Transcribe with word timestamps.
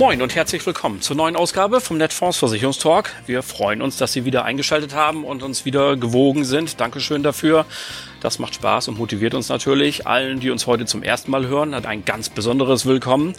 Moin 0.00 0.22
und 0.22 0.34
herzlich 0.34 0.64
willkommen 0.64 1.02
zur 1.02 1.14
neuen 1.14 1.36
Ausgabe 1.36 1.78
vom 1.82 1.98
Netfonds 1.98 2.38
Versicherungstalk. 2.38 3.14
Wir 3.26 3.42
freuen 3.42 3.82
uns, 3.82 3.98
dass 3.98 4.14
Sie 4.14 4.24
wieder 4.24 4.46
eingeschaltet 4.46 4.94
haben 4.94 5.24
und 5.24 5.42
uns 5.42 5.66
wieder 5.66 5.94
gewogen 5.98 6.46
sind. 6.46 6.80
Dankeschön 6.80 7.22
dafür. 7.22 7.66
Das 8.22 8.38
macht 8.38 8.54
Spaß 8.54 8.88
und 8.88 8.96
motiviert 8.96 9.34
uns 9.34 9.50
natürlich. 9.50 10.06
Allen, 10.06 10.40
die 10.40 10.48
uns 10.48 10.66
heute 10.66 10.86
zum 10.86 11.02
ersten 11.02 11.30
Mal 11.30 11.48
hören, 11.48 11.74
hat 11.74 11.84
ein 11.84 12.06
ganz 12.06 12.30
besonderes 12.30 12.86
Willkommen. 12.86 13.34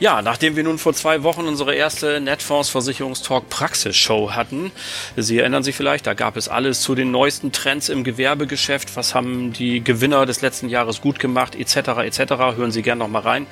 Ja, 0.00 0.22
nachdem 0.22 0.56
wir 0.56 0.62
nun 0.64 0.78
vor 0.78 0.94
zwei 0.94 1.24
Wochen 1.24 1.46
unsere 1.46 1.74
erste 1.74 2.22
Netfonds 2.22 2.70
Versicherungstalk 2.70 3.50
Praxisshow 3.50 4.30
hatten, 4.30 4.72
Sie 5.18 5.40
erinnern 5.40 5.62
sich 5.62 5.76
vielleicht, 5.76 6.06
da 6.06 6.14
gab 6.14 6.38
es 6.38 6.48
alles 6.48 6.80
zu 6.80 6.94
den 6.94 7.10
neuesten 7.10 7.52
Trends 7.52 7.90
im 7.90 8.02
Gewerbegeschäft. 8.02 8.96
Was 8.96 9.14
haben 9.14 9.52
die 9.52 9.84
Gewinner 9.84 10.24
des 10.24 10.40
letzten 10.40 10.70
Jahres 10.70 11.02
gut 11.02 11.18
gemacht, 11.18 11.54
etc. 11.54 11.76
etc. 11.98 12.32
Hören 12.56 12.72
Sie 12.72 12.80
gerne 12.80 13.00
noch 13.00 13.08
mal 13.08 13.20
rein 13.20 13.46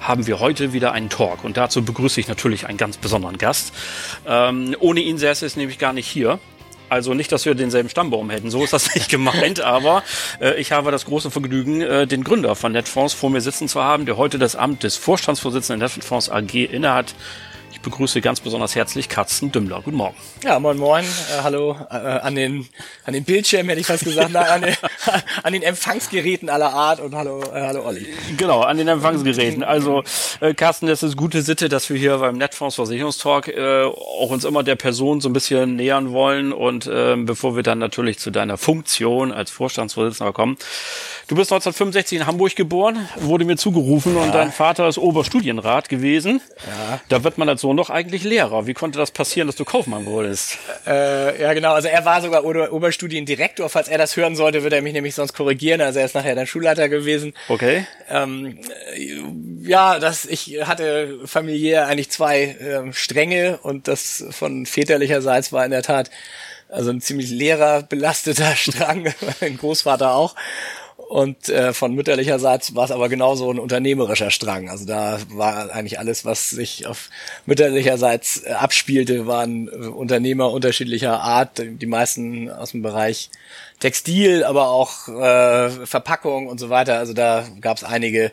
haben 0.00 0.26
wir 0.26 0.40
heute 0.40 0.72
wieder 0.72 0.92
einen 0.92 1.08
Talk. 1.08 1.44
Und 1.44 1.56
dazu 1.56 1.84
begrüße 1.84 2.20
ich 2.20 2.28
natürlich 2.28 2.66
einen 2.66 2.78
ganz 2.78 2.96
besonderen 2.96 3.38
Gast. 3.38 3.72
Ähm, 4.26 4.76
ohne 4.80 5.00
ihn 5.00 5.18
säße 5.18 5.44
es 5.44 5.56
nämlich 5.56 5.78
gar 5.78 5.92
nicht 5.92 6.06
hier. 6.06 6.38
Also 6.88 7.12
nicht, 7.14 7.30
dass 7.32 7.44
wir 7.44 7.54
denselben 7.54 7.88
Stammbaum 7.88 8.30
hätten, 8.30 8.50
so 8.50 8.64
ist 8.64 8.72
das 8.72 8.94
nicht 8.94 9.10
gemeint, 9.10 9.60
aber 9.62 10.02
äh, 10.40 10.58
ich 10.58 10.72
habe 10.72 10.90
das 10.90 11.04
große 11.04 11.30
Vergnügen, 11.30 11.82
äh, 11.82 12.06
den 12.06 12.24
Gründer 12.24 12.54
von 12.54 12.72
Netfonds 12.72 13.14
vor 13.14 13.30
mir 13.30 13.40
sitzen 13.40 13.68
zu 13.68 13.82
haben, 13.82 14.06
der 14.06 14.16
heute 14.16 14.38
das 14.38 14.56
Amt 14.56 14.82
des 14.84 14.96
Vorstandsvorsitzenden 14.96 15.80
Netfonds 15.80 16.30
AG 16.30 16.54
innehat. 16.54 17.14
Ich 17.78 17.82
begrüße 17.82 18.20
ganz 18.20 18.40
besonders 18.40 18.74
herzlich 18.74 19.08
Carsten 19.08 19.52
Dümmler. 19.52 19.80
Guten 19.82 19.98
Morgen. 19.98 20.16
Ja, 20.42 20.58
moin 20.58 20.76
moin. 20.76 21.04
Äh, 21.04 21.42
hallo 21.44 21.76
äh, 21.90 21.94
an 21.94 22.34
den 22.34 22.68
an 23.04 23.14
den 23.14 23.22
Bildschirmen 23.22 23.68
hätte 23.68 23.80
ich 23.80 23.86
fast 23.86 24.02
gesagt, 24.02 24.32
Nein, 24.32 24.48
an, 24.48 24.62
den, 24.62 24.74
an 25.44 25.52
den 25.52 25.62
Empfangsgeräten 25.62 26.50
aller 26.50 26.72
Art 26.72 26.98
und 26.98 27.14
hallo 27.14 27.40
äh, 27.40 27.60
hallo 27.60 27.86
Olli. 27.86 28.04
Genau, 28.36 28.62
an 28.62 28.78
den 28.78 28.88
Empfangsgeräten. 28.88 29.62
Also 29.62 30.02
äh, 30.40 30.54
Carsten, 30.54 30.88
das 30.88 31.04
ist 31.04 31.16
gute 31.16 31.40
Sitte, 31.42 31.68
dass 31.68 31.88
wir 31.88 31.96
hier 31.96 32.18
beim 32.18 32.36
Netfonds 32.36 32.74
Versicherungstalk 32.74 33.46
äh, 33.46 33.84
auch 33.84 34.30
uns 34.30 34.44
immer 34.44 34.64
der 34.64 34.76
Person 34.76 35.20
so 35.20 35.28
ein 35.28 35.32
bisschen 35.32 35.76
nähern 35.76 36.10
wollen 36.10 36.52
und 36.52 36.88
äh, 36.88 37.14
bevor 37.16 37.54
wir 37.54 37.62
dann 37.62 37.78
natürlich 37.78 38.18
zu 38.18 38.32
deiner 38.32 38.58
Funktion 38.58 39.30
als 39.30 39.52
Vorstandsvorsitzender 39.52 40.32
kommen, 40.32 40.58
Du 41.28 41.34
bist 41.36 41.52
1965 41.52 42.20
in 42.20 42.26
Hamburg 42.26 42.56
geboren, 42.56 43.06
wurde 43.16 43.44
mir 43.44 43.58
zugerufen 43.58 44.16
ja. 44.16 44.22
und 44.22 44.34
dein 44.34 44.50
Vater 44.50 44.88
ist 44.88 44.96
Oberstudienrat 44.96 45.90
gewesen. 45.90 46.40
Ja. 46.66 47.00
Da 47.10 47.22
wird 47.22 47.36
man 47.36 47.50
als 47.50 47.64
Sohn 47.68 47.76
doch 47.76 47.90
eigentlich 47.90 48.24
Lehrer. 48.24 48.66
Wie 48.66 48.72
konnte 48.72 48.98
das 48.98 49.10
passieren, 49.10 49.46
dass 49.46 49.56
du 49.56 49.66
Kaufmann 49.66 50.06
wurdest? 50.06 50.56
Äh, 50.86 51.42
ja, 51.42 51.52
genau. 51.52 51.74
Also 51.74 51.88
er 51.88 52.06
war 52.06 52.22
sogar 52.22 52.42
Ober 52.46 52.72
Oberstudiendirektor. 52.72 53.68
Falls 53.68 53.88
er 53.88 53.98
das 53.98 54.16
hören 54.16 54.36
sollte, 54.36 54.62
würde 54.62 54.76
er 54.76 54.80
mich 54.80 54.94
nämlich 54.94 55.14
sonst 55.14 55.34
korrigieren. 55.34 55.82
Also 55.82 55.98
er 55.98 56.06
ist 56.06 56.14
nachher 56.14 56.34
dann 56.34 56.46
Schulleiter 56.46 56.88
gewesen. 56.88 57.34
Okay. 57.50 57.86
Ähm, 58.08 58.58
ja, 59.60 59.98
das, 59.98 60.24
ich 60.24 60.66
hatte 60.66 61.18
familiär 61.26 61.88
eigentlich 61.88 62.08
zwei 62.10 62.56
ähm, 62.58 62.94
Stränge 62.94 63.58
und 63.62 63.86
das 63.86 64.24
von 64.30 64.64
väterlicherseits 64.64 65.52
war 65.52 65.66
in 65.66 65.70
der 65.70 65.82
Tat 65.82 66.10
also 66.70 66.90
ein 66.90 67.02
ziemlich 67.02 67.28
lehrerbelasteter 67.28 68.56
Strang, 68.56 69.12
mein 69.42 69.58
Großvater 69.58 70.14
auch. 70.14 70.34
Und 71.08 71.48
äh, 71.48 71.72
von 71.72 71.94
mütterlicherseits 71.94 72.74
war 72.74 72.84
es 72.84 72.90
aber 72.90 73.08
genauso 73.08 73.50
ein 73.50 73.58
unternehmerischer 73.58 74.30
Strang. 74.30 74.68
Also 74.68 74.84
da 74.84 75.18
war 75.30 75.72
eigentlich 75.72 75.98
alles, 75.98 76.26
was 76.26 76.50
sich 76.50 76.86
auf 76.86 77.08
mütterlicherseits 77.46 78.44
äh, 78.44 78.50
abspielte, 78.50 79.26
waren 79.26 79.68
äh, 79.68 79.86
Unternehmer 79.86 80.52
unterschiedlicher 80.52 81.18
Art. 81.18 81.62
Die 81.64 81.86
meisten 81.86 82.50
aus 82.50 82.72
dem 82.72 82.82
Bereich 82.82 83.30
Textil, 83.80 84.44
aber 84.44 84.68
auch 84.68 85.08
äh, 85.08 85.86
Verpackung 85.86 86.46
und 86.46 86.60
so 86.60 86.68
weiter. 86.68 86.98
Also 86.98 87.14
da 87.14 87.48
gab 87.62 87.78
es 87.78 87.84
einige 87.84 88.30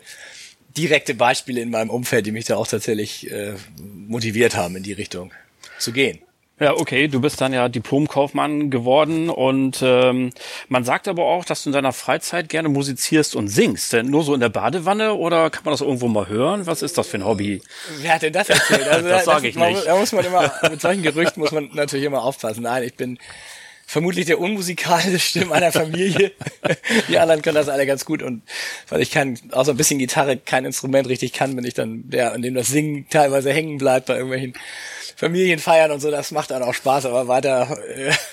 direkte 0.75 1.15
Beispiele 1.15 1.61
in 1.61 1.69
meinem 1.69 1.89
Umfeld, 1.89 2.25
die 2.25 2.33
mich 2.33 2.43
da 2.43 2.57
auch 2.57 2.67
tatsächlich 2.67 3.31
äh, 3.31 3.53
motiviert 3.77 4.57
haben, 4.57 4.75
in 4.75 4.83
die 4.83 4.91
Richtung 4.91 5.31
zu 5.79 5.93
gehen. 5.93 6.19
Ja, 6.57 6.73
okay, 6.73 7.09
du 7.09 7.19
bist 7.19 7.41
dann 7.41 7.51
ja 7.51 7.67
Diplomkaufmann 7.67 8.69
geworden 8.69 9.29
und 9.29 9.79
ähm, 9.81 10.31
man 10.69 10.85
sagt 10.85 11.09
aber 11.09 11.25
auch, 11.25 11.43
dass 11.43 11.63
du 11.63 11.69
in 11.69 11.73
deiner 11.73 11.91
Freizeit 11.91 12.47
gerne 12.47 12.69
musizierst 12.69 13.35
und 13.35 13.49
singst. 13.49 13.91
Denn 13.91 14.09
nur 14.09 14.23
so 14.23 14.33
in 14.33 14.39
der 14.39 14.47
Badewanne 14.47 15.15
oder 15.15 15.49
kann 15.49 15.65
man 15.65 15.73
das 15.73 15.81
irgendwo 15.81 16.07
mal 16.07 16.29
hören? 16.29 16.65
Was 16.65 16.81
ist 16.81 16.97
das 16.97 17.07
für 17.07 17.17
ein 17.17 17.25
Hobby? 17.25 17.61
Wer 17.99 18.15
hat 18.15 18.21
denn 18.21 18.31
das 18.31 18.47
erzählt? 18.47 18.87
Also, 18.87 19.09
das 19.09 19.25
sage 19.25 19.49
ich 19.49 19.55
nicht. 19.57 19.65
Da 19.85 19.97
muss 19.97 20.13
man 20.13 20.23
immer, 20.23 20.51
mit 20.69 20.79
solchen 20.79 21.03
Gerüchten 21.03 21.41
muss 21.41 21.51
man 21.51 21.69
natürlich 21.73 22.05
immer 22.05 22.23
aufpassen. 22.23 22.63
Nein, 22.63 22.83
ich 22.83 22.95
bin 22.95 23.19
vermutlich 23.85 24.25
der 24.25 24.39
unmusikalische 24.39 25.45
meiner 25.45 25.73
Familie. 25.73 26.31
Die 27.09 27.19
anderen 27.19 27.41
können 27.41 27.55
das 27.55 27.67
alle 27.67 27.85
ganz 27.85 28.05
gut 28.05 28.23
und 28.23 28.43
weil 28.87 29.01
ich 29.01 29.11
kein, 29.11 29.37
außer 29.51 29.71
ein 29.71 29.77
bisschen 29.77 29.99
Gitarre 29.99 30.37
kein 30.37 30.63
Instrument 30.63 31.07
richtig 31.09 31.33
kann, 31.33 31.55
bin 31.55 31.65
ich 31.65 31.73
dann 31.73 32.09
der, 32.09 32.33
an 32.33 32.41
dem 32.41 32.55
das 32.55 32.67
Singen 32.67 33.07
teilweise 33.09 33.51
hängen 33.51 33.77
bleibt 33.77 34.07
bei 34.07 34.15
irgendwelchen 34.15 34.53
Familienfeiern 35.15 35.91
und 35.91 35.99
so, 35.99 36.11
das 36.11 36.31
macht 36.31 36.51
dann 36.51 36.63
auch 36.63 36.73
Spaß, 36.73 37.05
aber 37.05 37.27
weiter 37.27 37.77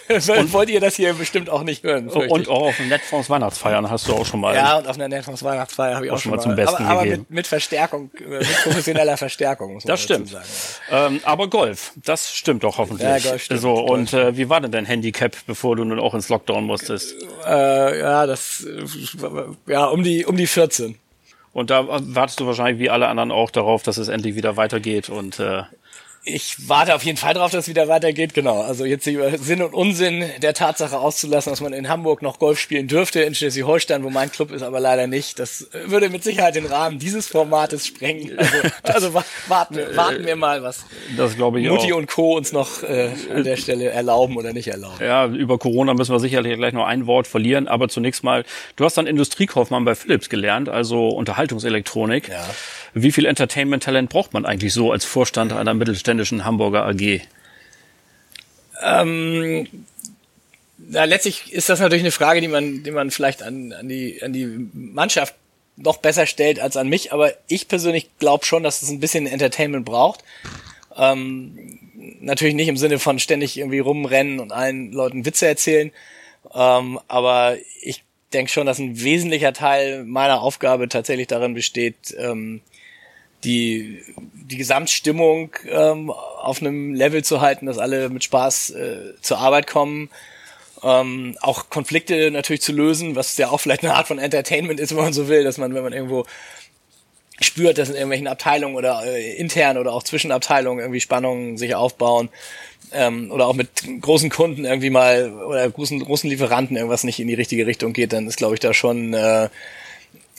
äh, 0.09 0.15
und, 0.39 0.53
wollt 0.53 0.71
ihr 0.71 0.81
das 0.81 0.97
hier 0.97 1.15
bestimmt 1.15 1.51
auch 1.51 1.63
nicht 1.63 1.83
hören. 1.83 2.09
Und 2.09 2.49
auch 2.49 2.63
auf 2.63 2.77
den 2.77 2.89
Netfonds 2.89 3.31
Weihnachtsfeiern 3.31 3.91
hast 3.91 4.09
du 4.09 4.15
auch 4.15 4.27
schon 4.27 4.41
mal. 4.41 4.55
Ja, 4.55 4.79
und 4.79 4.87
auf 4.87 4.97
einer 4.97 5.09
Netfonds 5.09 5.43
Weihnachtsfeier 5.43 5.97
habe 5.97 6.07
ich 6.07 6.13
auch, 6.13 6.17
auch 6.17 6.21
schon 6.21 6.33
mal, 6.33 6.41
zum 6.41 6.57
Besten 6.57 6.85
aber, 6.85 7.01
aber 7.01 7.05
mit, 7.05 7.31
mit, 7.31 7.47
Verstärkung, 7.47 8.11
äh, 8.19 8.39
mit 8.39 8.63
professioneller 8.63 9.17
Verstärkung. 9.17 9.75
Muss 9.75 9.85
man 9.85 9.93
das 9.93 10.03
stimmt. 10.03 10.31
Sagen. 10.31 10.45
Ähm, 10.91 11.21
aber 11.25 11.49
Golf, 11.49 11.93
das 11.97 12.35
stimmt 12.35 12.65
doch 12.65 12.79
hoffentlich. 12.79 13.09
Ja, 13.09 13.19
Golf 13.19 13.43
stimmt. 13.43 13.61
So, 13.61 13.75
und 13.75 14.13
äh, 14.13 14.37
wie 14.37 14.49
war 14.49 14.61
denn 14.61 14.73
dein 14.73 14.87
Handicap, 14.87 15.37
bevor 15.47 15.77
du 15.77 15.85
nun 15.85 15.99
auch 15.99 16.15
ins 16.15 16.29
Lockdown 16.29 16.65
musstest? 16.65 17.15
Äh, 17.47 18.01
ja, 18.01 18.27
das, 18.27 18.67
ja, 19.67 19.87
um 19.87 20.03
die, 20.03 20.25
um 20.25 20.37
die 20.37 20.47
14. 20.47 20.99
Und 21.53 21.71
da 21.71 21.87
wartest 21.89 22.41
du 22.41 22.47
wahrscheinlich 22.47 22.79
wie 22.79 22.91
alle 22.91 23.09
anderen 23.09 23.31
auch 23.31 23.51
darauf, 23.51 23.83
dass 23.83 23.99
es 23.99 24.09
endlich 24.09 24.35
wieder 24.37 24.57
weitergeht 24.57 25.09
und 25.11 25.39
äh 25.39 25.63
ich 26.25 26.69
warte 26.69 26.95
auf 26.95 27.03
jeden 27.03 27.19
Fall 27.19 27.35
darauf, 27.35 27.51
dass 27.51 27.65
es 27.65 27.69
wieder 27.69 27.89
weitergeht, 27.89 28.33
genau. 28.33 28.63
Also 28.63 28.85
jetzt 28.85 29.07
über 29.09 29.37
Sinn 29.39 29.61
und 29.61 29.75
Unsinn 29.75 30.25
der 30.41 30.55
Tatsache 30.55 30.99
auszulassen, 30.99 31.51
dass 31.51 31.61
man 31.61 31.73
in 31.73 31.89
Hamburg 31.89 32.23
noch 32.23 32.39
Golf 32.39 32.61
spielen 32.61 32.87
dürfte, 32.87 33.23
in 33.23 33.35
Schleswig-Holstein, 33.35 34.05
wo 34.05 34.11
mein 34.11 34.31
Club 34.31 34.53
ist, 34.53 34.63
aber 34.63 34.79
leider 34.79 35.09
nicht. 35.09 35.41
Das 35.41 35.69
würde 35.87 36.11
mit 36.11 36.23
Sicherheit 36.23 36.55
den 36.55 36.67
Rahmen 36.67 37.01
dieses 37.01 37.27
Formates 37.27 37.89
sprengen. 37.89 38.39
Also, 38.39 38.59
also 38.85 39.15
warten, 39.49 39.79
warten 39.97 40.25
wir 40.25 40.37
mal, 40.37 40.63
was 40.63 40.85
das 41.17 41.35
glaube 41.35 41.61
ich 41.61 41.69
Mutti 41.69 41.93
auch. 41.93 41.97
und 41.97 42.07
Co. 42.07 42.37
uns 42.37 42.53
noch 42.53 42.85
äh, 42.85 43.11
an 43.35 43.43
der 43.43 43.57
Stelle 43.57 43.89
erlauben 43.89 44.37
oder 44.37 44.53
nicht 44.53 44.69
erlauben. 44.69 44.99
Ja, 45.01 45.27
über 45.27 45.59
Corona 45.59 45.95
müssen 45.95 46.15
wir 46.15 46.21
sicherlich 46.21 46.57
gleich 46.57 46.73
noch 46.73 46.87
ein 46.87 47.09
Wort 47.09 47.27
verlieren, 47.27 47.67
aber 47.67 47.89
zunächst 47.89 48.23
mal, 48.23 48.45
du 48.77 48.85
hast 48.85 48.97
dann 48.97 49.09
Industriekaufmann 49.09 49.85
bei 49.85 49.97
Philips 49.97 50.29
gelernt, 50.29 50.69
also 50.69 51.09
Unterhaltungselektronik. 51.09 52.29
Ja. 52.29 52.45
Wie 52.95 53.11
viel 53.11 53.25
Entertainment-Talent 53.25 54.11
braucht 54.11 54.35
man 54.35 54.45
eigentlich 54.45 54.75
so 54.75 54.93
als 54.93 55.07
Vorstand 55.07 55.53
einer 55.55 55.73
mittelständischen 56.13 56.45
Hamburger 56.45 56.87
AG? 56.87 57.21
Ähm, 58.83 59.67
na, 60.79 61.05
letztlich 61.05 61.53
ist 61.53 61.69
das 61.69 61.81
natürlich 61.81 62.03
eine 62.03 62.11
Frage, 62.11 62.41
die 62.41 62.49
man, 62.49 62.83
die 62.83 62.91
man 62.91 63.11
vielleicht 63.11 63.43
an, 63.43 63.73
an, 63.73 63.89
die, 63.89 64.23
an 64.23 64.33
die 64.33 64.69
Mannschaft 64.73 65.35
noch 65.77 65.99
besser 65.99 66.27
stellt 66.27 66.61
als 66.61 66.77
an 66.77 66.89
mich, 66.89 67.13
aber 67.13 67.33
ich 67.49 67.69
persönlich 67.69 68.11
glaube 68.19 68.45
schon, 68.45 68.63
dass 68.63 68.83
es 68.83 68.91
ein 68.91 69.01
bisschen 69.01 69.27
Entertainment 69.27 69.85
braucht. 69.85 70.23
Ähm, 70.97 71.79
natürlich 72.21 72.55
nicht 72.55 72.69
im 72.69 72.77
Sinne 72.77 72.99
von 72.99 73.19
ständig 73.19 73.57
irgendwie 73.57 73.79
rumrennen 73.79 74.41
und 74.41 74.53
allen 74.53 74.93
Leuten 74.93 75.25
Witze 75.25 75.47
erzählen, 75.47 75.91
ähm, 76.55 77.01
aber 77.09 77.57
ich 77.81 78.05
denke 78.35 78.51
schon, 78.51 78.67
dass 78.67 78.79
ein 78.79 79.01
wesentlicher 79.01 79.53
Teil 79.53 80.05
meiner 80.05 80.43
Aufgabe 80.43 80.89
tatsächlich 80.89 81.27
darin 81.27 81.55
besteht, 81.55 82.15
ähm, 82.19 82.61
die, 83.45 84.03
die 84.35 84.57
Gesamtstimmung 84.57 85.51
ähm, 85.69 86.11
auf 86.11 86.61
einem 86.61 86.95
Level 86.95 87.25
zu 87.25 87.41
halten, 87.41 87.67
dass 87.67 87.79
alle 87.79 88.09
mit 88.09 88.25
Spaß 88.25 88.71
äh, 88.71 88.97
zur 89.21 89.39
Arbeit 89.39 89.67
kommen. 89.67 90.11
Ähm, 90.83 91.37
auch 91.41 91.71
Konflikte 91.71 92.31
natürlich 92.31 92.63
zu 92.63 92.73
lösen, 92.73 93.15
was 93.15 93.37
ja 93.37 93.51
auch 93.51 93.59
vielleicht 93.59 93.85
eine 93.85 93.95
Art 93.95 94.09
von 94.09 94.19
Entertainment 94.19 94.81
ist, 94.81 94.91
wenn 94.91 95.05
man 95.05 95.13
so 95.13 95.29
will, 95.29 95.45
dass 95.45 95.59
man, 95.59 95.75
wenn 95.75 95.85
man 95.85 95.93
irgendwo 95.93 96.25
spürt, 97.41 97.79
dass 97.79 97.89
in 97.89 97.95
irgendwelchen 97.95 98.27
Abteilungen 98.27 98.77
oder 98.77 99.03
äh, 99.05 99.37
intern 99.37 99.79
oder 99.79 99.93
auch 99.93 100.03
zwischen 100.03 100.33
Abteilungen 100.33 100.81
irgendwie 100.81 101.01
Spannungen 101.01 101.57
sich 101.57 101.75
aufbauen 101.75 102.31
ähm, 102.93 103.31
oder 103.31 103.47
auch 103.47 103.55
mit 103.55 103.69
großen 104.01 104.31
Kunden 104.31 104.65
irgendwie 104.65 104.91
mal 104.91 105.33
oder 105.33 105.69
großen, 105.69 106.01
großen 106.01 106.29
Lieferanten 106.29 106.77
irgendwas 106.77 107.05
nicht 107.05 107.21
in 107.21 107.29
die 107.29 107.35
richtige 107.35 107.67
Richtung 107.67 107.93
geht, 107.93 108.13
dann 108.13 108.27
ist, 108.27 108.37
glaube 108.37 108.55
ich, 108.55 108.61
da 108.61 108.75
schon 108.75 109.15
äh, 109.15 109.49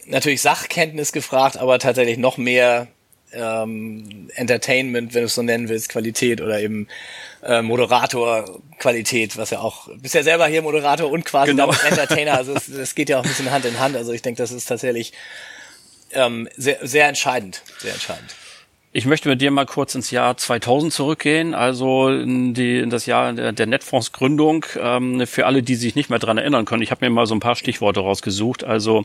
natürlich 0.05 0.41
Sachkenntnis 0.41 1.11
gefragt, 1.11 1.57
aber 1.57 1.79
tatsächlich 1.79 2.17
noch 2.17 2.37
mehr 2.37 2.87
ähm, 3.33 4.29
Entertainment, 4.35 5.13
wenn 5.13 5.21
du 5.21 5.25
es 5.25 5.35
so 5.35 5.41
nennen 5.41 5.69
willst, 5.69 5.89
Qualität 5.89 6.41
oder 6.41 6.59
eben 6.59 6.87
äh, 7.41 7.61
Moderator-Qualität, 7.61 9.37
was 9.37 9.49
ja 9.49 9.59
auch, 9.59 9.89
bist 9.97 10.15
ja 10.15 10.23
selber 10.23 10.47
hier 10.47 10.61
Moderator 10.61 11.11
und 11.11 11.25
quasi 11.25 11.51
genau. 11.51 11.73
Entertainer, 11.87 12.35
also 12.35 12.53
es, 12.53 12.67
es 12.67 12.95
geht 12.95 13.09
ja 13.09 13.19
auch 13.19 13.23
ein 13.23 13.29
bisschen 13.29 13.51
Hand 13.51 13.65
in 13.65 13.79
Hand, 13.79 13.95
also 13.95 14.11
ich 14.11 14.21
denke, 14.21 14.37
das 14.41 14.51
ist 14.51 14.65
tatsächlich 14.65 15.13
ähm, 16.11 16.47
sehr, 16.55 16.77
sehr 16.81 17.07
entscheidend, 17.07 17.63
sehr 17.79 17.93
entscheidend. 17.93 18.35
Ich 18.95 19.07
möchte 19.07 19.27
mit 19.27 19.41
dir 19.41 19.49
mal 19.49 19.65
kurz 19.65 19.95
ins 19.95 20.11
Jahr 20.11 20.37
2000 20.37 20.93
zurückgehen, 20.93 21.55
also 21.55 22.09
in, 22.09 22.53
die, 22.53 22.77
in 22.77 22.91
das 22.91 23.07
Jahr 23.07 23.33
der, 23.33 23.51
der 23.51 23.65
Netfonds 23.65 24.11
Gründung. 24.11 24.67
Ähm, 24.79 25.25
für 25.25 25.47
alle, 25.47 25.63
die 25.63 25.73
sich 25.73 25.95
nicht 25.95 26.11
mehr 26.11 26.19
dran 26.19 26.37
erinnern 26.37 26.65
können, 26.65 26.83
ich 26.83 26.91
habe 26.91 27.03
mir 27.03 27.09
mal 27.09 27.25
so 27.25 27.33
ein 27.33 27.39
paar 27.39 27.55
Stichworte 27.55 28.01
rausgesucht. 28.01 28.63
Also 28.63 29.03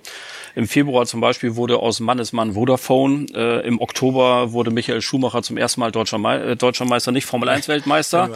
im 0.55 0.69
Februar 0.69 1.06
zum 1.06 1.23
Beispiel 1.23 1.56
wurde 1.56 1.79
aus 1.79 2.00
Mannesmann 2.00 2.52
Vodafone. 2.52 3.29
Äh, 3.35 3.67
Im 3.67 3.81
Oktober 3.81 4.52
wurde 4.52 4.70
Michael 4.70 5.00
Schumacher 5.00 5.43
zum 5.43 5.56
ersten 5.56 5.81
Mal 5.81 5.90
deutscher, 5.90 6.19
Me 6.19 6.38
äh, 6.38 6.55
deutscher 6.55 6.85
Meister, 6.85 7.11
nicht 7.11 7.25
Formel 7.25 7.49
1 7.49 7.69
Weltmeister. 7.69 8.29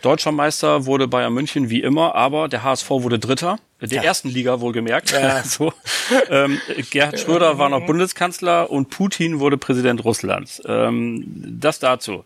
Deutscher 0.00 0.32
Meister 0.32 0.86
wurde 0.86 1.08
Bayern 1.08 1.34
München 1.34 1.68
wie 1.68 1.82
immer, 1.82 2.14
aber 2.14 2.48
der 2.48 2.62
HSV 2.62 2.88
wurde 2.88 3.18
Dritter 3.18 3.58
der 3.80 3.88
ja. 3.98 4.02
ersten 4.02 4.28
Liga 4.28 4.60
wohlgemerkt. 4.60 5.12
Ja. 5.12 5.42
so. 5.44 5.72
ähm, 6.30 6.60
Gerhard 6.90 7.20
Schröder 7.20 7.58
war 7.58 7.68
noch 7.68 7.84
Bundeskanzler 7.84 8.70
und 8.70 8.90
Putin 8.90 9.40
wurde 9.40 9.58
Präsident 9.58 10.04
Russlands. 10.04 10.62
Ähm, 10.66 11.24
das 11.26 11.78
dazu. 11.78 12.24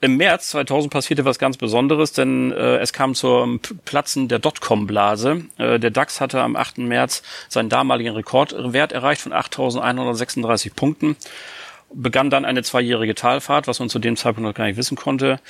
Im 0.00 0.16
März 0.16 0.50
2000 0.50 0.92
passierte 0.92 1.24
was 1.24 1.40
ganz 1.40 1.56
Besonderes, 1.56 2.12
denn 2.12 2.52
äh, 2.52 2.76
es 2.76 2.92
kam 2.92 3.16
zum 3.16 3.60
Platzen 3.84 4.28
der 4.28 4.38
Dotcom-Blase. 4.38 5.44
Äh, 5.58 5.80
der 5.80 5.90
DAX 5.90 6.20
hatte 6.20 6.40
am 6.40 6.54
8. 6.54 6.78
März 6.78 7.22
seinen 7.48 7.68
damaligen 7.68 8.14
Rekordwert 8.14 8.92
erreicht 8.92 9.22
von 9.22 9.32
8.136 9.32 10.72
Punkten 10.74 11.16
begann 11.92 12.30
dann 12.30 12.44
eine 12.44 12.62
zweijährige 12.62 13.14
Talfahrt, 13.14 13.66
was 13.66 13.80
man 13.80 13.88
zu 13.88 13.98
dem 13.98 14.16
Zeitpunkt 14.16 14.46
noch 14.46 14.54
gar 14.54 14.66
nicht 14.66 14.76
wissen 14.76 14.96
konnte. 14.96 15.40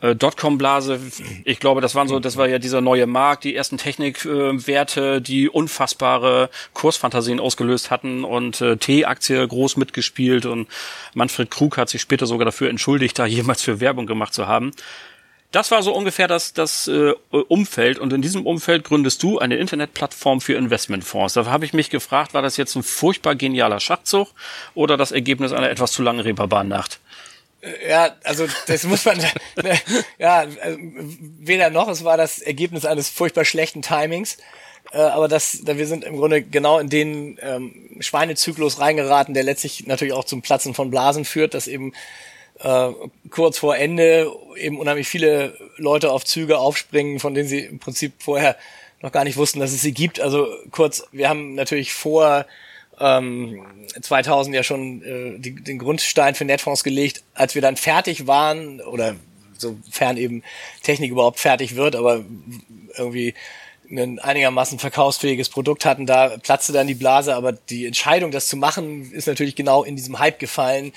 Äh, 0.00 0.16
Dotcom-Blase, 0.16 0.98
ich 1.44 1.60
glaube, 1.60 1.80
das 1.80 1.94
waren 1.94 2.08
so, 2.08 2.18
das 2.18 2.36
war 2.36 2.48
ja 2.48 2.58
dieser 2.58 2.80
neue 2.80 3.06
Markt, 3.06 3.44
die 3.44 3.54
ersten 3.54 3.76
Technikwerte, 3.76 5.16
äh, 5.16 5.20
die 5.20 5.48
unfassbare 5.48 6.48
Kursfantasien 6.72 7.40
ausgelöst 7.40 7.90
hatten 7.90 8.24
und 8.24 8.60
äh, 8.60 8.76
T-Aktie 8.76 9.46
groß 9.46 9.76
mitgespielt 9.76 10.46
und 10.46 10.66
Manfred 11.14 11.50
Krug 11.50 11.76
hat 11.76 11.88
sich 11.88 12.00
später 12.00 12.26
sogar 12.26 12.46
dafür 12.46 12.70
entschuldigt, 12.70 13.18
da 13.18 13.26
jemals 13.26 13.62
für 13.62 13.80
Werbung 13.80 14.06
gemacht 14.06 14.32
zu 14.32 14.46
haben. 14.46 14.72
Das 15.52 15.70
war 15.70 15.82
so 15.82 15.94
ungefähr 15.94 16.28
das, 16.28 16.54
das 16.54 16.88
äh, 16.88 17.12
Umfeld. 17.30 17.98
Und 17.98 18.12
in 18.12 18.22
diesem 18.22 18.46
Umfeld 18.46 18.84
gründest 18.84 19.22
du 19.22 19.38
eine 19.38 19.56
Internetplattform 19.56 20.40
für 20.40 20.54
Investmentfonds. 20.54 21.34
Da 21.34 21.44
habe 21.44 21.66
ich 21.66 21.74
mich 21.74 21.90
gefragt, 21.90 22.32
war 22.32 22.40
das 22.40 22.56
jetzt 22.56 22.74
ein 22.74 22.82
furchtbar 22.82 23.34
genialer 23.34 23.78
Schachzug 23.78 24.28
oder 24.74 24.96
das 24.96 25.12
Ergebnis 25.12 25.52
einer 25.52 25.70
etwas 25.70 25.92
zu 25.92 26.02
langen 26.02 26.20
Reeperbahn-Nacht? 26.20 27.00
Äh, 27.60 27.90
ja, 27.90 28.16
also 28.24 28.46
das 28.66 28.84
muss 28.84 29.04
man, 29.04 29.20
ja, 30.18 30.38
also, 30.38 30.78
weder 30.80 31.68
noch, 31.68 31.88
es 31.88 32.02
war 32.02 32.16
das 32.16 32.38
Ergebnis 32.38 32.86
eines 32.86 33.10
furchtbar 33.10 33.44
schlechten 33.44 33.82
Timings. 33.82 34.38
Äh, 34.90 34.98
aber 34.98 35.28
das, 35.28 35.66
wir 35.66 35.86
sind 35.86 36.04
im 36.04 36.16
Grunde 36.16 36.42
genau 36.42 36.78
in 36.78 36.88
den 36.88 37.38
ähm, 37.42 37.98
Schweinezyklus 38.00 38.80
reingeraten, 38.80 39.34
der 39.34 39.44
letztlich 39.44 39.86
natürlich 39.86 40.14
auch 40.14 40.24
zum 40.24 40.40
Platzen 40.40 40.72
von 40.72 40.90
Blasen 40.90 41.26
führt, 41.26 41.52
dass 41.54 41.66
eben 41.66 41.92
äh, 42.62 42.92
kurz 43.30 43.58
vor 43.58 43.76
Ende 43.76 44.30
eben 44.56 44.78
unheimlich 44.78 45.08
viele 45.08 45.56
Leute 45.76 46.10
auf 46.10 46.24
Züge 46.24 46.58
aufspringen, 46.58 47.18
von 47.18 47.34
denen 47.34 47.48
sie 47.48 47.60
im 47.60 47.78
Prinzip 47.78 48.14
vorher 48.18 48.56
noch 49.00 49.12
gar 49.12 49.24
nicht 49.24 49.36
wussten, 49.36 49.60
dass 49.60 49.72
es 49.72 49.82
sie 49.82 49.92
gibt. 49.92 50.20
Also 50.20 50.48
kurz, 50.70 51.04
wir 51.12 51.28
haben 51.28 51.54
natürlich 51.54 51.92
vor 51.92 52.46
ähm, 53.00 53.66
2000 54.00 54.54
ja 54.54 54.62
schon 54.62 55.02
äh, 55.02 55.38
die, 55.38 55.54
den 55.54 55.78
Grundstein 55.78 56.34
für 56.34 56.44
Netfonds 56.44 56.84
gelegt. 56.84 57.24
Als 57.34 57.54
wir 57.54 57.62
dann 57.62 57.76
fertig 57.76 58.26
waren, 58.26 58.80
oder 58.80 59.16
sofern 59.58 60.16
eben 60.16 60.42
Technik 60.82 61.10
überhaupt 61.10 61.40
fertig 61.40 61.76
wird, 61.76 61.96
aber 61.96 62.24
irgendwie 62.96 63.34
ein 63.92 64.18
einigermaßen 64.18 64.78
verkaufsfähiges 64.78 65.48
Produkt 65.48 65.84
hatten, 65.84 66.06
da 66.06 66.38
platzte 66.38 66.72
dann 66.72 66.86
die 66.86 66.94
Blase, 66.94 67.34
aber 67.34 67.52
die 67.52 67.86
Entscheidung, 67.86 68.30
das 68.30 68.48
zu 68.48 68.56
machen, 68.56 69.12
ist 69.12 69.26
natürlich 69.26 69.54
genau 69.54 69.84
in 69.84 69.96
diesem 69.96 70.18
Hype 70.18 70.38
gefallen, 70.38 70.92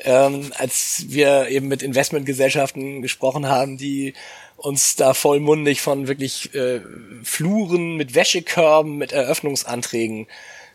ähm, 0.00 0.52
als 0.58 1.04
wir 1.08 1.48
eben 1.48 1.68
mit 1.68 1.82
Investmentgesellschaften 1.82 3.02
gesprochen 3.02 3.48
haben, 3.48 3.78
die 3.78 4.14
uns 4.56 4.96
da 4.96 5.14
vollmundig 5.14 5.80
von 5.80 6.08
wirklich 6.08 6.54
äh, 6.54 6.80
Fluren 7.22 7.96
mit 7.96 8.14
Wäschekörben, 8.14 8.96
mit 8.96 9.12
Eröffnungsanträgen 9.12 10.26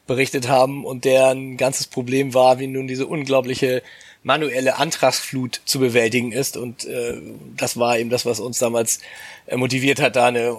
berichtet 0.08 0.48
haben. 0.48 0.86
Und 0.86 1.06
deren 1.06 1.58
ganzes 1.58 1.88
Problem 1.88 2.34
war, 2.34 2.60
wie 2.60 2.68
nun 2.68 2.88
diese 2.88 3.08
unglaubliche 3.08 3.84
manuelle 4.24 4.78
Antragsflut 4.78 5.62
zu 5.64 5.80
bewältigen 5.80 6.31
ist. 6.31 6.58
Und 6.58 6.86
äh, 6.86 7.18
das 7.56 7.78
war 7.78 7.98
eben 7.98 8.10
das, 8.10 8.25
was 8.25 8.40
uns 8.40 8.60
damals 8.60 9.00
äh, 9.46 9.56
motiviert 9.56 10.02
hat, 10.02 10.16
da 10.16 10.25
eine 10.25 10.58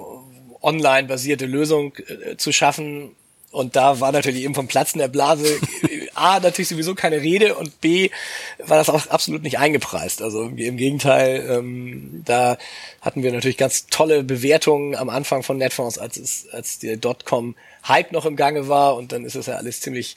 online 0.62 1.08
basierte 1.08 1.46
Lösung 1.46 1.94
äh, 1.96 2.37
zu 2.37 2.52
schaffen 2.52 3.14
und 3.50 3.76
da 3.76 4.00
war 4.00 4.12
natürlich 4.12 4.43
eben 4.43 4.55
vom 4.55 4.69
Platzen 4.69 4.99
der 4.99 5.08
Blase 5.08 5.58
A 6.14 6.38
natürlich 6.40 6.69
sowieso 6.69 6.94
keine 6.94 7.22
Rede 7.22 7.55
und 7.55 7.81
B 7.81 8.10
war 8.58 8.76
das 8.76 8.90
auch 8.90 9.06
absolut 9.06 9.43
nicht 9.43 9.58
eingepreist. 9.58 10.20
Also 10.20 10.43
im 10.43 10.76
Gegenteil, 10.76 11.46
ähm, 11.49 12.22
da 12.26 12.58
hatten 13.00 13.22
wir 13.22 13.32
natürlich 13.32 13.56
ganz 13.56 13.87
tolle 13.87 14.22
Bewertungen 14.22 14.94
am 14.96 15.08
Anfang 15.08 15.43
von 15.43 15.56
Netfonds, 15.56 15.99
als 15.99 16.19
es, 16.19 16.49
als 16.52 16.78
der 16.78 16.96
Dotcom 16.96 17.55
Hype 17.87 18.12
noch 18.12 18.26
im 18.26 18.37
Gange 18.37 18.69
war 18.69 18.96
und 18.96 19.12
dann 19.12 19.25
ist 19.25 19.37
es 19.37 19.46
ja 19.46 19.55
alles 19.55 19.81
ziemlich 19.81 20.16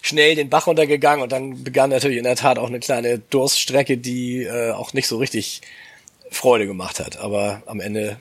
schnell 0.00 0.36
den 0.36 0.48
Bach 0.48 0.68
runtergegangen 0.68 1.22
und 1.22 1.32
dann 1.32 1.64
begann 1.64 1.90
natürlich 1.90 2.18
in 2.18 2.24
der 2.24 2.36
Tat 2.36 2.58
auch 2.58 2.68
eine 2.68 2.78
kleine 2.78 3.18
Durststrecke, 3.18 3.96
die 3.96 4.44
äh, 4.44 4.70
auch 4.70 4.92
nicht 4.92 5.08
so 5.08 5.16
richtig 5.16 5.62
Freude 6.30 6.66
gemacht 6.66 7.00
hat. 7.00 7.16
Aber 7.18 7.62
am 7.66 7.80
Ende 7.80 8.18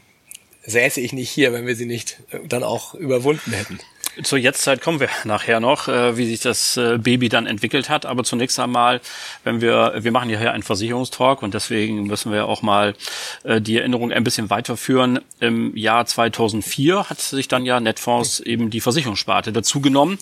säße 0.68 1.02
ich 1.02 1.14
nicht 1.14 1.31
hier, 1.31 1.54
wenn 1.54 1.66
wir 1.66 1.75
sie 1.75 1.86
nicht 1.86 2.19
dann 2.48 2.64
auch 2.64 2.94
überwunden 2.94 3.52
hätten. 3.54 3.80
Zur 4.24 4.40
Jetztzeit 4.40 4.81
kommen 4.81 5.00
wir 5.00 5.10
nachher 5.25 5.60
noch, 5.60 5.88
äh, 5.88 6.18
wie 6.18 6.25
sich 6.25 6.40
das 6.40 6.75
äh, 6.78 6.98
Baby 6.98 7.30
dann 7.30 7.46
entwickelt 7.46 7.90
hat. 7.90 8.06
Aber 8.06 8.24
zunächst 8.24 8.60
einmal, 8.60 9.00
wenn 9.44 9.62
wir, 9.62 9.94
wir 10.00 10.12
machen 10.12 10.30
ja 10.30 10.40
hier 10.40 10.54
einen 10.54 10.64
Versicherungstalk 10.64 11.44
und 11.44 11.54
deswegen 11.54 12.04
müssen 12.08 12.31
wir 12.31 12.48
auch 12.48 12.62
mal 12.62 12.96
äh, 13.44 13.62
die 13.62 13.78
Erinnerung 13.78 14.12
ein 14.12 14.24
bisschen 14.24 14.50
weiterführen. 14.50 15.19
Im 15.40 15.75
Jahr 15.78 16.06
2004 16.06 17.10
hat 17.10 17.19
sich 17.19 17.48
dann 17.48 17.66
ja 17.66 17.80
Netfonds 17.80 18.40
eben 18.40 18.69
die 18.69 18.81
Versicherungssparte 18.81 19.52
dazu 19.52 19.81
genommen. 19.81 20.18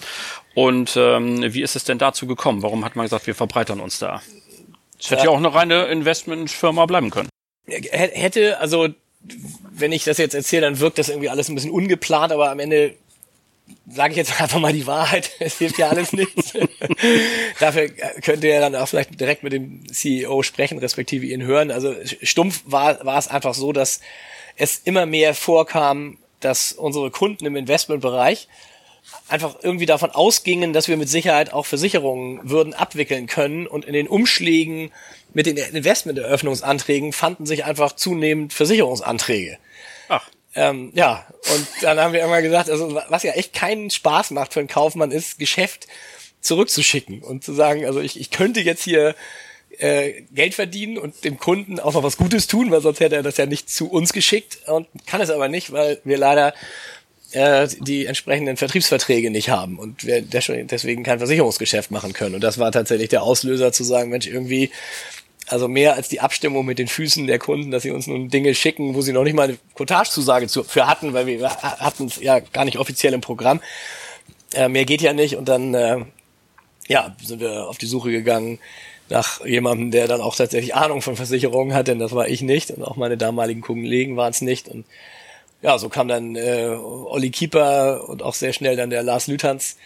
Und 0.56 0.96
ähm, 0.98 1.54
wie 1.54 1.62
ist 1.62 1.76
es 1.76 1.86
denn 1.86 1.98
dazu 1.98 2.28
gekommen? 2.28 2.64
Warum 2.64 2.84
hat 2.84 2.96
man 2.96 3.06
gesagt, 3.06 3.28
wir 3.28 3.36
verbreitern 3.36 3.80
uns 3.80 4.00
da? 4.00 4.22
Es 5.00 5.10
hätte 5.10 5.26
ja 5.26 5.30
auch 5.30 5.38
eine 5.38 5.54
reine 5.54 5.86
Investmentfirma 5.86 6.86
bleiben 6.86 7.12
können. 7.12 7.30
Hätte, 7.68 8.60
also 8.60 8.90
wenn 9.72 9.92
ich 9.92 10.04
das 10.04 10.18
jetzt 10.18 10.36
erzähle, 10.36 10.62
dann 10.64 10.80
wirkt 10.80 10.98
das 10.98 11.10
irgendwie 11.10 11.30
alles 11.30 11.50
ein 11.50 11.56
bisschen 11.56 11.72
ungeplant, 11.72 12.32
aber 12.32 12.50
am 12.50 12.60
Ende 12.60 12.96
sage 13.88 14.12
ich 14.12 14.18
jetzt 14.18 14.40
einfach 14.42 14.60
mal 14.60 14.74
die 14.74 14.88
Wahrheit, 14.88 15.32
es 15.40 15.58
hilft 15.58 15.78
ja 15.78 15.90
alles 15.90 16.14
nichts. 16.14 16.54
Dafür 17.60 17.90
könnt 17.90 18.44
ihr 18.44 18.52
ja 18.52 18.60
dann 18.60 18.76
auch 18.76 18.88
vielleicht 18.88 19.20
direkt 19.20 19.44
mit 19.44 19.54
dem 19.54 19.92
CEO 19.92 20.44
sprechen, 20.44 20.78
respektive 20.78 21.26
ihn 21.26 21.44
hören. 21.44 21.72
Also 21.72 21.94
stumpf 22.22 22.64
war, 22.66 23.04
war 23.06 23.18
es 23.18 23.28
einfach 23.28 23.54
so, 23.54 23.72
dass 23.74 24.02
es 24.56 24.82
immer 24.86 25.06
mehr 25.06 25.34
vorkam, 25.34 26.18
dass 26.40 26.72
unsere 26.74 27.12
Kunden 27.12 27.46
im 27.46 27.56
Investmentbereich 27.56 28.48
einfach 29.28 29.56
irgendwie 29.62 29.86
davon 29.86 30.12
ausgingen, 30.12 30.74
dass 30.74 30.88
wir 30.88 30.98
mit 30.98 31.10
Sicherheit 31.10 31.54
auch 31.54 31.66
Versicherungen 31.66 32.40
würden 32.50 32.74
abwickeln 32.74 33.28
können 33.28 33.68
und 33.68 33.86
in 33.86 33.94
den 33.94 34.08
Umschlägen 34.08 34.92
mit 35.36 35.46
den 35.46 35.58
Investmenteröffnungsanträgen 35.58 37.12
fanden 37.12 37.46
sich 37.46 37.66
einfach 37.66 37.92
zunehmend 37.92 38.54
Versicherungsanträge. 38.54 39.58
Ach. 40.08 40.28
Ähm, 40.56 40.92
ja, 40.96 41.28
und 41.54 41.68
dann 41.82 42.00
haben 42.00 42.14
wir 42.14 42.24
immer 42.24 42.42
gesagt, 42.42 42.70
also 42.70 43.00
was 43.10 43.24
ja 43.24 43.34
echt 43.34 43.54
keinen 43.54 43.90
Spaß 43.90 44.32
macht 44.32 44.54
für 44.54 44.62
einen 44.62 44.70
Kaufmann 44.70 45.12
ist, 45.12 45.38
Geschäft 45.38 45.88
zurückzuschicken 46.40 47.22
und 47.22 47.44
zu 47.44 47.54
sagen, 47.54 47.86
also 47.86 48.00
ich, 48.00 48.18
ich 48.18 48.32
könnte 48.32 48.62
jetzt 48.62 48.84
hier 48.84 49.14
äh, 49.78 50.22
Geld 50.34 50.54
verdienen 50.54 50.98
und 50.98 51.26
dem 51.26 51.38
Kunden 51.38 51.82
auch 51.82 51.94
noch 51.94 52.04
was 52.04 52.16
Gutes 52.16 52.48
tun, 52.48 52.72
weil 52.72 52.80
sonst 52.80 53.02
hätte 53.02 53.18
er 53.18 53.24
das 53.24 53.36
ja 53.36 53.46
nicht 53.46 53.70
zu 53.70 53.92
uns 53.92 54.14
geschickt 54.14 54.60
und 54.68 54.88
kann 55.06 55.20
es 55.20 55.30
aber 55.30 55.50
nicht, 55.50 55.74
weil 55.74 56.00
wir 56.06 56.18
leider 56.18 56.54
äh, 57.32 57.68
die 57.82 58.06
entsprechenden 58.06 58.56
Vertriebsverträge 58.56 59.32
nicht 59.32 59.50
haben 59.50 59.78
und 59.80 60.06
wir 60.06 60.22
deswegen 60.22 61.04
kein 61.04 61.18
Versicherungsgeschäft 61.18 61.92
machen 61.92 62.14
können. 62.14 62.36
Und 62.36 62.42
das 62.42 62.58
war 62.58 62.72
tatsächlich 62.72 63.10
der 63.10 63.24
Auslöser 63.24 63.74
zu 63.74 63.84
sagen, 63.84 64.10
Mensch, 64.12 64.28
irgendwie 64.28 64.72
also 65.48 65.68
mehr 65.68 65.96
als 65.96 66.10
die 66.10 66.22
Abstimmung 66.22 66.66
mit 66.66 66.80
den 66.80 66.88
Füßen 66.88 67.28
der 67.28 67.40
Kunden, 67.40 67.72
dass 67.72 67.84
sie 67.84 67.92
uns 67.92 68.08
nun 68.08 68.30
Dinge 68.30 68.56
schicken, 68.56 68.96
wo 68.96 69.02
sie 69.02 69.14
noch 69.14 69.24
nicht 69.24 69.36
mal 69.36 69.50
eine 69.50 69.58
Cottage-Zusage 69.76 70.48
für 70.50 70.88
hatten, 70.88 71.14
weil 71.14 71.28
wir 71.28 71.50
hatten 71.50 72.06
es 72.06 72.20
ja 72.22 72.40
gar 72.40 72.66
nicht 72.66 72.78
offiziell 72.78 73.14
im 73.14 73.22
Programm. 73.22 73.62
Äh, 74.54 74.70
mehr 74.70 74.86
geht 74.86 75.02
ja 75.02 75.14
nicht 75.14 75.36
und 75.36 75.48
dann 75.48 75.74
äh, 75.74 76.06
ja, 76.88 77.16
sind 77.22 77.40
wir 77.40 77.68
auf 77.68 77.78
die 77.78 77.86
Suche 77.86 78.12
gegangen 78.12 78.60
nach 79.10 79.46
jemandem, 79.46 79.92
der 79.92 80.08
dann 80.08 80.22
auch 80.22 80.36
tatsächlich 80.36 80.74
Ahnung 80.74 81.02
von 81.02 81.16
Versicherungen 81.16 81.76
hat, 81.76 81.88
denn 81.88 82.00
das 82.00 82.14
war 82.14 82.28
ich 82.28 82.42
nicht 82.42 82.72
und 82.72 82.84
auch 82.84 82.96
meine 82.96 83.18
damaligen 83.18 83.62
Kollegen 83.62 84.18
waren 84.18 84.32
es 84.32 84.42
nicht. 84.42 84.68
Und 84.68 84.86
ja, 85.62 85.78
so 85.78 85.90
kam 85.90 86.08
dann 86.08 86.36
äh, 86.36 86.76
Olli 86.76 87.30
Kieper 87.30 88.10
und 88.10 88.24
auch 88.24 88.34
sehr 88.34 88.54
schnell 88.54 88.76
dann 88.76 88.90
der 88.90 89.04
Lars 89.04 89.28
Lüthans 89.28 89.78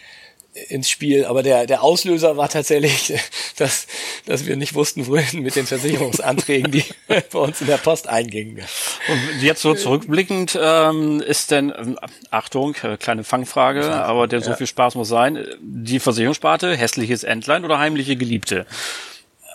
ins 0.68 0.90
Spiel. 0.90 1.24
Aber 1.24 1.42
der, 1.42 1.66
der 1.66 1.82
Auslöser 1.82 2.36
war 2.36 2.48
tatsächlich, 2.48 3.12
dass, 3.56 3.86
dass 4.26 4.46
wir 4.46 4.56
nicht 4.56 4.74
wussten, 4.74 5.06
wohin 5.06 5.42
mit 5.42 5.56
den 5.56 5.66
Versicherungsanträgen, 5.66 6.70
die 6.70 6.84
bei 7.08 7.38
uns 7.38 7.60
in 7.60 7.66
der 7.66 7.78
Post 7.78 8.08
eingingen. 8.08 8.62
Und 9.08 9.42
jetzt 9.42 9.62
so 9.62 9.74
zurückblickend 9.74 10.58
ähm, 10.60 11.20
ist 11.20 11.50
denn, 11.50 11.72
ähm, 11.76 11.98
Achtung, 12.30 12.74
äh, 12.82 12.96
kleine 12.96 13.24
Fangfrage, 13.24 13.92
aber 13.92 14.26
der 14.26 14.40
so 14.40 14.50
ja. 14.50 14.56
viel 14.56 14.66
Spaß 14.66 14.94
muss 14.94 15.08
sein, 15.08 15.44
die 15.60 16.00
Versicherungssparte, 16.00 16.76
hässliches 16.76 17.24
Entlein 17.24 17.64
oder 17.64 17.78
heimliche 17.78 18.16
Geliebte? 18.16 18.66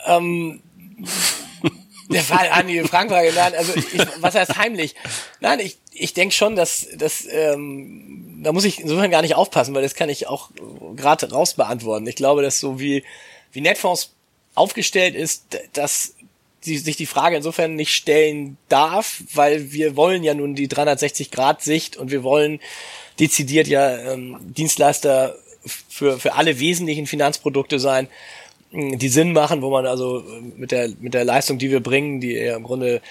Ähm, 0.07 0.62
der 2.09 2.21
Fall 2.21 2.50
an 2.51 2.67
die 2.67 2.81
Fangfrage, 2.81 3.31
nein, 3.33 3.53
also 3.57 3.74
ich, 3.75 4.05
was 4.19 4.35
heißt 4.35 4.57
heimlich? 4.57 4.95
Nein, 5.39 5.59
ich, 5.59 5.77
ich 5.97 6.13
denke 6.13 6.35
schon, 6.35 6.55
dass, 6.55 6.87
dass 6.95 7.25
ähm, 7.29 8.41
da 8.43 8.51
muss 8.51 8.65
ich 8.65 8.81
insofern 8.81 9.11
gar 9.11 9.21
nicht 9.21 9.35
aufpassen, 9.35 9.73
weil 9.73 9.81
das 9.81 9.95
kann 9.95 10.09
ich 10.09 10.27
auch 10.27 10.49
gerade 10.95 11.31
raus 11.31 11.53
beantworten. 11.53 12.05
Ich 12.07 12.15
glaube, 12.15 12.41
dass 12.41 12.59
so 12.59 12.79
wie, 12.79 13.03
wie 13.51 13.61
Netfonds 13.61 14.13
aufgestellt 14.55 15.15
ist, 15.15 15.57
dass 15.73 16.15
die, 16.65 16.77
sich 16.77 16.97
die 16.97 17.05
Frage 17.05 17.37
insofern 17.37 17.75
nicht 17.75 17.93
stellen 17.93 18.57
darf, 18.69 19.23
weil 19.33 19.71
wir 19.71 19.95
wollen 19.95 20.23
ja 20.23 20.33
nun 20.33 20.55
die 20.55 20.67
360-Grad-Sicht 20.67 21.97
und 21.97 22.11
wir 22.11 22.23
wollen 22.23 22.59
dezidiert 23.19 23.67
ja 23.67 24.13
ähm, 24.13 24.37
Dienstleister 24.41 25.35
für, 25.65 26.19
für 26.19 26.33
alle 26.33 26.59
wesentlichen 26.59 27.07
Finanzprodukte 27.07 27.79
sein, 27.79 28.07
die 28.71 29.09
Sinn 29.09 29.31
machen, 29.31 29.61
wo 29.61 29.69
man 29.69 29.85
also 29.85 30.23
mit 30.57 30.71
der, 30.71 30.89
mit 30.99 31.13
der 31.13 31.23
Leistung, 31.23 31.57
die 31.57 31.71
wir 31.71 31.79
bringen, 31.79 32.19
die 32.19 32.33
ihr 32.33 32.55
im 32.55 32.63
Grunde 32.63 33.01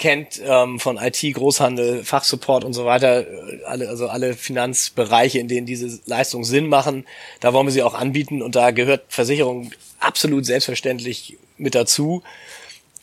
kennt, 0.00 0.40
ähm, 0.44 0.80
von 0.80 0.96
IT, 0.96 1.20
Großhandel, 1.34 2.02
Fachsupport 2.02 2.64
und 2.64 2.72
so 2.72 2.84
weiter, 2.84 3.26
alle, 3.66 3.88
also 3.88 4.08
alle 4.08 4.34
Finanzbereiche, 4.34 5.38
in 5.38 5.46
denen 5.46 5.66
diese 5.66 6.00
Leistungen 6.06 6.44
Sinn 6.44 6.66
machen, 6.66 7.06
da 7.38 7.52
wollen 7.52 7.66
wir 7.66 7.72
sie 7.72 7.84
auch 7.84 7.94
anbieten 7.94 8.42
und 8.42 8.56
da 8.56 8.72
gehört 8.72 9.04
Versicherung 9.08 9.70
absolut 10.00 10.46
selbstverständlich 10.46 11.36
mit 11.58 11.74
dazu. 11.74 12.22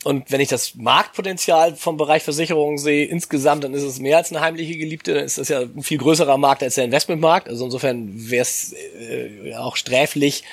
Und 0.04 0.30
wenn 0.30 0.40
ich 0.40 0.48
das 0.48 0.74
Marktpotenzial 0.74 1.76
vom 1.76 1.96
Bereich 1.96 2.22
Versicherungen 2.22 2.78
sehe, 2.78 3.06
insgesamt, 3.06 3.64
dann 3.64 3.74
ist 3.74 3.82
es 3.82 3.98
mehr 3.98 4.16
als 4.16 4.30
eine 4.30 4.40
heimliche 4.40 4.76
Geliebte. 4.76 5.14
Dann 5.14 5.24
ist 5.24 5.38
das 5.38 5.48
ja 5.48 5.60
ein 5.60 5.82
viel 5.82 5.98
größerer 5.98 6.36
Markt 6.36 6.62
als 6.62 6.76
der 6.76 6.84
Investmentmarkt. 6.84 7.48
Also 7.48 7.64
insofern 7.64 8.30
wäre 8.30 8.42
es 8.42 8.74
äh, 9.00 9.54
auch 9.54 9.76
sträflich, 9.76 10.44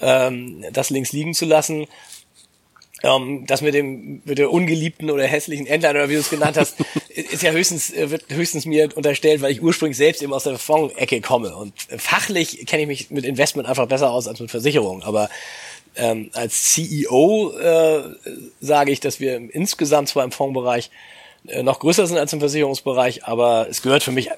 ähm, 0.00 0.64
das 0.72 0.90
links 0.90 1.12
liegen 1.12 1.34
zu 1.34 1.44
lassen. 1.44 1.86
Ähm, 3.04 3.44
das 3.46 3.60
mit 3.60 3.74
dem 3.74 4.22
mit 4.24 4.38
der 4.38 4.52
ungeliebten 4.52 5.10
oder 5.10 5.24
hässlichen 5.24 5.66
Endline 5.66 5.94
oder 5.94 6.08
wie 6.08 6.14
du 6.14 6.20
es 6.20 6.30
genannt 6.30 6.56
hast, 6.56 6.76
ist 7.08 7.42
ja 7.42 7.52
höchstens 7.52 7.92
äh, 7.92 8.10
wird 8.10 8.24
höchstens 8.28 8.66
mir 8.66 8.88
unterstellt, 8.96 9.40
weil 9.40 9.52
ich 9.52 9.62
ursprünglich 9.62 9.96
selbst 9.96 10.22
eben 10.22 10.32
aus 10.32 10.44
der 10.44 10.58
Fonds-Ecke 10.58 11.20
komme. 11.20 11.54
Und 11.56 11.74
fachlich 11.96 12.66
kenne 12.66 12.82
ich 12.82 12.88
mich 12.88 13.10
mit 13.10 13.24
Investment 13.24 13.68
einfach 13.68 13.86
besser 13.86 14.10
aus 14.10 14.26
als 14.26 14.40
mit 14.40 14.50
Versicherungen. 14.50 15.04
Aber 15.04 15.30
ähm, 15.94 16.30
als 16.34 16.72
CEO 16.72 17.52
äh, 17.58 18.02
sage 18.60 18.90
ich, 18.90 19.00
dass 19.00 19.20
wir 19.20 19.36
insgesamt 19.36 20.08
zwar 20.08 20.24
im 20.24 20.32
Fondsbereich 20.32 20.90
äh, 21.46 21.62
noch 21.62 21.78
größer 21.78 22.06
sind 22.06 22.18
als 22.18 22.32
im 22.32 22.40
Versicherungsbereich, 22.40 23.24
aber 23.24 23.68
es 23.70 23.82
gehört 23.82 24.02
für 24.02 24.12
mich 24.12 24.30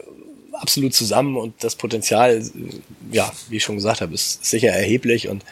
absolut 0.52 0.94
zusammen. 0.94 1.36
Und 1.36 1.54
das 1.64 1.76
Potenzial, 1.76 2.38
äh, 2.38 2.44
ja, 3.10 3.32
wie 3.48 3.56
ich 3.56 3.64
schon 3.64 3.76
gesagt 3.76 4.00
habe, 4.00 4.14
ist 4.14 4.44
sicher 4.44 4.68
erheblich. 4.68 5.28
Und 5.28 5.44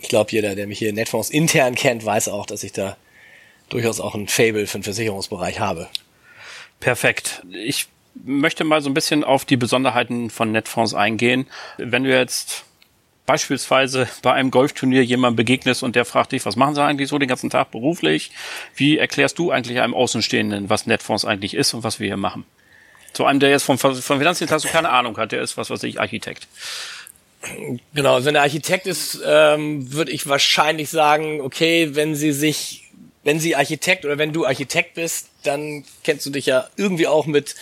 ich 0.00 0.08
glaube, 0.08 0.30
jeder, 0.32 0.54
der 0.54 0.66
mich 0.66 0.78
hier 0.78 0.90
in 0.90 0.94
Netfonds 0.94 1.30
intern 1.30 1.74
kennt, 1.74 2.04
weiß 2.04 2.28
auch, 2.28 2.46
dass 2.46 2.64
ich 2.64 2.72
da 2.72 2.96
durchaus 3.68 4.00
auch 4.00 4.14
ein 4.14 4.28
Fable 4.28 4.66
für 4.66 4.78
den 4.78 4.82
Versicherungsbereich 4.82 5.60
habe. 5.60 5.88
Perfekt. 6.80 7.42
Ich 7.52 7.86
möchte 8.14 8.64
mal 8.64 8.82
so 8.82 8.90
ein 8.90 8.94
bisschen 8.94 9.22
auf 9.22 9.44
die 9.44 9.56
Besonderheiten 9.56 10.30
von 10.30 10.50
Netfonds 10.52 10.94
eingehen. 10.94 11.46
Wenn 11.78 12.04
du 12.04 12.10
jetzt 12.10 12.64
beispielsweise 13.26 14.08
bei 14.22 14.32
einem 14.32 14.50
Golfturnier 14.50 15.04
jemand 15.04 15.36
begegnest 15.36 15.82
und 15.82 15.94
der 15.94 16.04
fragt 16.04 16.32
dich, 16.32 16.44
was 16.44 16.56
machen 16.56 16.74
sie 16.74 16.82
eigentlich 16.82 17.08
so 17.08 17.18
den 17.18 17.28
ganzen 17.28 17.50
Tag 17.50 17.70
beruflich? 17.70 18.32
Wie 18.74 18.98
erklärst 18.98 19.38
du 19.38 19.52
eigentlich 19.52 19.80
einem 19.80 19.94
Außenstehenden, 19.94 20.68
was 20.68 20.86
Netfonds 20.86 21.24
eigentlich 21.24 21.54
ist 21.54 21.74
und 21.74 21.84
was 21.84 22.00
wir 22.00 22.08
hier 22.08 22.16
machen? 22.16 22.44
Zu 23.12 23.24
einem, 23.26 23.38
der 23.38 23.50
jetzt 23.50 23.64
vom, 23.64 23.78
vom 23.78 23.94
Finanzdienstleister 23.94 24.68
keine 24.68 24.90
Ahnung 24.90 25.16
hat, 25.16 25.32
der 25.32 25.42
ist, 25.42 25.56
was 25.56 25.70
weiß 25.70 25.82
ich, 25.84 26.00
Architekt. 26.00 26.48
Genau, 27.94 28.14
also 28.14 28.26
wenn 28.26 28.34
der 28.34 28.42
Architekt 28.42 28.86
ist, 28.86 29.20
ähm, 29.24 29.92
würde 29.92 30.12
ich 30.12 30.26
wahrscheinlich 30.28 30.90
sagen, 30.90 31.40
okay, 31.40 31.90
wenn 31.94 32.14
sie 32.14 32.32
sich, 32.32 32.90
wenn 33.24 33.40
sie 33.40 33.56
Architekt 33.56 34.04
oder 34.04 34.18
wenn 34.18 34.32
du 34.32 34.44
Architekt 34.44 34.94
bist, 34.94 35.28
dann 35.42 35.84
kennst 36.04 36.26
du 36.26 36.30
dich 36.30 36.46
ja 36.46 36.68
irgendwie 36.76 37.06
auch 37.06 37.26
mit 37.26 37.54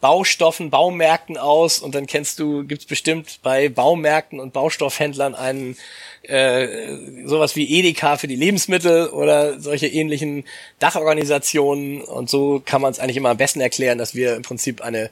Baustoffen, 0.00 0.68
Baumärkten 0.68 1.38
aus 1.38 1.78
und 1.78 1.94
dann 1.94 2.06
kennst 2.06 2.38
du, 2.38 2.66
gibt's 2.66 2.84
bestimmt 2.84 3.40
bei 3.42 3.70
Baumärkten 3.70 4.38
und 4.38 4.52
Baustoffhändlern 4.52 5.34
einen 5.34 5.76
äh, 6.22 6.96
sowas 7.24 7.56
wie 7.56 7.78
Edeka 7.78 8.16
für 8.18 8.26
die 8.26 8.36
Lebensmittel 8.36 9.08
oder 9.08 9.58
solche 9.58 9.86
ähnlichen 9.86 10.44
Dachorganisationen 10.78 12.02
und 12.02 12.28
so 12.28 12.60
kann 12.64 12.82
man 12.82 12.92
es 12.92 12.98
eigentlich 12.98 13.16
immer 13.16 13.30
am 13.30 13.36
besten 13.38 13.60
erklären, 13.60 13.96
dass 13.96 14.14
wir 14.14 14.36
im 14.36 14.42
Prinzip 14.42 14.82
eine 14.82 15.10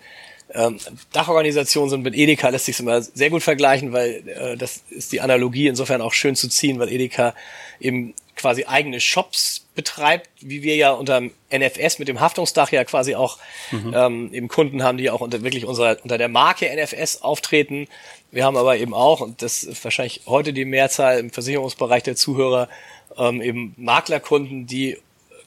ähm, 0.55 0.79
Dachorganisation 1.13 1.91
sind 1.91 2.03
mit 2.03 2.15
Edeka 2.15 2.49
lässt 2.49 2.67
sich 2.67 2.79
immer 2.79 3.03
sehr 3.03 3.31
gut 3.31 3.43
vergleichen, 3.43 3.93
weil 3.93 4.23
äh, 4.29 4.57
das 4.57 4.83
ist 4.91 5.13
die 5.13 5.21
Analogie 5.21 5.67
insofern 5.67 6.01
auch 6.01 6.13
schön 6.13 6.37
zu 6.37 6.49
ziehen, 6.49 6.79
weil 6.79 6.93
Edeka 6.93 7.35
eben 7.81 8.15
quasi 8.37 8.65
eigene 8.65 9.01
Shops 9.01 9.65
betreibt, 9.75 10.29
wie 10.41 10.63
wir 10.63 10.77
ja 10.77 10.93
unter 10.93 11.23
NFS 11.51 11.99
mit 11.99 12.09
dem 12.09 12.21
Haftungsdach 12.21 12.71
ja 12.71 12.85
quasi 12.85 13.15
auch 13.15 13.39
mhm. 13.71 13.95
ähm, 13.97 14.31
eben 14.33 14.49
Kunden 14.49 14.83
haben, 14.83 14.99
die 14.99 15.11
auch 15.11 15.21
unter 15.21 15.43
wirklich 15.43 15.67
unserer, 15.67 15.97
unter 16.03 16.19
der 16.19 16.29
Marke 16.29 16.67
NFS 16.67 17.23
auftreten. 17.23 17.89
Wir 18.31 18.45
haben 18.45 18.57
aber 18.57 18.77
eben 18.77 18.95
auch, 18.95 19.21
und 19.21 19.43
das 19.43 19.63
ist 19.63 19.83
wahrscheinlich 19.83 20.23
heute 20.27 20.53
die 20.53 20.65
Mehrzahl 20.65 21.19
im 21.19 21.31
Versicherungsbereich 21.31 22.03
der 22.03 22.17
Zuhörer, 22.17 22.69
ähm, 23.17 23.41
eben 23.41 23.75
Maklerkunden, 23.77 24.67
die 24.67 24.99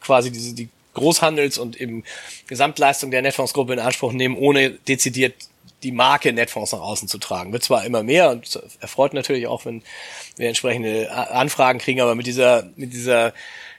quasi 0.02 0.32
diese 0.32 0.54
die 0.54 0.70
Großhandels- 0.98 1.60
und 1.60 1.80
eben 1.80 2.04
Gesamtleistung 2.48 3.12
der 3.12 3.22
Netfondsgruppe 3.22 3.74
in 3.74 3.80
Anspruch 3.80 4.12
nehmen, 4.12 4.36
ohne 4.36 4.72
dezidiert 4.72 5.36
die 5.84 5.92
Marke 5.92 6.34
Netfonds 6.34 6.72
nach 6.72 6.80
außen 6.80 7.08
zu 7.08 7.20
tragen. 7.20 7.54
Wird 7.54 7.64
zwar 7.64 7.86
immer 7.86 8.02
mehr 8.04 8.32
und 8.32 8.60
erfreut 8.80 9.14
natürlich 9.14 9.46
auch, 9.48 9.66
wenn 9.66 9.84
wir 10.36 10.48
entsprechende 10.48 11.12
Anfragen 11.12 11.78
kriegen, 11.80 12.02
aber 12.02 12.16
mit 12.16 12.26
dieser, 12.26 12.72
mit 12.76 12.94
dieser 12.94 13.34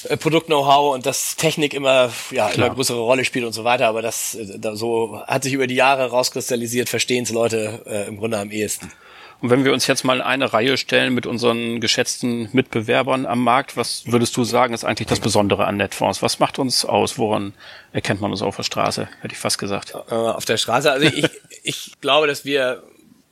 äh, 0.06 0.18
Produkt-Know-how 0.18 0.94
und 0.94 1.06
dass 1.06 1.36
Technik 1.36 1.74
immer, 1.74 2.12
ja, 2.32 2.50
Klar. 2.50 2.68
immer 2.68 2.76
größere 2.76 3.00
Rolle 3.00 3.26
spielt 3.26 3.46
und 3.46 3.54
so 3.54 3.64
weiter, 3.64 3.88
aber 3.88 4.02
das 4.02 4.36
äh, 4.36 4.60
da, 4.60 4.76
so 4.76 5.22
hat 5.28 5.44
sich 5.44 5.54
über 5.54 5.68
die 5.68 5.76
Jahre 5.76 6.10
rauskristallisiert, 6.10 6.90
verstehen 6.90 7.24
es 7.24 7.32
Leute 7.32 7.82
äh, 7.86 8.08
im 8.08 8.18
Grunde 8.18 8.38
am 8.38 8.52
ehesten. 8.52 8.92
Und 9.40 9.52
wenn 9.52 9.66
wir 9.66 9.74
uns 9.74 9.86
jetzt 9.86 10.04
mal 10.04 10.22
eine 10.22 10.52
Reihe 10.52 10.78
stellen 10.78 11.14
mit 11.14 11.28
unseren 11.28 11.80
geschätzten 11.80 12.50
Mitbewerbern 12.54 13.28
am 13.28 13.44
Markt, 13.44 13.78
was 13.78 14.04
würdest 14.08 14.36
du 14.36 14.44
sagen, 14.44 14.74
ist 14.74 14.84
eigentlich 14.84 15.08
das 15.08 15.20
Besondere 15.20 15.66
an 15.66 15.78
Netfonds? 15.78 16.24
Was 16.24 16.40
macht 16.40 16.58
uns 16.58 16.86
aus? 16.86 17.20
Woran 17.20 17.54
erkennt 17.92 18.20
man 18.20 18.32
uns 18.32 18.42
auf 18.42 18.56
der 18.56 18.64
Straße? 18.64 19.08
Hätte 19.22 19.34
ich 19.34 19.40
fast 19.40 19.60
gesagt. 19.60 19.94
Äh, 20.10 20.14
auf 20.16 20.46
der 20.46 20.58
Straße, 20.58 20.92
also 20.92 21.06
ich, 21.06 21.30
ich 21.64 21.92
glaube, 22.02 22.26
dass 22.26 22.46
wir 22.46 22.82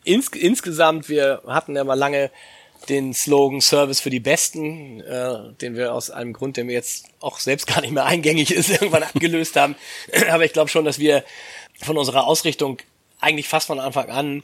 ins, 0.03 0.27
insgesamt, 0.27 1.09
wir 1.09 1.41
hatten 1.47 1.75
ja 1.75 1.83
mal 1.83 1.95
lange 1.95 2.29
den 2.89 3.13
Slogan 3.13 3.61
Service 3.61 3.99
für 3.99 4.09
die 4.09 4.19
Besten, 4.19 5.01
äh, 5.01 5.53
den 5.61 5.75
wir 5.75 5.93
aus 5.93 6.09
einem 6.09 6.33
Grund, 6.33 6.57
der 6.57 6.65
mir 6.65 6.73
jetzt 6.73 7.05
auch 7.19 7.39
selbst 7.39 7.67
gar 7.67 7.81
nicht 7.81 7.91
mehr 7.91 8.05
eingängig 8.05 8.51
ist, 8.51 8.69
irgendwann 8.81 9.03
abgelöst 9.03 9.55
haben. 9.55 9.75
Aber 10.29 10.45
ich 10.45 10.53
glaube 10.53 10.69
schon, 10.69 10.85
dass 10.85 10.99
wir 10.99 11.23
von 11.81 11.97
unserer 11.97 12.25
Ausrichtung 12.25 12.77
eigentlich 13.19 13.47
fast 13.47 13.67
von 13.67 13.79
Anfang 13.79 14.09
an 14.09 14.43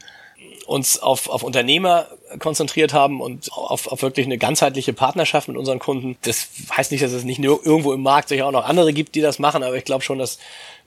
uns 0.65 0.99
auf, 0.99 1.29
auf 1.29 1.43
Unternehmer 1.43 2.07
konzentriert 2.39 2.93
haben 2.93 3.21
und 3.21 3.51
auf, 3.51 3.87
auf 3.87 4.01
wirklich 4.01 4.25
eine 4.25 4.37
ganzheitliche 4.37 4.93
Partnerschaft 4.93 5.47
mit 5.47 5.57
unseren 5.57 5.79
Kunden. 5.79 6.17
Das 6.23 6.47
heißt 6.75 6.91
nicht, 6.91 7.03
dass 7.03 7.11
es 7.11 7.23
nicht 7.23 7.39
nur 7.39 7.65
irgendwo 7.65 7.93
im 7.93 8.01
Markt 8.01 8.29
sicher 8.29 8.47
auch 8.47 8.51
noch 8.51 8.65
andere 8.65 8.93
gibt, 8.93 9.15
die 9.15 9.21
das 9.21 9.39
machen, 9.39 9.63
aber 9.63 9.75
ich 9.75 9.85
glaube 9.85 10.03
schon, 10.03 10.19
dass 10.19 10.39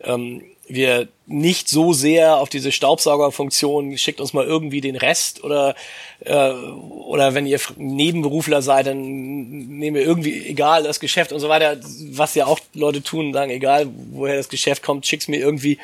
ähm, 0.03 0.43
wir 0.67 1.09
nicht 1.27 1.69
so 1.69 1.93
sehr 1.93 2.39
auf 2.39 2.49
diese 2.49 2.73
Staubsaugerfunktion, 2.73 3.97
schickt 3.99 4.21
uns 4.21 4.33
mal 4.33 4.45
irgendwie 4.45 4.81
den 4.81 4.97
Rest 4.97 5.45
oder 5.45 5.75
äh, 6.21 6.51
oder 6.51 7.35
wenn 7.35 7.47
ihr 7.47 7.61
Nebenberufler 7.77 8.63
seid, 8.63 8.87
dann 8.87 9.01
nehmen 9.03 9.97
wir 9.97 10.03
irgendwie 10.03 10.47
egal 10.47 10.83
das 10.83 11.01
Geschäft 11.01 11.33
und 11.33 11.41
so 11.41 11.49
weiter, 11.49 11.79
was 12.13 12.35
ja 12.35 12.47
auch 12.47 12.59
Leute 12.73 13.03
tun, 13.03 13.33
sagen 13.33 13.51
egal 13.51 13.89
woher 14.13 14.37
das 14.37 14.49
Geschäft 14.49 14.83
kommt, 14.83 15.07
schick's 15.07 15.29
mir 15.29 15.39
irgendwie. 15.39 15.79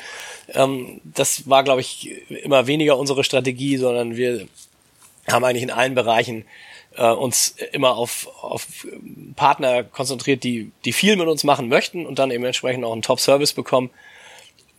Ähm, 0.53 0.99
das 1.03 1.47
war 1.47 1.63
glaube 1.63 1.81
ich 1.81 2.11
immer 2.43 2.67
weniger 2.67 2.97
unsere 2.97 3.23
Strategie, 3.23 3.77
sondern 3.77 4.15
wir 4.17 4.47
haben 5.29 5.43
eigentlich 5.43 5.63
in 5.63 5.71
allen 5.71 5.95
Bereichen 5.95 6.45
äh, 6.95 7.09
uns 7.09 7.55
immer 7.71 7.97
auf, 7.97 8.27
auf 8.41 8.87
Partner 9.35 9.83
konzentriert, 9.83 10.43
die 10.43 10.71
die 10.85 10.93
viel 10.93 11.15
mit 11.15 11.27
uns 11.27 11.43
machen 11.43 11.69
möchten 11.69 12.05
und 12.05 12.19
dann 12.19 12.31
eben 12.31 12.43
entsprechend 12.43 12.83
auch 12.85 12.93
einen 12.93 13.01
Top-Service 13.01 13.53
bekommen 13.53 13.91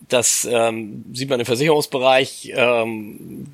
das 0.08 0.46
ähm, 0.50 1.04
sieht 1.12 1.30
man 1.30 1.40
im 1.40 1.46
Versicherungsbereich 1.46 2.52
ähm, 2.54 3.46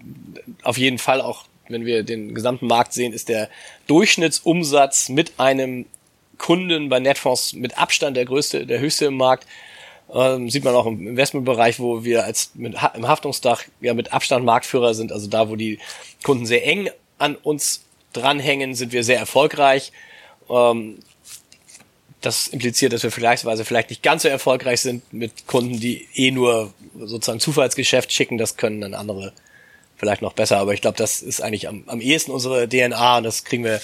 auf 0.63 0.79
jeden 0.79 0.99
Fall 0.99 1.21
auch, 1.21 1.45
wenn 1.69 1.85
wir 1.85 2.03
den 2.03 2.35
gesamten 2.35 2.67
Markt 2.67 2.93
sehen, 2.93 3.13
ist 3.13 3.29
der 3.29 3.49
Durchschnittsumsatz 3.87 5.09
mit 5.09 5.39
einem 5.39 5.87
Kunden 6.39 6.89
bei 6.89 7.01
Netfonds 7.01 7.53
mit 7.53 7.79
Abstand 7.79 8.17
der 8.17 8.25
größte, 8.25 8.67
der 8.67 8.81
höchste 8.81 9.07
im 9.07 9.17
Markt. 9.17 9.47
Ähm, 10.13 10.49
sieht 10.49 10.65
man 10.65 10.75
auch 10.75 10.87
im 10.87 11.07
Investmentbereich, 11.07 11.81
wo 11.81 12.03
wir 12.03 12.25
als 12.25 12.53
mit, 12.55 12.75
im 12.95 13.09
Haftungsdach 13.09 13.65
ja 13.81 13.93
mit 13.95 14.13
Abstand 14.13 14.45
Marktführer 14.45 14.95
sind. 14.95 15.13
Also 15.13 15.29
da, 15.29 15.51
wo 15.51 15.57
die 15.57 15.79
Kunden 16.23 16.47
sehr 16.47 16.67
eng 16.67 16.89
an 17.19 17.37
uns 17.37 17.83
dranhängen, 18.13 18.75
sind 18.75 18.93
wir 18.93 19.05
sehr 19.05 19.19
erfolgreich. 19.19 19.93
Ähm, 20.49 20.99
das 22.21 22.49
impliziert, 22.49 22.93
dass 22.93 23.03
wir 23.03 23.13
vergleichsweise 23.13 23.65
vielleicht 23.65 23.91
nicht 23.91 24.03
ganz 24.03 24.23
so 24.23 24.29
erfolgreich 24.29 24.81
sind 24.81 25.13
mit 25.13 25.47
Kunden, 25.47 25.79
die 25.79 26.09
eh 26.15 26.31
nur 26.31 26.73
sozusagen 26.99 27.39
Zufallsgeschäft 27.39 28.13
schicken. 28.13 28.39
Das 28.39 28.57
können 28.57 28.81
dann 28.81 28.95
andere 28.95 29.33
vielleicht 29.97 30.23
noch 30.23 30.33
besser. 30.33 30.59
Aber 30.59 30.75
ich 30.75 30.81
glaube, 30.81 30.97
das 30.97 31.21
ist 31.21 31.41
eigentlich 31.41 31.69
am, 31.69 31.85
am 31.87 32.01
ehesten 32.01 32.31
unsere 32.31 32.69
DNA 32.69 33.19
und 33.19 33.25
das 33.25 33.45
kriegen 33.45 33.65
wir 33.65 33.81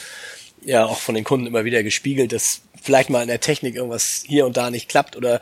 ja 0.64 0.87
auch 0.87 0.99
von 0.99 1.14
den 1.14 1.25
Kunden 1.25 1.47
immer 1.47 1.64
wieder 1.64 1.83
gespiegelt, 1.83 2.33
dass 2.33 2.62
vielleicht 2.83 3.09
mal 3.11 3.23
in 3.23 3.28
der 3.28 3.40
Technik 3.40 3.75
irgendwas 3.75 4.25
hier 4.26 4.44
und 4.44 4.56
da 4.56 4.71
nicht 4.71 4.88
klappt 4.88 5.16
oder 5.16 5.40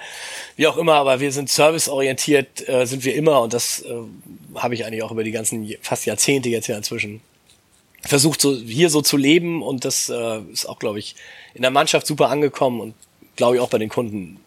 wie 0.56 0.66
auch 0.66 0.76
immer, 0.76 0.94
aber 0.94 1.20
wir 1.20 1.32
sind 1.32 1.48
serviceorientiert, 1.48 2.68
äh, 2.68 2.86
sind 2.86 3.04
wir 3.04 3.14
immer 3.14 3.40
und 3.40 3.52
das 3.52 3.82
äh, 3.82 3.94
habe 4.54 4.74
ich 4.74 4.84
eigentlich 4.84 5.02
auch 5.02 5.10
über 5.10 5.24
die 5.24 5.32
ganzen 5.32 5.74
fast 5.80 6.06
Jahrzehnte 6.06 6.48
jetzt 6.48 6.68
ja 6.68 6.76
inzwischen 6.76 7.20
versucht, 8.02 8.40
so 8.40 8.56
hier 8.56 8.90
so 8.90 9.02
zu 9.02 9.16
leben 9.16 9.62
und 9.62 9.84
das 9.84 10.08
äh, 10.08 10.40
ist 10.52 10.66
auch, 10.66 10.78
glaube 10.78 10.98
ich, 10.98 11.16
in 11.54 11.62
der 11.62 11.70
Mannschaft 11.70 12.06
super 12.06 12.30
angekommen 12.30 12.80
und 12.80 12.94
glaube 13.36 13.56
ich 13.56 13.60
auch 13.60 13.70
bei 13.70 13.78
den 13.78 13.88
Kunden 13.88 14.38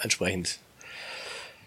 entsprechend 0.00 0.58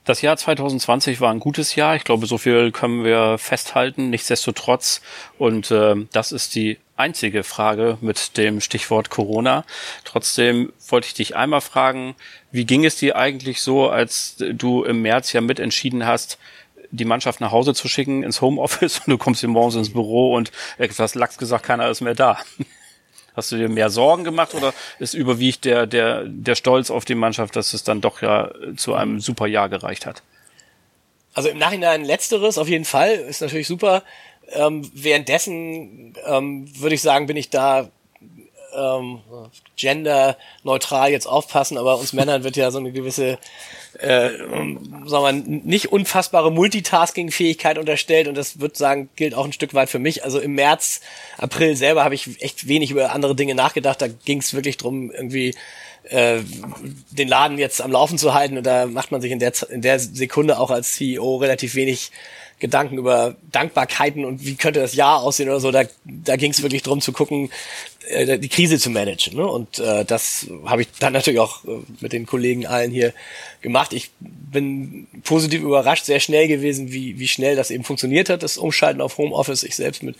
das 0.05 0.21
Jahr 0.21 0.35
2020 0.35 1.21
war 1.21 1.31
ein 1.31 1.39
gutes 1.39 1.75
Jahr. 1.75 1.95
Ich 1.95 2.03
glaube, 2.03 2.25
so 2.25 2.37
viel 2.37 2.71
können 2.71 3.03
wir 3.03 3.37
festhalten. 3.37 4.09
Nichtsdestotrotz. 4.09 5.01
Und 5.37 5.71
äh, 5.71 5.95
das 6.11 6.31
ist 6.31 6.55
die 6.55 6.77
einzige 7.01 7.43
Frage 7.43 7.97
mit 7.99 8.37
dem 8.37 8.61
Stichwort 8.61 9.09
Corona. 9.09 9.65
Trotzdem 10.05 10.71
wollte 10.87 11.07
ich 11.07 11.13
dich 11.15 11.35
einmal 11.35 11.61
fragen, 11.61 12.15
wie 12.51 12.65
ging 12.65 12.85
es 12.85 12.95
dir 12.95 13.15
eigentlich 13.15 13.61
so, 13.61 13.89
als 13.89 14.35
du 14.37 14.83
im 14.83 15.01
März 15.01 15.33
ja 15.33 15.41
mitentschieden 15.41 16.05
hast, 16.05 16.37
die 16.91 17.05
Mannschaft 17.05 17.41
nach 17.41 17.51
Hause 17.51 17.73
zu 17.73 17.87
schicken 17.87 18.23
ins 18.23 18.41
Homeoffice 18.41 18.99
und 19.05 19.09
du 19.09 19.17
kommst 19.17 19.39
hier 19.41 19.49
morgens 19.49 19.75
ins 19.75 19.93
Büro 19.93 20.35
und 20.35 20.51
etwas 20.77 21.15
lax 21.15 21.37
gesagt, 21.37 21.65
keiner 21.65 21.89
ist 21.89 22.01
mehr 22.01 22.15
da. 22.15 22.37
Hast 23.33 23.49
du 23.51 23.55
dir 23.55 23.69
mehr 23.69 23.89
Sorgen 23.89 24.25
gemacht 24.25 24.53
oder 24.53 24.73
ist 24.99 25.13
überwiegt 25.13 25.63
der, 25.63 25.87
der, 25.87 26.25
der 26.25 26.55
Stolz 26.55 26.91
auf 26.91 27.05
die 27.05 27.15
Mannschaft, 27.15 27.55
dass 27.55 27.73
es 27.73 27.83
dann 27.83 28.01
doch 28.01 28.21
ja 28.21 28.51
zu 28.75 28.93
einem 28.93 29.21
super 29.21 29.47
Jahr 29.47 29.69
gereicht 29.69 30.05
hat? 30.05 30.21
Also 31.33 31.47
im 31.47 31.57
Nachhinein 31.57 32.03
letzteres 32.03 32.57
auf 32.57 32.67
jeden 32.67 32.83
Fall 32.83 33.11
ist 33.11 33.41
natürlich 33.41 33.67
super. 33.67 34.03
Ähm, 34.53 34.89
währenddessen 34.93 36.13
ähm, 36.25 36.67
würde 36.79 36.95
ich 36.95 37.01
sagen, 37.01 37.27
bin 37.27 37.37
ich 37.37 37.49
da 37.49 37.89
ähm, 38.75 39.19
genderneutral 39.75 41.11
jetzt 41.11 41.27
aufpassen, 41.27 41.77
aber 41.77 41.97
uns 41.99 42.13
Männern 42.13 42.43
wird 42.43 42.55
ja 42.55 42.71
so 42.71 42.79
eine 42.79 42.91
gewisse, 42.91 43.37
äh, 43.99 44.29
sagen 45.05 45.07
wir, 45.07 45.31
nicht 45.33 45.91
unfassbare 45.91 46.51
Multitasking-Fähigkeit 46.51 47.77
unterstellt 47.77 48.27
und 48.27 48.35
das 48.35 48.59
würde 48.59 48.77
sagen, 48.77 49.09
gilt 49.15 49.33
auch 49.33 49.45
ein 49.45 49.53
Stück 49.53 49.73
weit 49.73 49.89
für 49.89 49.99
mich. 49.99 50.23
Also 50.23 50.39
im 50.39 50.53
März, 50.53 51.01
April 51.37 51.75
selber 51.75 52.03
habe 52.03 52.15
ich 52.15 52.41
echt 52.41 52.67
wenig 52.67 52.91
über 52.91 53.11
andere 53.11 53.35
Dinge 53.35 53.55
nachgedacht. 53.55 54.01
Da 54.01 54.07
ging 54.07 54.39
es 54.39 54.53
wirklich 54.53 54.77
drum, 54.77 55.11
irgendwie 55.11 55.55
äh, 56.03 56.39
den 57.11 57.27
Laden 57.27 57.57
jetzt 57.57 57.81
am 57.81 57.91
Laufen 57.91 58.17
zu 58.17 58.33
halten 58.33 58.57
und 58.57 58.65
da 58.65 58.87
macht 58.87 59.11
man 59.11 59.21
sich 59.21 59.31
in 59.31 59.39
der, 59.39 59.53
in 59.69 59.81
der 59.81 59.99
Sekunde 59.99 60.59
auch 60.59 60.71
als 60.71 60.95
CEO 60.95 61.37
relativ 61.37 61.75
wenig 61.75 62.11
Gedanken 62.61 62.99
über 62.99 63.35
Dankbarkeiten 63.51 64.23
und 64.23 64.45
wie 64.45 64.55
könnte 64.55 64.79
das 64.79 64.93
Jahr 64.93 65.21
aussehen 65.21 65.49
oder 65.49 65.59
so. 65.59 65.71
Da, 65.71 65.83
da 66.05 66.35
ging 66.35 66.51
es 66.51 66.61
wirklich 66.61 66.83
drum 66.83 67.01
zu 67.01 67.11
gucken, 67.11 67.49
äh, 68.07 68.37
die 68.37 68.49
Krise 68.49 68.77
zu 68.77 68.91
managen. 68.91 69.35
Ne? 69.35 69.47
Und 69.47 69.79
äh, 69.79 70.05
das 70.05 70.45
habe 70.65 70.83
ich 70.83 70.87
dann 70.99 71.11
natürlich 71.11 71.39
auch 71.39 71.65
äh, 71.65 71.79
mit 71.99 72.13
den 72.13 72.27
Kollegen 72.27 72.67
allen 72.67 72.91
hier 72.91 73.13
gemacht. 73.61 73.93
Ich 73.93 74.11
bin 74.19 75.07
positiv 75.23 75.63
überrascht, 75.63 76.05
sehr 76.05 76.19
schnell 76.19 76.47
gewesen, 76.47 76.91
wie, 76.91 77.17
wie 77.17 77.27
schnell 77.27 77.55
das 77.55 77.71
eben 77.71 77.83
funktioniert 77.83 78.29
hat, 78.29 78.43
das 78.43 78.59
Umschalten 78.59 79.01
auf 79.01 79.17
Homeoffice. 79.17 79.63
Ich 79.63 79.75
selbst 79.75 80.03
mit 80.03 80.15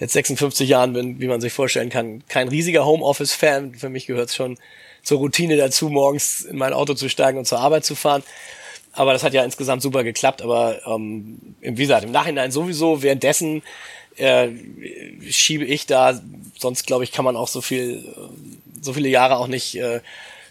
jetzt 0.00 0.14
56 0.14 0.68
Jahren 0.68 0.94
bin, 0.94 1.20
wie 1.20 1.28
man 1.28 1.40
sich 1.40 1.52
vorstellen 1.52 1.90
kann, 1.90 2.24
kein 2.28 2.48
riesiger 2.48 2.84
Homeoffice-Fan. 2.84 3.76
Für 3.76 3.88
mich 3.88 4.06
gehört 4.06 4.30
es 4.30 4.34
schon 4.34 4.58
zur 5.04 5.18
Routine 5.18 5.56
dazu, 5.56 5.90
morgens 5.90 6.40
in 6.40 6.56
mein 6.56 6.72
Auto 6.72 6.94
zu 6.94 7.08
steigen 7.08 7.38
und 7.38 7.44
zur 7.44 7.60
Arbeit 7.60 7.84
zu 7.84 7.94
fahren. 7.94 8.24
Aber 8.94 9.12
das 9.12 9.24
hat 9.24 9.34
ja 9.34 9.44
insgesamt 9.44 9.82
super 9.82 10.04
geklappt. 10.04 10.42
Aber 10.42 10.80
ähm, 10.86 11.38
wie 11.60 11.82
gesagt, 11.82 12.04
im 12.04 12.12
Nachhinein 12.12 12.50
sowieso, 12.50 13.02
währenddessen 13.02 13.62
äh, 14.16 14.48
schiebe 15.28 15.64
ich 15.64 15.86
da, 15.86 16.20
sonst 16.58 16.86
glaube 16.86 17.04
ich, 17.04 17.12
kann 17.12 17.24
man 17.24 17.36
auch 17.36 17.48
so 17.48 17.60
viel, 17.60 18.04
so 18.80 18.92
viele 18.92 19.08
Jahre 19.08 19.36
auch 19.36 19.48
nicht 19.48 19.74
äh, 19.76 20.00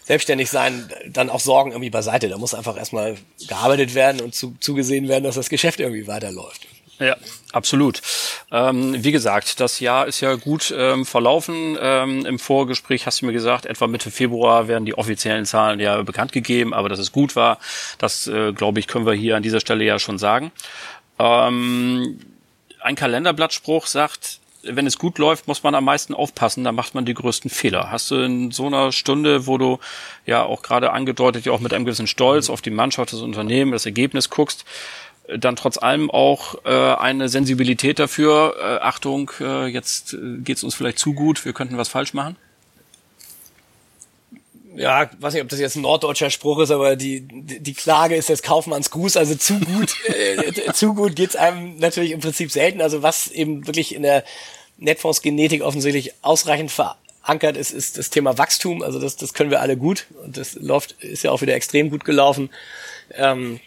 selbstständig 0.04 0.50
sein, 0.50 0.90
dann 1.08 1.30
auch 1.30 1.40
Sorgen 1.40 1.70
irgendwie 1.72 1.90
beiseite. 1.90 2.28
Da 2.28 2.36
muss 2.36 2.54
einfach 2.54 2.76
erstmal 2.76 3.16
gearbeitet 3.48 3.94
werden 3.94 4.20
und 4.20 4.34
zu, 4.34 4.54
zugesehen 4.60 5.08
werden, 5.08 5.24
dass 5.24 5.36
das 5.36 5.48
Geschäft 5.48 5.80
irgendwie 5.80 6.06
weiterläuft. 6.06 6.66
Ja, 7.00 7.16
absolut. 7.52 8.00
Ähm, 8.52 9.02
wie 9.02 9.10
gesagt, 9.10 9.58
das 9.58 9.80
Jahr 9.80 10.06
ist 10.06 10.20
ja 10.20 10.36
gut 10.36 10.72
ähm, 10.76 11.04
verlaufen. 11.04 11.76
Ähm, 11.80 12.24
Im 12.24 12.38
Vorgespräch 12.38 13.06
hast 13.06 13.20
du 13.20 13.26
mir 13.26 13.32
gesagt, 13.32 13.66
etwa 13.66 13.88
Mitte 13.88 14.10
Februar 14.12 14.68
werden 14.68 14.84
die 14.84 14.96
offiziellen 14.96 15.44
Zahlen 15.44 15.80
ja 15.80 16.00
bekannt 16.02 16.30
gegeben, 16.30 16.72
aber 16.72 16.88
dass 16.88 17.00
es 17.00 17.10
gut 17.10 17.34
war, 17.34 17.58
das 17.98 18.28
äh, 18.28 18.52
glaube 18.52 18.78
ich, 18.78 18.86
können 18.86 19.06
wir 19.06 19.14
hier 19.14 19.36
an 19.36 19.42
dieser 19.42 19.60
Stelle 19.60 19.84
ja 19.84 19.98
schon 19.98 20.18
sagen. 20.18 20.52
Ähm, 21.18 22.20
ein 22.80 22.94
Kalenderblattspruch 22.94 23.86
sagt, 23.86 24.40
wenn 24.62 24.86
es 24.86 24.98
gut 24.98 25.18
läuft, 25.18 25.46
muss 25.46 25.62
man 25.62 25.74
am 25.74 25.84
meisten 25.84 26.14
aufpassen, 26.14 26.64
dann 26.64 26.74
macht 26.74 26.94
man 26.94 27.04
die 27.04 27.14
größten 27.14 27.50
Fehler. 27.50 27.90
Hast 27.90 28.10
du 28.10 28.16
in 28.16 28.50
so 28.50 28.66
einer 28.66 28.92
Stunde, 28.92 29.46
wo 29.46 29.58
du 29.58 29.78
ja 30.26 30.42
auch 30.44 30.62
gerade 30.62 30.92
angedeutet, 30.92 31.44
ja 31.44 31.52
auch 31.52 31.60
mit 31.60 31.74
einem 31.74 31.84
gewissen 31.84 32.06
Stolz 32.06 32.50
auf 32.50 32.62
die 32.62 32.70
Mannschaft, 32.70 33.12
das 33.12 33.20
Unternehmen, 33.20 33.72
das 33.72 33.84
Ergebnis 33.84 34.30
guckst, 34.30 34.64
dann 35.28 35.56
trotz 35.56 35.78
allem 35.78 36.10
auch 36.10 36.56
äh, 36.64 36.70
eine 36.70 37.28
Sensibilität 37.28 37.98
dafür, 37.98 38.56
äh, 38.58 38.84
Achtung, 38.84 39.30
äh, 39.40 39.66
jetzt 39.66 40.14
äh, 40.14 40.38
geht 40.38 40.58
es 40.58 40.64
uns 40.64 40.74
vielleicht 40.74 40.98
zu 40.98 41.14
gut, 41.14 41.44
wir 41.44 41.52
könnten 41.52 41.78
was 41.78 41.88
falsch 41.88 42.14
machen? 42.14 42.36
ja, 44.76 45.08
weiß 45.18 45.34
nicht, 45.34 45.42
ob 45.42 45.48
das 45.48 45.60
jetzt 45.60 45.76
ein 45.76 45.82
norddeutscher 45.82 46.30
Spruch 46.30 46.58
ist, 46.58 46.70
aber 46.70 46.96
die, 46.96 47.20
die 47.20 47.74
Klage 47.74 48.16
ist 48.16 48.28
des 48.28 48.42
Kaufmanns 48.42 48.90
Gruß, 48.90 49.16
also 49.16 49.34
zu 49.34 49.60
gut, 49.60 49.94
äh, 50.08 50.72
zu 50.72 50.94
gut 50.94 51.16
geht's 51.16 51.36
einem 51.36 51.78
natürlich 51.78 52.10
im 52.10 52.20
Prinzip 52.20 52.50
selten. 52.50 52.80
Also 52.80 53.02
was 53.02 53.28
eben 53.28 53.66
wirklich 53.66 53.94
in 53.94 54.02
der 54.02 54.24
Netfonds-Genetik 54.78 55.62
offensichtlich 55.62 56.12
ausreichend 56.22 56.72
verankert 56.72 57.56
ist, 57.56 57.70
ist 57.70 57.98
das 57.98 58.10
Thema 58.10 58.36
Wachstum. 58.38 58.82
Also 58.82 58.98
das, 58.98 59.16
das 59.16 59.34
können 59.34 59.50
wir 59.50 59.60
alle 59.60 59.76
gut 59.76 60.06
und 60.24 60.36
das 60.36 60.54
läuft, 60.54 60.92
ist 61.02 61.22
ja 61.22 61.30
auch 61.30 61.42
wieder 61.42 61.54
extrem 61.54 61.90
gut 61.90 62.04
gelaufen. 62.04 62.50
Ähm, 63.12 63.60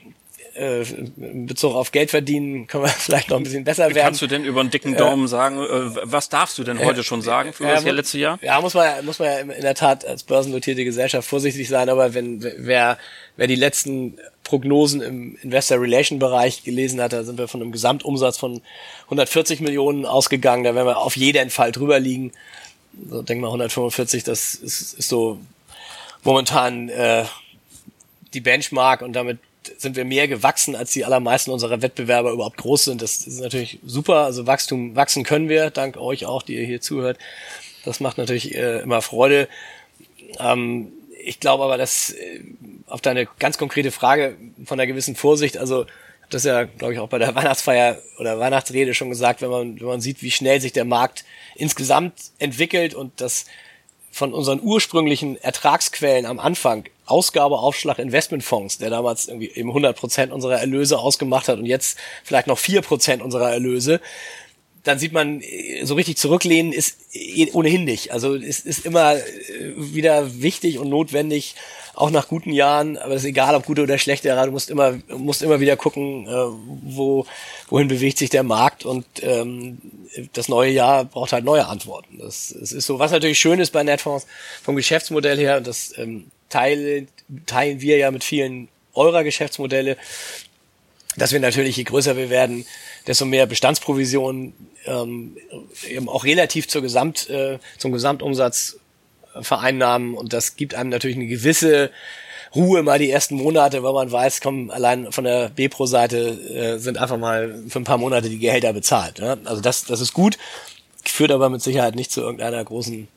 äh, 0.57 0.81
in 0.81 1.45
Bezug 1.45 1.75
auf 1.75 1.91
Geld 1.91 2.09
verdienen 2.09 2.67
können 2.67 2.83
wir 2.83 2.89
vielleicht 2.97 3.29
noch 3.29 3.37
ein 3.37 3.43
bisschen 3.43 3.63
besser 3.63 3.87
werden. 3.87 4.03
Kannst 4.03 4.21
du 4.21 4.27
denn 4.27 4.43
über 4.43 4.59
einen 4.59 4.69
dicken 4.69 4.95
Daumen 4.95 5.25
äh, 5.25 5.27
sagen, 5.27 5.59
äh, 5.59 5.99
was 6.03 6.29
darfst 6.29 6.57
du 6.57 6.63
denn 6.63 6.83
heute 6.83 7.03
schon 7.03 7.21
sagen 7.21 7.53
für 7.53 7.63
das 7.63 7.83
letzte 7.83 8.17
Jahr? 8.17 8.39
Ja, 8.41 8.59
muss 8.61 8.73
man, 8.73 9.05
muss 9.05 9.19
man 9.19 9.27
ja 9.27 9.39
in 9.39 9.61
der 9.61 9.75
Tat 9.75 10.05
als 10.05 10.23
börsennotierte 10.23 10.83
Gesellschaft 10.83 11.27
vorsichtig 11.27 11.67
sein, 11.69 11.89
aber 11.89 12.13
wenn 12.13 12.43
wer, 12.57 12.97
wer 13.35 13.47
die 13.47 13.55
letzten 13.55 14.17
Prognosen 14.43 15.01
im 15.01 15.37
Investor 15.41 15.81
Relation 15.81 16.19
Bereich 16.19 16.63
gelesen 16.63 17.01
hat, 17.01 17.13
da 17.13 17.23
sind 17.23 17.37
wir 17.37 17.47
von 17.47 17.61
einem 17.61 17.71
Gesamtumsatz 17.71 18.37
von 18.37 18.61
140 19.05 19.59
Millionen 19.59 20.05
ausgegangen, 20.05 20.63
da 20.63 20.73
werden 20.73 20.87
wir 20.87 20.97
auf 20.97 21.17
jeden 21.17 21.49
Fall 21.49 21.71
drüber 21.71 21.99
liegen. 21.99 22.31
So, 23.09 23.21
denk 23.21 23.41
mal 23.41 23.47
145, 23.47 24.23
das 24.23 24.55
ist, 24.55 24.93
ist 24.93 25.09
so 25.09 25.39
momentan 26.23 26.89
äh, 26.89 27.25
die 28.33 28.41
Benchmark 28.41 29.01
und 29.01 29.13
damit 29.13 29.39
sind 29.77 29.95
wir 29.95 30.05
mehr 30.05 30.27
gewachsen, 30.27 30.75
als 30.75 30.91
die 30.91 31.05
allermeisten 31.05 31.51
unserer 31.51 31.81
Wettbewerber 31.81 32.31
überhaupt 32.31 32.57
groß 32.57 32.85
sind. 32.85 33.01
Das 33.01 33.27
ist 33.27 33.39
natürlich 33.39 33.79
super. 33.85 34.25
Also 34.25 34.47
Wachstum, 34.47 34.95
wachsen 34.95 35.23
können 35.23 35.49
wir, 35.49 35.69
dank 35.69 35.97
euch 35.97 36.25
auch, 36.25 36.43
die 36.43 36.55
ihr 36.55 36.65
hier 36.65 36.81
zuhört. 36.81 37.17
Das 37.85 37.99
macht 37.99 38.17
natürlich 38.17 38.55
äh, 38.55 38.79
immer 38.79 39.01
Freude. 39.01 39.47
Ähm, 40.39 40.91
ich 41.23 41.39
glaube 41.39 41.63
aber, 41.63 41.77
dass 41.77 42.11
äh, 42.11 42.41
auf 42.87 43.01
deine 43.01 43.27
ganz 43.39 43.57
konkrete 43.57 43.91
Frage 43.91 44.37
von 44.65 44.79
einer 44.79 44.87
gewissen 44.87 45.15
Vorsicht, 45.15 45.57
also 45.57 45.85
das 46.29 46.43
ja, 46.43 46.63
glaube 46.63 46.93
ich, 46.93 46.99
auch 46.99 47.09
bei 47.09 47.19
der 47.19 47.35
Weihnachtsfeier 47.35 48.01
oder 48.19 48.39
Weihnachtsrede 48.39 48.93
schon 48.93 49.09
gesagt, 49.09 49.41
wenn 49.41 49.49
man, 49.49 49.79
wenn 49.79 49.87
man 49.87 50.01
sieht, 50.01 50.21
wie 50.21 50.31
schnell 50.31 50.61
sich 50.61 50.73
der 50.73 50.85
Markt 50.85 51.25
insgesamt 51.55 52.13
entwickelt 52.39 52.93
und 52.93 53.19
das 53.21 53.45
von 54.11 54.33
unseren 54.33 54.61
ursprünglichen 54.61 55.41
Ertragsquellen 55.41 56.25
am 56.25 56.39
Anfang 56.39 56.85
Ausgabeaufschlag 57.07 57.99
Investmentfonds, 57.99 58.77
der 58.77 58.89
damals 58.89 59.27
irgendwie 59.27 59.49
eben 59.49 59.69
100 59.69 59.97
Prozent 59.97 60.31
unserer 60.31 60.59
Erlöse 60.59 60.99
ausgemacht 60.99 61.47
hat 61.47 61.57
und 61.57 61.65
jetzt 61.65 61.97
vielleicht 62.23 62.47
noch 62.47 62.57
vier 62.57 62.81
Prozent 62.81 63.21
unserer 63.21 63.51
Erlöse, 63.51 63.99
dann 64.87 64.99
sieht 64.99 65.11
man, 65.11 65.41
so 65.83 65.95
richtig 65.95 66.17
zurücklehnen 66.17 66.71
ist 66.71 66.97
ohnehin 67.53 67.83
nicht. 67.83 68.11
Also 68.13 68.35
es 68.35 68.61
ist 68.61 68.85
immer 68.85 69.15
äh, 69.15 69.21
wieder 69.75 70.41
wichtig 70.41 70.79
und 70.79 70.89
notwendig, 70.89 71.55
auch 71.93 72.11
nach 72.11 72.27
guten 72.27 72.53
Jahren, 72.53 72.95
aber 72.97 73.15
es 73.15 73.23
ist 73.23 73.29
egal, 73.29 73.55
ob 73.55 73.65
gute 73.65 73.81
oder 73.81 73.97
schlechte 73.97 74.27
Jahre, 74.27 74.45
du 74.45 74.51
musst 74.51 74.69
immer, 74.69 74.99
musst 75.09 75.41
immer 75.41 75.59
wieder 75.59 75.75
gucken, 75.75 76.27
äh, 76.27 76.31
wo, 76.83 77.25
wohin 77.69 77.87
bewegt 77.87 78.19
sich 78.19 78.29
der 78.29 78.43
Markt 78.43 78.85
und 78.85 79.05
ähm, 79.23 79.79
das 80.33 80.47
neue 80.47 80.71
Jahr 80.71 81.05
braucht 81.05 81.33
halt 81.33 81.43
neue 81.43 81.67
Antworten. 81.67 82.19
Das, 82.19 82.55
das 82.57 82.71
ist 82.71 82.85
so, 82.85 82.99
was 82.99 83.11
natürlich 83.11 83.39
schön 83.39 83.59
ist 83.59 83.71
bei 83.71 83.83
Netfonds 83.83 84.27
vom 84.63 84.75
Geschäftsmodell 84.75 85.37
her, 85.37 85.57
und 85.57 85.67
das 85.67 85.97
ähm, 85.97 86.27
teilen, 86.49 87.07
teilen 87.45 87.81
wir 87.81 87.97
ja 87.97 88.11
mit 88.11 88.23
vielen 88.23 88.69
eurer 88.93 89.23
Geschäftsmodelle, 89.23 89.97
dass 91.17 91.31
wir 91.31 91.39
natürlich, 91.39 91.77
je 91.77 91.83
größer 91.83 92.15
wir 92.15 92.29
werden, 92.29 92.65
desto 93.07 93.25
mehr 93.25 93.45
Bestandsprovisionen 93.45 94.53
ähm, 94.85 95.37
eben 95.87 96.09
auch 96.09 96.23
relativ 96.23 96.67
zur 96.67 96.81
Gesamt, 96.81 97.29
äh, 97.29 97.59
zum 97.77 97.91
Gesamtumsatz 97.91 98.77
vereinnahmen 99.41 100.15
und 100.15 100.33
das 100.33 100.55
gibt 100.55 100.75
einem 100.75 100.89
natürlich 100.89 101.17
eine 101.17 101.27
gewisse 101.27 101.91
Ruhe 102.55 102.81
mal 102.81 102.97
die 102.97 103.11
ersten 103.11 103.35
Monate, 103.35 103.83
weil 103.83 103.93
man 103.93 104.11
weiß, 104.11 104.41
komm, 104.41 104.69
allein 104.71 105.11
von 105.11 105.25
der 105.25 105.49
B-Pro-Seite 105.49 106.17
äh, 106.17 106.77
sind 106.79 106.97
einfach 106.97 107.17
mal 107.17 107.61
für 107.67 107.79
ein 107.79 107.83
paar 107.83 107.97
Monate 107.97 108.29
die 108.29 108.39
Gehälter 108.39 108.73
bezahlt. 108.73 109.19
Ja? 109.19 109.37
Also 109.43 109.61
das, 109.61 109.85
das 109.85 110.01
ist 110.01 110.13
gut, 110.13 110.37
führt 111.03 111.31
aber 111.31 111.49
mit 111.49 111.61
Sicherheit 111.61 111.95
nicht 111.95 112.11
zu 112.11 112.21
irgendeiner 112.21 112.63
großen 112.63 113.03
äh, 113.03 113.16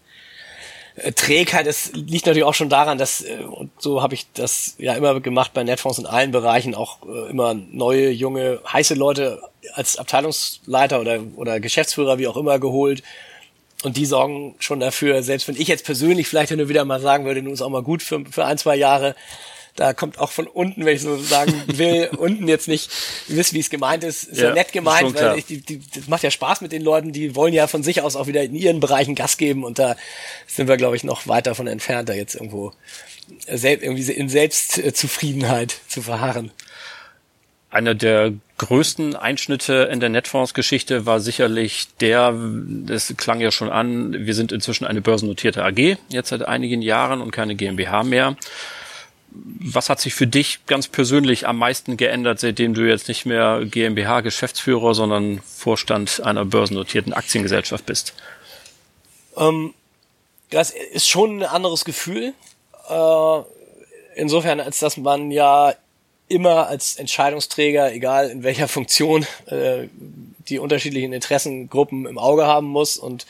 Trägheit. 1.14 1.66
Es 1.66 1.92
liegt 1.92 2.26
natürlich 2.26 2.44
auch 2.44 2.54
schon 2.54 2.68
daran, 2.68 2.98
dass, 2.98 3.22
äh, 3.22 3.38
und 3.44 3.70
so 3.78 4.02
habe 4.02 4.14
ich 4.14 4.26
das 4.34 4.74
ja 4.78 4.94
immer 4.94 5.20
gemacht 5.20 5.52
bei 5.54 5.62
Netfonds 5.62 5.98
in 5.98 6.06
allen 6.06 6.30
Bereichen, 6.30 6.74
auch 6.74 6.98
äh, 7.06 7.30
immer 7.30 7.54
neue, 7.54 8.10
junge, 8.10 8.60
heiße 8.70 8.94
Leute 8.94 9.40
als 9.74 9.96
Abteilungsleiter 9.96 11.00
oder, 11.00 11.20
oder 11.36 11.60
Geschäftsführer, 11.60 12.18
wie 12.18 12.28
auch 12.28 12.36
immer, 12.36 12.58
geholt. 12.58 13.02
Und 13.82 13.96
die 13.96 14.04
sorgen 14.04 14.56
schon 14.58 14.80
dafür, 14.80 15.22
selbst 15.22 15.48
wenn 15.48 15.56
ich 15.56 15.68
jetzt 15.68 15.86
persönlich 15.86 16.28
vielleicht 16.28 16.50
nur 16.50 16.68
wieder 16.68 16.84
mal 16.84 17.00
sagen 17.00 17.24
würde, 17.24 17.40
nun 17.40 17.54
ist 17.54 17.62
auch 17.62 17.70
mal 17.70 17.82
gut 17.82 18.02
für, 18.02 18.24
für 18.30 18.44
ein, 18.44 18.58
zwei 18.58 18.76
Jahre, 18.76 19.14
da 19.80 19.94
kommt 19.94 20.18
auch 20.18 20.30
von 20.30 20.46
unten, 20.46 20.84
wenn 20.84 20.94
ich 20.94 21.00
so 21.00 21.16
sagen 21.16 21.54
will, 21.66 22.10
unten 22.18 22.46
jetzt 22.48 22.68
nicht, 22.68 22.90
ihr 23.28 23.36
wisst, 23.36 23.54
wie 23.54 23.60
es 23.60 23.70
gemeint 23.70 24.04
ist, 24.04 24.24
ist 24.24 24.38
ja, 24.38 24.48
ja 24.48 24.54
nett 24.54 24.72
gemeint, 24.72 25.14
weil 25.14 25.38
ich, 25.38 25.46
die, 25.46 25.62
die, 25.62 25.80
das 25.94 26.06
macht 26.06 26.22
ja 26.22 26.30
Spaß 26.30 26.60
mit 26.60 26.70
den 26.70 26.82
Leuten, 26.82 27.12
die 27.12 27.34
wollen 27.34 27.54
ja 27.54 27.66
von 27.66 27.82
sich 27.82 28.02
aus 28.02 28.14
auch 28.14 28.26
wieder 28.26 28.42
in 28.42 28.54
ihren 28.54 28.80
Bereichen 28.80 29.14
Gas 29.14 29.38
geben 29.38 29.64
und 29.64 29.78
da 29.78 29.96
sind 30.46 30.68
wir, 30.68 30.76
glaube 30.76 30.96
ich, 30.96 31.04
noch 31.04 31.26
weit 31.28 31.46
davon 31.46 31.66
entfernt, 31.66 32.10
da 32.10 32.12
jetzt 32.12 32.34
irgendwo 32.34 32.72
selbst, 33.48 33.82
irgendwie 33.82 34.12
in 34.12 34.28
Selbstzufriedenheit 34.28 35.76
zu 35.88 36.02
verharren. 36.02 36.50
Einer 37.70 37.94
der 37.94 38.34
größten 38.58 39.16
Einschnitte 39.16 39.88
in 39.90 40.00
der 40.00 40.10
Netfonds-Geschichte 40.10 41.06
war 41.06 41.20
sicherlich 41.20 41.88
der, 42.00 42.34
das 42.34 43.14
klang 43.16 43.40
ja 43.40 43.50
schon 43.50 43.70
an, 43.70 44.26
wir 44.26 44.34
sind 44.34 44.52
inzwischen 44.52 44.84
eine 44.84 45.00
börsennotierte 45.00 45.64
AG, 45.64 45.96
jetzt 46.10 46.28
seit 46.28 46.42
einigen 46.42 46.82
Jahren 46.82 47.22
und 47.22 47.30
keine 47.30 47.54
GmbH 47.54 48.02
mehr 48.02 48.36
was 49.32 49.88
hat 49.88 50.00
sich 50.00 50.14
für 50.14 50.26
dich 50.26 50.66
ganz 50.66 50.88
persönlich 50.88 51.46
am 51.46 51.58
meisten 51.58 51.96
geändert, 51.96 52.40
seitdem 52.40 52.74
du 52.74 52.88
jetzt 52.88 53.08
nicht 53.08 53.26
mehr 53.26 53.62
GmbH-Geschäftsführer, 53.64 54.94
sondern 54.94 55.40
Vorstand 55.40 56.20
einer 56.24 56.44
börsennotierten 56.44 57.12
Aktiengesellschaft 57.12 57.86
bist? 57.86 58.14
Ähm, 59.36 59.74
das 60.50 60.70
ist 60.70 61.08
schon 61.08 61.42
ein 61.42 61.48
anderes 61.48 61.84
Gefühl. 61.84 62.34
Äh, 62.88 63.40
insofern, 64.16 64.60
als 64.60 64.80
dass 64.80 64.96
man 64.96 65.30
ja 65.30 65.74
immer 66.28 66.66
als 66.66 66.96
Entscheidungsträger, 66.96 67.92
egal 67.92 68.30
in 68.30 68.42
welcher 68.42 68.68
Funktion, 68.68 69.26
äh, 69.46 69.88
die 70.48 70.58
unterschiedlichen 70.58 71.12
Interessengruppen 71.12 72.06
im 72.06 72.18
Auge 72.18 72.46
haben 72.46 72.66
muss 72.66 72.98
und 72.98 73.26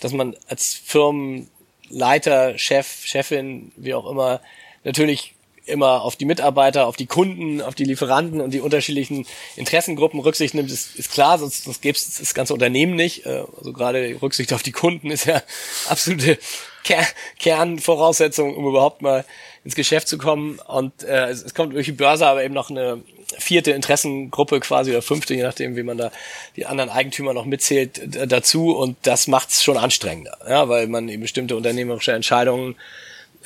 dass 0.00 0.12
man 0.12 0.36
als 0.48 0.74
Firmenleiter, 0.74 2.58
Chef, 2.58 3.04
Chefin, 3.04 3.72
wie 3.76 3.94
auch 3.94 4.10
immer, 4.10 4.40
natürlich 4.84 5.35
immer 5.66 6.02
auf 6.02 6.16
die 6.16 6.24
Mitarbeiter, 6.24 6.86
auf 6.86 6.96
die 6.96 7.06
Kunden, 7.06 7.60
auf 7.60 7.74
die 7.74 7.84
Lieferanten 7.84 8.40
und 8.40 8.52
die 8.52 8.60
unterschiedlichen 8.60 9.26
Interessengruppen 9.56 10.20
Rücksicht 10.20 10.54
nimmt, 10.54 10.70
ist, 10.70 10.96
ist 10.96 11.12
klar, 11.12 11.38
sonst, 11.38 11.64
sonst 11.64 11.82
gäbe 11.82 11.96
es 11.96 12.18
das 12.18 12.34
ganze 12.34 12.54
Unternehmen 12.54 12.94
nicht. 12.94 13.26
Äh, 13.26 13.44
also 13.58 13.72
gerade 13.72 14.16
Rücksicht 14.22 14.52
auf 14.52 14.62
die 14.62 14.72
Kunden 14.72 15.10
ist 15.10 15.26
ja 15.26 15.42
absolute 15.88 16.38
Ker 16.84 17.04
Kernvoraussetzung, 17.38 18.56
um 18.56 18.66
überhaupt 18.66 19.02
mal 19.02 19.24
ins 19.64 19.74
Geschäft 19.74 20.08
zu 20.08 20.18
kommen. 20.18 20.58
Und 20.66 21.02
äh, 21.02 21.28
es, 21.28 21.42
es 21.42 21.54
kommt 21.54 21.74
durch 21.74 21.86
die 21.86 21.92
Börse 21.92 22.26
aber 22.26 22.44
eben 22.44 22.54
noch 22.54 22.70
eine 22.70 23.02
vierte 23.38 23.72
Interessengruppe 23.72 24.60
quasi 24.60 24.90
oder 24.92 25.02
fünfte, 25.02 25.34
je 25.34 25.42
nachdem, 25.42 25.76
wie 25.76 25.82
man 25.82 25.98
da 25.98 26.12
die 26.54 26.66
anderen 26.66 26.90
Eigentümer 26.90 27.34
noch 27.34 27.44
mitzählt, 27.44 28.00
dazu. 28.30 28.76
Und 28.76 28.96
das 29.02 29.26
macht 29.26 29.50
es 29.50 29.62
schon 29.62 29.76
anstrengender, 29.76 30.38
ja, 30.48 30.68
weil 30.68 30.86
man 30.86 31.08
eben 31.08 31.22
bestimmte 31.22 31.56
unternehmerische 31.56 32.12
Entscheidungen 32.12 32.76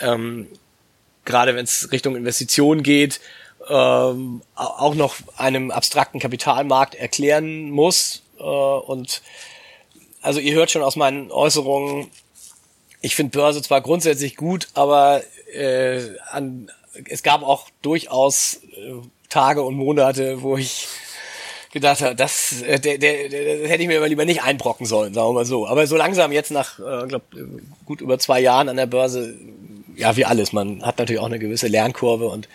ähm, 0.00 0.46
gerade 1.30 1.54
wenn 1.54 1.64
es 1.64 1.90
Richtung 1.92 2.16
Investitionen 2.16 2.82
geht, 2.82 3.20
ähm, 3.68 4.42
auch 4.54 4.94
noch 4.94 5.16
einem 5.36 5.70
abstrakten 5.70 6.20
Kapitalmarkt 6.20 6.94
erklären 6.94 7.70
muss. 7.70 8.22
Äh, 8.38 8.42
und 8.42 9.22
also 10.22 10.40
ihr 10.40 10.54
hört 10.54 10.70
schon 10.70 10.82
aus 10.82 10.96
meinen 10.96 11.30
Äußerungen, 11.30 12.10
ich 13.00 13.16
finde 13.16 13.38
Börse 13.38 13.62
zwar 13.62 13.80
grundsätzlich 13.80 14.36
gut, 14.36 14.68
aber 14.74 15.22
äh, 15.54 16.00
an, 16.30 16.70
es 17.08 17.22
gab 17.22 17.42
auch 17.42 17.68
durchaus 17.82 18.60
äh, 18.76 18.94
Tage 19.28 19.62
und 19.62 19.74
Monate, 19.74 20.42
wo 20.42 20.56
ich 20.56 20.88
gedacht 21.72 22.02
habe, 22.02 22.14
das, 22.14 22.62
äh, 22.62 22.80
der, 22.80 22.98
der, 22.98 23.28
der, 23.28 23.58
das 23.60 23.70
hätte 23.70 23.82
ich 23.82 23.88
mir 23.88 24.04
lieber 24.06 24.24
nicht 24.24 24.42
einbrocken 24.42 24.86
sollen, 24.86 25.14
sagen 25.14 25.28
wir 25.28 25.34
mal 25.34 25.44
so. 25.46 25.66
Aber 25.66 25.86
so 25.86 25.96
langsam 25.96 26.32
jetzt 26.32 26.50
nach, 26.50 26.78
äh, 26.78 27.06
glaub, 27.06 27.22
gut 27.86 28.00
über 28.00 28.18
zwei 28.18 28.40
Jahren 28.40 28.68
an 28.68 28.76
der 28.76 28.86
Börse 28.86 29.38
ja, 30.00 30.16
wie 30.16 30.24
alles. 30.24 30.52
Man 30.52 30.82
hat 30.84 30.98
natürlich 30.98 31.20
auch 31.20 31.26
eine 31.26 31.38
gewisse 31.38 31.68
Lernkurve 31.68 32.26
und 32.28 32.48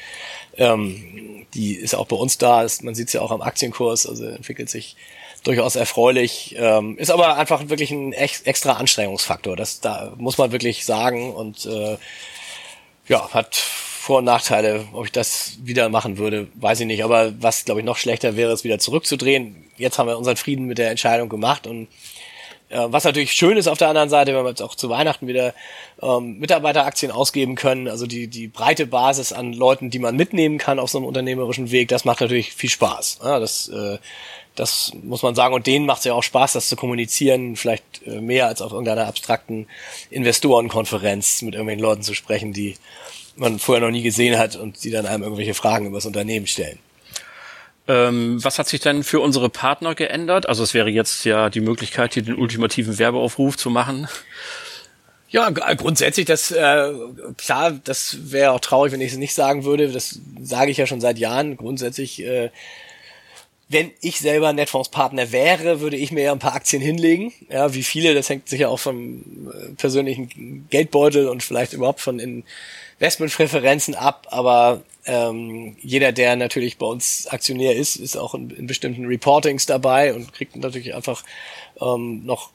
ähm, 0.58 1.46
die 1.54 1.76
ist 1.76 1.96
auch 1.96 2.08
bei 2.08 2.16
uns 2.16 2.38
da. 2.38 2.66
Man 2.82 2.96
sieht 2.96 3.08
es 3.08 3.14
ja 3.14 3.22
auch 3.22 3.32
am 3.32 3.42
Aktienkurs, 3.42 4.08
also 4.08 4.26
entwickelt 4.26 4.70
sich 4.70 4.96
durchaus 5.44 5.76
erfreulich. 5.76 6.56
Ähm, 6.58 6.98
ist 6.98 7.12
aber 7.12 7.38
einfach 7.38 7.70
wirklich 7.70 7.92
ein 7.92 8.14
ex 8.14 8.42
extra 8.42 8.74
Anstrengungsfaktor. 8.74 9.56
Das 9.56 9.80
da 9.80 10.14
muss 10.18 10.38
man 10.38 10.52
wirklich 10.52 10.86
sagen 10.86 11.34
und 11.34 11.66
äh, 11.66 11.98
ja, 13.08 13.30
hat 13.32 13.56
vor- 13.56 14.20
und 14.20 14.26
Nachteile. 14.26 14.86
Ob 14.94 15.06
ich 15.06 15.12
das 15.12 15.58
wieder 15.64 15.90
machen 15.90 16.18
würde, 16.18 16.48
weiß 16.56 16.82
ich 16.82 16.88
nicht. 16.88 17.04
Aber 17.04 17.34
was, 17.42 17.66
glaube 17.66 17.82
ich, 17.82 17.86
noch 17.86 17.98
schlechter 17.98 18.36
wäre, 18.36 18.52
es 18.52 18.64
wieder 18.64 18.80
zurückzudrehen. 18.80 19.66
Jetzt 19.78 19.98
haben 19.98 20.08
wir 20.08 20.18
unseren 20.18 20.38
Frieden 20.38 20.66
mit 20.66 20.78
der 20.78 20.90
Entscheidung 20.90 21.30
gemacht 21.30 21.68
und 21.68 21.88
was 22.70 23.04
natürlich 23.04 23.34
schön 23.34 23.58
ist 23.58 23.68
auf 23.68 23.78
der 23.78 23.90
anderen 23.90 24.10
Seite, 24.10 24.36
wenn 24.36 24.44
wir 24.44 24.50
jetzt 24.50 24.62
auch 24.62 24.76
zu 24.76 24.90
Weihnachten 24.90 25.28
wieder 25.28 25.54
ähm, 26.02 26.40
Mitarbeiteraktien 26.40 27.12
ausgeben 27.12 27.56
können, 27.56 27.88
also 27.88 28.08
die, 28.08 28.28
die 28.28 28.48
breite 28.48 28.88
Basis 28.88 29.34
an 29.34 29.54
Leuten, 29.54 29.90
die 29.90 30.00
man 30.00 30.16
mitnehmen 30.16 30.58
kann 30.58 30.80
auf 30.80 30.90
so 30.90 30.98
einem 30.98 31.08
unternehmerischen 31.08 31.72
Weg, 31.72 31.90
das 31.90 32.06
macht 32.06 32.22
natürlich 32.22 32.54
viel 32.54 32.70
Spaß. 32.70 33.20
Ja, 33.24 33.40
das, 33.40 33.68
äh, 33.70 33.98
das 34.56 34.94
muss 35.04 35.22
man 35.22 35.36
sagen. 35.36 35.54
Und 35.54 35.68
denen 35.68 35.86
macht 35.86 36.00
es 36.00 36.06
ja 36.06 36.14
auch 36.14 36.24
Spaß, 36.24 36.54
das 36.54 36.70
zu 36.70 36.76
kommunizieren, 36.76 37.56
vielleicht 37.56 37.84
äh, 38.08 38.22
mehr 38.22 38.48
als 38.48 38.62
auf 38.62 38.72
irgendeiner 38.72 39.08
abstrakten 39.08 39.68
Investorenkonferenz 40.10 41.42
mit 41.44 41.54
irgendwelchen 41.54 41.84
Leuten 41.84 42.02
zu 42.02 42.14
sprechen, 42.14 42.54
die 42.54 42.76
man 43.36 43.60
vorher 43.60 43.86
noch 43.86 43.92
nie 43.92 44.04
gesehen 44.04 44.38
hat 44.38 44.56
und 44.56 44.84
die 44.84 44.92
dann 44.92 45.06
einem 45.06 45.24
irgendwelche 45.24 45.54
Fragen 45.54 45.88
über 45.88 45.98
das 45.98 46.06
Unternehmen 46.06 46.48
stellen. 46.48 46.80
Ähm, 47.88 48.44
was 48.44 48.58
hat 48.58 48.68
sich 48.68 48.80
denn 48.80 49.04
für 49.04 49.20
unsere 49.20 49.50
Partner 49.50 49.94
geändert? 49.94 50.50
Also 50.50 50.64
es 50.64 50.74
wäre 50.74 50.90
jetzt 50.90 51.24
ja 51.24 51.50
die 51.50 51.62
Möglichkeit, 51.62 52.16
hier 52.16 52.24
den 52.24 52.36
ultimativen 52.36 52.98
Werbeaufruf 52.98 53.58
zu 53.58 53.70
machen. 53.70 54.08
Ja, 55.30 55.50
grundsätzlich, 55.50 56.26
das 56.26 56.52
äh, 56.52 56.94
klar, 57.38 57.72
das 57.84 58.32
wäre 58.32 58.52
auch 58.52 58.60
traurig, 58.60 58.94
wenn 58.94 59.02
ich 59.02 59.12
es 59.12 59.18
nicht 59.18 59.34
sagen 59.34 59.66
würde. 59.66 59.92
Das 59.92 60.20
sage 60.42 60.72
ich 60.72 60.78
ja 60.78 60.88
schon 60.88 61.02
seit 61.02 61.18
Jahren. 61.18 61.58
Grundsätzlich, 61.58 62.24
äh, 62.24 62.52
wenn 63.68 63.92
ich 64.02 64.20
selber 64.20 64.54
Netfonds-Partner 64.54 65.32
wäre, 65.32 65.80
würde 65.80 65.98
ich 65.98 66.12
mir 66.12 66.24
ja 66.24 66.32
ein 66.32 66.40
paar 66.40 66.54
Aktien 66.54 66.82
hinlegen. 66.82 67.34
Ja, 67.50 67.74
wie 67.74 67.84
viele, 67.84 68.14
das 68.14 68.30
hängt 68.30 68.48
sicher 68.48 68.70
auch 68.70 68.80
vom 68.80 69.50
äh, 69.50 69.72
persönlichen 69.76 70.68
Geldbeutel 70.70 71.28
und 71.28 71.42
vielleicht 71.42 71.74
überhaupt 71.74 72.00
von 72.00 72.20
Investmentpräferenzen 72.20 73.96
ab. 73.96 74.28
Aber 74.30 74.84
ähm, 75.06 75.78
jeder, 75.82 76.12
der 76.12 76.36
natürlich 76.36 76.78
bei 76.78 76.86
uns 76.86 77.26
Aktionär 77.28 77.76
ist, 77.76 77.96
ist 77.96 78.18
auch 78.18 78.36
in, 78.36 78.52
in 78.52 78.68
bestimmten 78.68 79.06
Reportings 79.06 79.66
dabei 79.66 80.14
und 80.14 80.32
kriegt 80.32 80.56
natürlich 80.56 80.94
einfach 80.94 81.24
ähm, 81.82 82.24
noch 82.24 82.52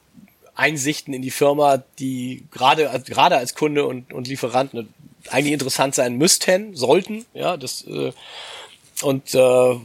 Einsichten 0.55 1.13
in 1.13 1.21
die 1.21 1.31
Firma, 1.31 1.83
die 1.99 2.45
gerade 2.51 3.01
gerade 3.05 3.37
als 3.37 3.55
Kunde 3.55 3.85
und, 3.85 4.13
und 4.13 4.27
Lieferant 4.27 4.73
ne, 4.73 4.87
eigentlich 5.29 5.53
interessant 5.53 5.95
sein 5.95 6.17
müssten, 6.17 6.75
sollten, 6.75 7.25
ja, 7.33 7.57
das 7.57 7.85
äh, 7.87 8.11
und 9.01 9.33
äh, 9.33 9.75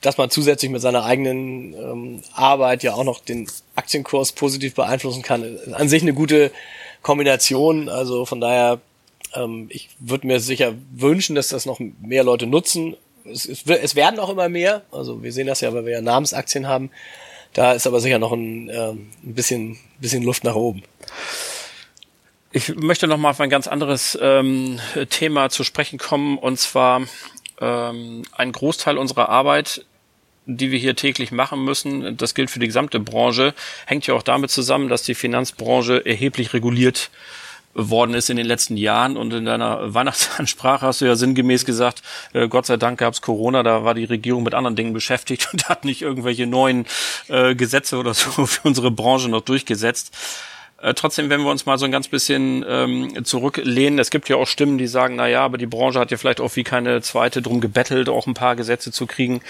dass 0.00 0.16
man 0.16 0.30
zusätzlich 0.30 0.70
mit 0.70 0.80
seiner 0.80 1.04
eigenen 1.04 1.74
ähm, 1.74 2.22
Arbeit 2.34 2.82
ja 2.82 2.94
auch 2.94 3.04
noch 3.04 3.20
den 3.20 3.48
Aktienkurs 3.74 4.32
positiv 4.32 4.74
beeinflussen 4.74 5.22
kann, 5.22 5.58
an 5.72 5.88
sich 5.88 6.02
eine 6.02 6.14
gute 6.14 6.52
Kombination. 7.02 7.88
Also 7.88 8.24
von 8.24 8.40
daher 8.40 8.80
ähm, 9.34 9.66
ich 9.70 9.90
würde 9.98 10.26
mir 10.26 10.40
sicher 10.40 10.74
wünschen, 10.92 11.36
dass 11.36 11.48
das 11.48 11.66
noch 11.66 11.80
mehr 12.00 12.24
Leute 12.24 12.46
nutzen. 12.46 12.96
Es, 13.24 13.46
es, 13.46 13.64
es, 13.66 13.94
werden 13.94 14.20
auch 14.20 14.30
immer 14.30 14.48
mehr. 14.48 14.82
Also 14.90 15.22
wir 15.22 15.32
sehen 15.32 15.46
das 15.46 15.60
ja, 15.60 15.72
weil 15.74 15.84
wir 15.84 15.92
ja 15.92 16.00
Namensaktien 16.00 16.66
haben. 16.66 16.90
Da 17.52 17.72
ist 17.72 17.86
aber 17.86 18.00
sicher 18.00 18.18
noch 18.18 18.32
ein, 18.32 18.70
ähm, 18.70 19.10
ein 19.24 19.34
bisschen, 19.34 19.78
bisschen 20.00 20.22
Luft 20.22 20.44
nach 20.44 20.54
oben. 20.54 20.82
Ich 22.52 22.74
möchte 22.74 23.06
noch 23.06 23.18
mal 23.18 23.30
auf 23.30 23.40
ein 23.40 23.50
ganz 23.50 23.66
anderes 23.66 24.18
ähm, 24.20 24.80
Thema 25.10 25.50
zu 25.50 25.64
sprechen 25.64 25.98
kommen, 25.98 26.38
und 26.38 26.58
zwar 26.58 27.02
ähm, 27.60 28.22
ein 28.32 28.52
Großteil 28.52 28.96
unserer 28.96 29.28
Arbeit, 29.28 29.84
die 30.48 30.70
wir 30.70 30.78
hier 30.78 30.96
täglich 30.96 31.30
machen 31.30 31.62
müssen, 31.62 32.16
das 32.16 32.34
gilt 32.34 32.50
für 32.50 32.58
die 32.58 32.66
gesamte 32.66 32.98
Branche, 32.98 33.54
hängt 33.86 34.06
ja 34.06 34.14
auch 34.14 34.22
damit 34.22 34.50
zusammen, 34.50 34.88
dass 34.88 35.02
die 35.02 35.14
Finanzbranche 35.14 36.04
erheblich 36.06 36.54
reguliert 36.54 37.10
worden 37.74 38.14
ist 38.14 38.30
in 38.30 38.38
den 38.38 38.46
letzten 38.46 38.76
Jahren. 38.76 39.18
Und 39.18 39.32
in 39.34 39.44
deiner 39.44 39.94
Weihnachtsansprache 39.94 40.86
hast 40.86 41.02
du 41.02 41.04
ja 41.04 41.16
sinngemäß 41.16 41.66
gesagt, 41.66 42.02
äh, 42.32 42.48
Gott 42.48 42.64
sei 42.64 42.78
Dank 42.78 42.98
gab 42.98 43.12
es 43.12 43.20
Corona, 43.20 43.62
da 43.62 43.84
war 43.84 43.94
die 43.94 44.04
Regierung 44.04 44.42
mit 44.42 44.54
anderen 44.54 44.74
Dingen 44.74 44.94
beschäftigt 44.94 45.48
und 45.52 45.68
hat 45.68 45.84
nicht 45.84 46.00
irgendwelche 46.00 46.46
neuen 46.46 46.86
äh, 47.28 47.54
Gesetze 47.54 47.98
oder 47.98 48.14
so 48.14 48.30
für 48.46 48.66
unsere 48.66 48.90
Branche 48.90 49.28
noch 49.28 49.42
durchgesetzt. 49.42 50.16
Äh, 50.80 50.94
trotzdem, 50.94 51.28
wenn 51.28 51.42
wir 51.42 51.50
uns 51.50 51.66
mal 51.66 51.76
so 51.76 51.84
ein 51.84 51.92
ganz 51.92 52.08
bisschen 52.08 52.64
ähm, 52.66 53.24
zurücklehnen, 53.24 53.98
es 53.98 54.10
gibt 54.10 54.30
ja 54.30 54.36
auch 54.36 54.46
Stimmen, 54.46 54.78
die 54.78 54.86
sagen, 54.86 55.16
na 55.16 55.28
ja, 55.28 55.44
aber 55.44 55.58
die 55.58 55.66
Branche 55.66 55.98
hat 55.98 56.10
ja 56.10 56.16
vielleicht 56.16 56.40
auch 56.40 56.56
wie 56.56 56.64
keine 56.64 57.02
zweite 57.02 57.42
drum 57.42 57.60
gebettelt, 57.60 58.08
auch 58.08 58.26
ein 58.26 58.34
paar 58.34 58.56
Gesetze 58.56 58.92
zu 58.92 59.06
kriegen 59.06 59.42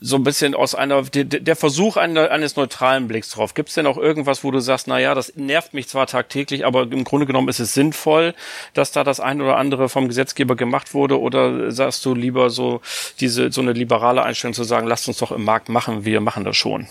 so 0.00 0.14
ein 0.14 0.22
bisschen 0.22 0.54
aus 0.54 0.76
einer, 0.76 1.02
der, 1.02 1.24
der 1.24 1.56
Versuch 1.56 1.96
eines 1.96 2.54
neutralen 2.54 3.08
Blicks 3.08 3.30
drauf. 3.30 3.54
Gibt 3.54 3.70
es 3.70 3.74
denn 3.74 3.86
auch 3.86 3.96
irgendwas, 3.96 4.44
wo 4.44 4.52
du 4.52 4.60
sagst, 4.60 4.86
na 4.86 5.00
ja, 5.00 5.14
das 5.14 5.34
nervt 5.34 5.74
mich 5.74 5.88
zwar 5.88 6.06
tagtäglich, 6.06 6.64
aber 6.64 6.82
im 6.82 7.02
Grunde 7.02 7.26
genommen 7.26 7.48
ist 7.48 7.58
es 7.58 7.74
sinnvoll, 7.74 8.34
dass 8.74 8.92
da 8.92 9.02
das 9.02 9.18
ein 9.18 9.40
oder 9.40 9.56
andere 9.56 9.88
vom 9.88 10.06
Gesetzgeber 10.06 10.54
gemacht 10.54 10.94
wurde? 10.94 11.20
Oder 11.20 11.72
sagst 11.72 12.04
du 12.04 12.14
lieber 12.14 12.50
so 12.50 12.80
diese, 13.18 13.50
so 13.50 13.60
eine 13.60 13.72
liberale 13.72 14.22
Einstellung 14.22 14.54
zu 14.54 14.64
sagen, 14.64 14.86
lasst 14.86 15.08
uns 15.08 15.18
doch 15.18 15.32
im 15.32 15.42
Markt 15.42 15.68
machen, 15.68 16.04
wir 16.04 16.20
machen 16.20 16.44
das 16.44 16.56
schon? 16.56 16.86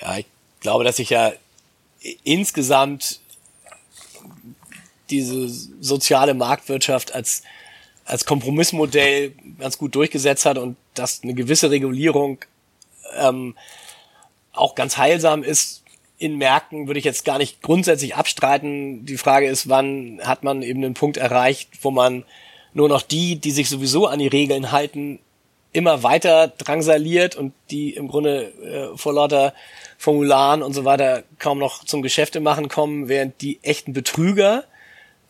Ja, 0.00 0.18
ich 0.18 0.26
glaube, 0.60 0.82
dass 0.82 0.96
sich 0.96 1.10
ja 1.10 1.32
insgesamt 2.24 3.20
diese 5.08 5.48
soziale 5.48 6.34
Marktwirtschaft 6.34 7.14
als 7.14 7.42
als 8.04 8.24
Kompromissmodell 8.24 9.32
ganz 9.58 9.78
gut 9.78 9.94
durchgesetzt 9.94 10.46
hat 10.46 10.58
und 10.58 10.76
dass 10.94 11.22
eine 11.22 11.34
gewisse 11.34 11.70
Regulierung 11.70 12.38
ähm, 13.16 13.56
auch 14.52 14.74
ganz 14.74 14.96
heilsam 14.96 15.42
ist 15.42 15.82
in 16.18 16.36
Märkten, 16.36 16.86
würde 16.86 16.98
ich 16.98 17.04
jetzt 17.04 17.24
gar 17.24 17.38
nicht 17.38 17.62
grundsätzlich 17.62 18.14
abstreiten. 18.14 19.04
Die 19.06 19.16
Frage 19.16 19.48
ist, 19.48 19.68
wann 19.68 20.20
hat 20.22 20.44
man 20.44 20.62
eben 20.62 20.82
den 20.82 20.94
Punkt 20.94 21.16
erreicht, 21.16 21.70
wo 21.82 21.90
man 21.90 22.24
nur 22.74 22.88
noch 22.88 23.02
die, 23.02 23.36
die 23.36 23.50
sich 23.50 23.68
sowieso 23.68 24.06
an 24.06 24.18
die 24.18 24.28
Regeln 24.28 24.70
halten, 24.72 25.18
immer 25.72 26.02
weiter 26.02 26.48
drangsaliert 26.48 27.34
und 27.34 27.52
die 27.70 27.94
im 27.94 28.08
Grunde 28.08 28.52
äh, 28.62 28.96
vor 28.96 29.14
lauter 29.14 29.54
Formularen 29.98 30.62
und 30.62 30.74
so 30.74 30.84
weiter 30.84 31.22
kaum 31.38 31.58
noch 31.58 31.84
zum 31.84 32.02
Geschäfte 32.02 32.40
machen 32.40 32.68
kommen, 32.68 33.08
während 33.08 33.40
die 33.40 33.58
echten 33.62 33.92
Betrüger 33.92 34.64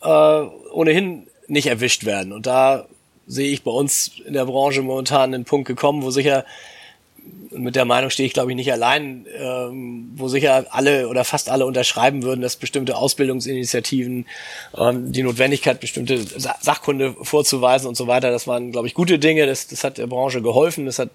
äh, 0.01 0.07
ohnehin 0.07 1.27
nicht 1.47 1.67
erwischt 1.67 2.05
werden. 2.05 2.33
Und 2.33 2.45
da 2.45 2.85
sehe 3.27 3.51
ich 3.51 3.63
bei 3.63 3.71
uns 3.71 4.11
in 4.25 4.33
der 4.33 4.45
Branche 4.45 4.81
momentan 4.81 5.33
einen 5.33 5.45
Punkt 5.45 5.67
gekommen, 5.67 6.03
wo 6.03 6.11
sicher, 6.11 6.45
mit 7.51 7.75
der 7.75 7.85
Meinung 7.85 8.09
stehe 8.09 8.27
ich 8.27 8.33
glaube 8.33 8.51
ich 8.51 8.55
nicht 8.55 8.71
allein, 8.71 9.25
ähm, 9.37 10.11
wo 10.15 10.27
sicher 10.27 10.65
alle 10.71 11.07
oder 11.07 11.23
fast 11.23 11.49
alle 11.49 11.65
unterschreiben 11.65 12.23
würden, 12.23 12.41
dass 12.41 12.57
bestimmte 12.57 12.97
Ausbildungsinitiativen, 12.97 14.25
ähm, 14.77 15.11
die 15.11 15.23
Notwendigkeit, 15.23 15.79
bestimmte 15.79 16.17
Sa 16.17 16.55
Sachkunde 16.59 17.15
vorzuweisen 17.21 17.87
und 17.87 17.95
so 17.95 18.07
weiter, 18.07 18.31
das 18.31 18.47
waren 18.47 18.71
glaube 18.71 18.87
ich 18.87 18.93
gute 18.93 19.19
Dinge, 19.19 19.45
das, 19.45 19.67
das 19.67 19.83
hat 19.83 19.97
der 19.97 20.07
Branche 20.07 20.41
geholfen, 20.41 20.85
das 20.85 20.99
hat, 20.99 21.09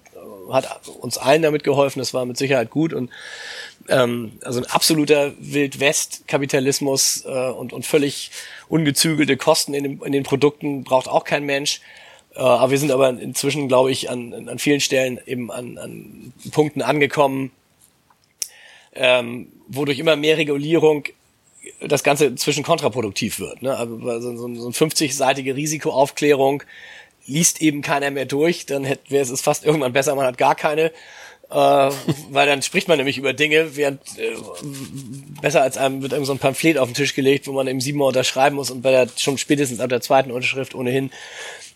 hat 0.51 0.87
uns 0.99 1.17
allen 1.17 1.41
damit 1.41 1.63
geholfen, 1.63 1.99
das 1.99 2.13
war 2.13 2.25
mit 2.25 2.37
Sicherheit 2.37 2.69
gut 2.69 2.93
und 2.93 3.09
ähm, 3.89 4.33
also 4.43 4.59
ein 4.59 4.65
absoluter 4.65 5.33
Wildwest-Kapitalismus 5.39 7.25
äh, 7.25 7.49
und, 7.49 7.73
und 7.73 7.85
völlig 7.85 8.31
ungezügelte 8.67 9.37
Kosten 9.37 9.73
in, 9.73 9.83
dem, 9.83 10.03
in 10.03 10.11
den 10.11 10.23
Produkten 10.23 10.83
braucht 10.83 11.07
auch 11.07 11.23
kein 11.23 11.45
Mensch. 11.45 11.81
Äh, 12.35 12.39
aber 12.41 12.71
wir 12.71 12.77
sind 12.77 12.91
aber 12.91 13.09
inzwischen, 13.09 13.67
glaube 13.67 13.91
ich, 13.91 14.09
an, 14.09 14.47
an 14.47 14.59
vielen 14.59 14.79
Stellen 14.79 15.19
eben 15.25 15.51
an, 15.51 15.77
an 15.77 16.33
Punkten 16.51 16.81
angekommen, 16.81 17.51
ähm, 18.93 19.47
wodurch 19.67 19.99
immer 19.99 20.15
mehr 20.15 20.37
Regulierung 20.37 21.05
das 21.81 22.03
Ganze 22.03 22.25
inzwischen 22.25 22.63
kontraproduktiv 22.63 23.39
wird. 23.39 23.61
Ne? 23.61 23.75
Also 23.75 23.97
so, 23.97 24.37
so 24.37 24.45
eine 24.45 24.73
50-seitige 24.73 25.55
Risikoaufklärung 25.55 26.63
liest 27.29 27.61
eben 27.61 27.81
keiner 27.81 28.11
mehr 28.11 28.25
durch, 28.25 28.65
dann 28.65 28.83
wäre 28.83 29.23
es 29.23 29.41
fast 29.41 29.65
irgendwann 29.65 29.93
besser, 29.93 30.15
man 30.15 30.25
hat 30.25 30.37
gar 30.37 30.55
keine 30.55 30.91
äh, 31.49 31.55
weil 32.29 32.47
dann 32.47 32.61
spricht 32.61 32.87
man 32.87 32.97
nämlich 32.97 33.17
über 33.17 33.33
Dinge, 33.33 33.75
während 33.75 34.01
äh, 34.17 34.35
besser 35.41 35.63
als 35.63 35.77
einem 35.77 36.01
wird 36.01 36.11
irgend 36.11 36.27
so 36.27 36.33
ein 36.33 36.39
Pamphlet 36.39 36.77
auf 36.77 36.87
den 36.89 36.93
Tisch 36.93 37.15
gelegt, 37.15 37.47
wo 37.47 37.53
man 37.53 37.67
eben 37.67 37.81
siebenmal 37.81 38.09
unterschreiben 38.09 38.55
muss 38.55 38.69
und 38.69 38.81
bei 38.81 38.91
der 38.91 39.07
schon 39.17 39.37
spätestens 39.37 39.79
ab 39.79 39.89
der 39.89 40.01
zweiten 40.01 40.31
Unterschrift 40.31 40.75
ohnehin 40.75 41.11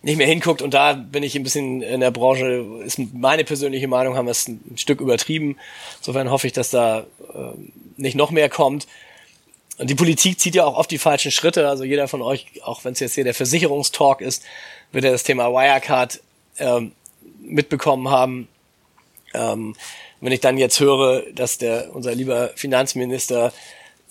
nicht 0.04 0.18
mehr 0.18 0.28
hinguckt. 0.28 0.62
Und 0.62 0.74
da 0.76 0.94
bin 0.94 1.24
ich 1.24 1.36
ein 1.36 1.44
bisschen 1.44 1.82
in 1.82 2.02
der 2.02 2.12
Branche, 2.12 2.64
ist 2.86 3.00
meine 3.14 3.44
persönliche 3.46 3.88
Meinung, 3.88 4.16
haben 4.16 4.28
wir 4.28 4.32
es 4.32 4.48
ein 4.48 4.78
Stück 4.78 5.02
übertrieben. 5.02 5.58
Insofern 6.00 6.30
hoffe 6.30 6.46
ich, 6.46 6.54
dass 6.54 6.70
da 6.70 7.08
äh, 7.34 7.54
nicht 7.98 8.16
noch 8.16 8.30
mehr 8.30 8.50
kommt. 8.50 8.86
Und 9.78 9.90
die 9.90 9.96
Politik 9.96 10.40
zieht 10.40 10.56
ja 10.56 10.66
auch 10.66 10.78
oft 10.78 10.92
die 10.92 11.00
falschen 11.00 11.32
Schritte. 11.32 11.68
Also 11.68 11.84
jeder 11.84 12.08
von 12.08 12.22
euch, 12.22 12.46
auch 12.64 12.84
wenn 12.86 12.94
es 12.94 13.00
jetzt 13.00 13.16
hier 13.16 13.24
der 13.24 13.34
Versicherungstalk 13.34 14.22
ist, 14.22 14.44
wird 14.92 15.06
ja 15.06 15.12
das 15.12 15.24
Thema 15.24 15.52
Wirecard 15.52 16.22
ähm, 16.60 16.92
mitbekommen 17.42 18.10
haben 18.10 18.48
ähm, 19.34 19.76
wenn 20.22 20.32
ich 20.32 20.40
dann 20.40 20.58
jetzt 20.58 20.80
höre, 20.80 21.24
dass 21.34 21.58
der 21.58 21.94
unser 21.94 22.16
lieber 22.16 22.52
Finanzminister 22.56 23.52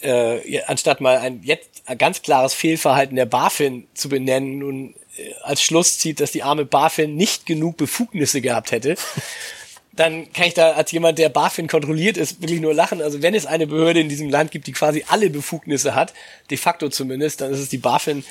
äh, 0.01 0.61
anstatt 0.67 1.01
mal 1.01 1.19
ein 1.19 1.43
jetzt 1.43 1.71
ein 1.87 1.99
ganz 1.99 2.23
klares 2.23 2.55
Fehlverhalten 2.55 3.17
der 3.17 3.27
BaFin 3.27 3.87
zu 3.95 4.09
benennen, 4.09 4.59
nun 4.59 4.95
äh, 5.17 5.33
als 5.43 5.63
Schluss 5.63 5.99
zieht, 5.99 6.21
dass 6.21 6.33
die 6.33 6.43
arme 6.43 6.65
BaFin 6.65 7.17
nicht 7.17 7.47
genug 7.47 7.77
Befugnisse 7.77 8.41
gehabt 8.41 8.73
hätte, 8.73 8.97
dann 9.95 10.33
kann 10.33 10.47
ich 10.47 10.55
da 10.55 10.73
als 10.73 10.91
jemand, 10.91 11.19
der 11.19 11.29
BaFin 11.29 11.69
kontrolliert 11.69 12.17
ist, 12.17 12.41
wirklich 12.41 12.61
nur 12.61 12.73
lachen. 12.73 13.03
Also 13.03 13.21
wenn 13.21 13.35
es 13.35 13.45
eine 13.45 13.67
Behörde 13.67 14.01
in 14.01 14.09
diesem 14.09 14.31
Land 14.31 14.51
gibt, 14.51 14.67
die 14.67 14.73
quasi 14.73 15.05
alle 15.09 15.29
Befugnisse 15.29 15.95
hat, 15.95 16.15
de 16.51 16.57
facto 16.57 16.89
zumindest, 16.89 17.43
dann 17.43 17.53
ist 17.53 17.59
es 17.59 17.69
die 17.69 17.79
BaFin. 17.79 18.25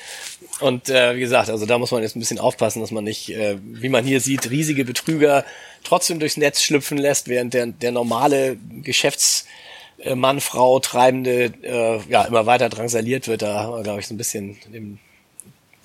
Und 0.59 0.89
äh, 0.89 1.15
wie 1.15 1.19
gesagt, 1.19 1.49
also 1.49 1.67
da 1.67 1.77
muss 1.77 1.91
man 1.91 2.01
jetzt 2.01 2.15
ein 2.15 2.19
bisschen 2.19 2.39
aufpassen, 2.39 2.81
dass 2.81 2.89
man 2.89 3.03
nicht, 3.03 3.29
äh, 3.29 3.57
wie 3.61 3.89
man 3.89 4.03
hier 4.03 4.21
sieht, 4.21 4.49
riesige 4.49 4.85
Betrüger 4.85 5.45
trotzdem 5.83 6.19
durchs 6.19 6.37
Netz 6.37 6.63
schlüpfen 6.63 6.97
lässt, 6.97 7.27
während 7.27 7.53
der, 7.53 7.67
der 7.67 7.91
normale 7.91 8.57
Geschäftsmann, 8.81 10.41
Frau, 10.41 10.79
Treibende 10.79 11.53
äh, 11.61 11.99
ja 12.09 12.23
immer 12.23 12.47
weiter 12.47 12.69
drangsaliert 12.69 13.27
wird. 13.27 13.43
Da 13.43 13.59
haben 13.59 13.75
wir, 13.75 13.83
glaube 13.83 13.99
ich, 13.99 14.07
so 14.07 14.15
ein 14.15 14.17
bisschen 14.17 14.57
den, 14.73 14.99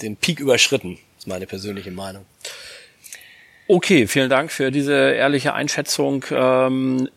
den 0.01 0.17
Peak 0.17 0.41
überschritten, 0.41 0.99
ist 1.19 1.27
meine 1.27 1.47
persönliche 1.47 1.91
Meinung. 1.91 2.25
Okay, 3.69 4.07
vielen 4.07 4.31
Dank 4.31 4.53
für 4.53 4.71
diese 4.71 4.93
ehrliche 4.93 5.55
Einschätzung. 5.55 6.25
Ähm, 6.31 7.09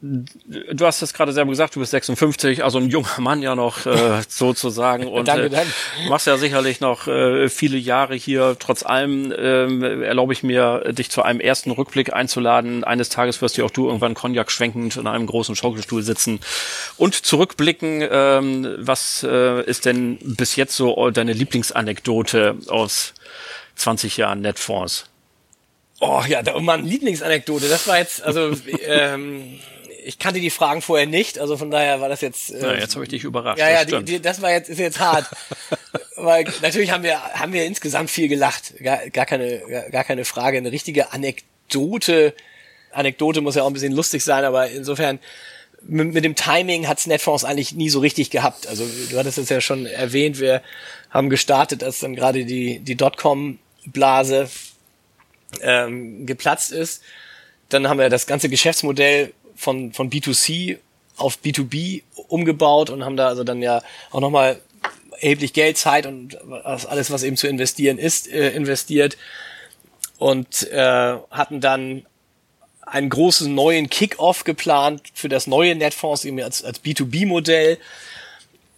du 0.00 0.86
hast 0.86 1.02
es 1.02 1.12
gerade 1.12 1.32
selber 1.32 1.50
gesagt, 1.50 1.76
du 1.76 1.80
bist 1.80 1.90
56, 1.90 2.64
also 2.64 2.78
ein 2.78 2.88
junger 2.88 3.18
Mann 3.18 3.42
ja 3.42 3.54
noch 3.54 3.84
äh, 3.84 4.22
sozusagen 4.28 5.06
und 5.06 5.28
danke, 5.28 5.46
äh, 5.46 5.50
danke. 5.50 5.70
machst 6.08 6.26
ja 6.26 6.38
sicherlich 6.38 6.80
noch 6.80 7.06
äh, 7.06 7.48
viele 7.48 7.76
Jahre 7.76 8.14
hier. 8.14 8.56
Trotz 8.58 8.82
allem 8.82 9.30
äh, 9.32 10.04
erlaube 10.04 10.32
ich 10.32 10.42
mir, 10.42 10.92
dich 10.92 11.10
zu 11.10 11.22
einem 11.22 11.40
ersten 11.40 11.70
Rückblick 11.70 12.12
einzuladen. 12.12 12.84
Eines 12.84 13.10
Tages 13.10 13.42
wirst 13.42 13.58
du 13.58 13.64
auch 13.64 13.70
du 13.70 13.86
irgendwann 13.86 14.14
Cognac 14.14 14.50
schwenkend 14.50 14.96
in 14.96 15.06
einem 15.06 15.26
großen 15.26 15.54
Schaukelstuhl 15.54 16.02
sitzen 16.02 16.40
und 16.96 17.14
zurückblicken. 17.14 18.06
Ähm, 18.10 18.76
was 18.78 19.26
äh, 19.28 19.62
ist 19.64 19.84
denn 19.84 20.18
bis 20.22 20.56
jetzt 20.56 20.76
so 20.76 21.10
deine 21.10 21.32
Lieblingsanekdote 21.32 22.56
aus 22.68 23.14
20 23.74 24.16
Jahren 24.16 24.40
Netfonds? 24.40 25.10
Oh 26.00 26.22
ja, 26.26 26.42
da, 26.42 26.58
meine 26.58 26.82
Lieblingsanekdote, 26.82 27.68
das 27.68 27.86
war 27.86 27.98
jetzt, 27.98 28.22
also 28.22 28.52
ähm, 28.86 29.60
ich 30.04 30.18
kannte 30.18 30.40
die 30.40 30.48
Fragen 30.48 30.80
vorher 30.80 31.06
nicht, 31.06 31.38
also 31.38 31.58
von 31.58 31.70
daher 31.70 32.00
war 32.00 32.08
das 32.08 32.22
jetzt. 32.22 32.50
Äh, 32.50 32.58
Na, 32.62 32.78
jetzt 32.78 32.94
habe 32.94 33.04
ich 33.04 33.10
dich 33.10 33.24
überrascht. 33.24 33.58
Ja, 33.58 33.70
ja, 33.70 33.84
das, 33.84 33.98
die, 34.00 34.04
die, 34.04 34.22
das 34.22 34.40
war 34.40 34.50
jetzt 34.50 34.70
ist 34.70 34.78
jetzt 34.78 34.98
hart, 34.98 35.26
weil 36.16 36.46
natürlich 36.62 36.90
haben 36.90 37.02
wir 37.02 37.22
haben 37.22 37.52
wir 37.52 37.66
insgesamt 37.66 38.10
viel 38.10 38.28
gelacht, 38.28 38.74
gar, 38.82 39.10
gar 39.10 39.26
keine 39.26 39.60
gar 39.90 40.04
keine 40.04 40.24
Frage. 40.24 40.56
Eine 40.56 40.72
richtige 40.72 41.12
Anekdote, 41.12 42.34
Anekdote 42.92 43.42
muss 43.42 43.54
ja 43.54 43.62
auch 43.62 43.66
ein 43.66 43.74
bisschen 43.74 43.92
lustig 43.92 44.24
sein, 44.24 44.44
aber 44.44 44.70
insofern 44.70 45.18
mit, 45.82 46.14
mit 46.14 46.24
dem 46.24 46.34
Timing 46.34 46.88
hat's 46.88 47.06
Netfonds 47.06 47.44
eigentlich 47.44 47.74
nie 47.74 47.90
so 47.90 48.00
richtig 48.00 48.30
gehabt. 48.30 48.66
Also 48.68 48.86
du 49.10 49.18
hattest 49.18 49.36
es 49.36 49.50
ja 49.50 49.60
schon 49.60 49.84
erwähnt, 49.84 50.40
wir 50.40 50.62
haben 51.10 51.28
gestartet, 51.28 51.84
als 51.84 52.00
dann 52.00 52.16
gerade 52.16 52.46
die 52.46 52.78
die 52.78 52.96
Dotcom 52.96 53.58
Blase 53.86 54.48
ähm, 55.60 56.26
geplatzt 56.26 56.72
ist. 56.72 57.02
Dann 57.68 57.88
haben 57.88 57.98
wir 57.98 58.08
das 58.08 58.26
ganze 58.26 58.48
Geschäftsmodell 58.48 59.32
von, 59.56 59.92
von 59.92 60.10
B2C 60.10 60.78
auf 61.16 61.38
B2B 61.44 62.02
umgebaut 62.28 62.90
und 62.90 63.04
haben 63.04 63.16
da 63.16 63.28
also 63.28 63.44
dann 63.44 63.62
ja 63.62 63.82
auch 64.10 64.20
nochmal 64.20 64.60
erheblich 65.20 65.52
Geld, 65.52 65.76
Zeit 65.76 66.06
und 66.06 66.38
alles, 66.64 67.10
was 67.10 67.22
eben 67.22 67.36
zu 67.36 67.46
investieren 67.46 67.98
ist, 67.98 68.28
äh, 68.28 68.50
investiert 68.50 69.18
und 70.18 70.70
äh, 70.70 71.16
hatten 71.30 71.60
dann 71.60 72.06
einen 72.82 73.08
großen 73.08 73.54
neuen 73.54 73.88
Kick-Off 73.88 74.44
geplant 74.44 75.02
für 75.14 75.28
das 75.28 75.46
neue 75.46 75.74
Netfonds 75.74 76.24
eben 76.24 76.40
als, 76.40 76.64
als 76.64 76.82
B2B-Modell 76.82 77.78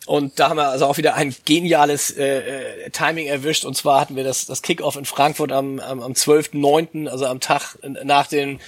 und 0.07 0.41
da 0.41 0.49
haben 0.49 0.57
wir 0.57 0.69
also 0.69 0.87
auch 0.87 0.97
wieder 0.97 1.15
ein 1.15 1.35
geniales 1.45 2.11
äh, 2.11 2.87
äh, 2.87 2.91
Timing 2.91 3.29
erwischt. 3.29 3.65
Und 3.65 3.77
zwar 3.77 4.01
hatten 4.01 4.17
wir 4.17 4.25
das, 4.25 4.47
das 4.47 4.63
Kickoff 4.63 4.97
in 4.97 5.05
Frankfurt 5.05 5.53
am, 5.53 5.79
am, 5.79 6.01
am 6.01 6.13
12.09., 6.13 7.09
also 7.09 7.27
am 7.27 7.39
Tag 7.39 7.79
nach 7.83 8.27
den, 8.27 8.61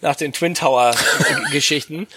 nach 0.00 0.16
den 0.16 0.32
Twin 0.32 0.54
Tower 0.54 0.94
Geschichten. 1.52 2.08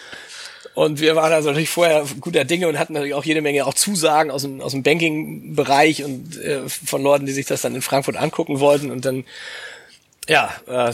Und 0.73 0.99
wir 0.99 1.15
waren 1.15 1.31
also 1.31 1.49
natürlich 1.49 1.69
vorher 1.69 2.03
guter 2.19 2.45
Dinge 2.45 2.67
und 2.67 2.79
hatten 2.79 2.93
natürlich 2.93 3.13
auch 3.13 3.25
jede 3.25 3.41
Menge 3.41 3.67
auch 3.67 3.75
Zusagen 3.75 4.31
aus 4.31 4.41
dem, 4.41 4.59
aus 4.59 4.71
dem 4.71 4.81
Banking-Bereich 4.81 6.03
und 6.03 6.41
äh, 6.41 6.67
von 6.67 7.03
Leuten, 7.03 7.27
die 7.27 7.31
sich 7.31 7.45
das 7.45 7.61
dann 7.61 7.75
in 7.75 7.83
Frankfurt 7.83 8.17
angucken 8.17 8.59
wollten. 8.59 8.89
Und 8.89 9.05
dann 9.05 9.23
ja, 10.29 10.53
äh, 10.67 10.93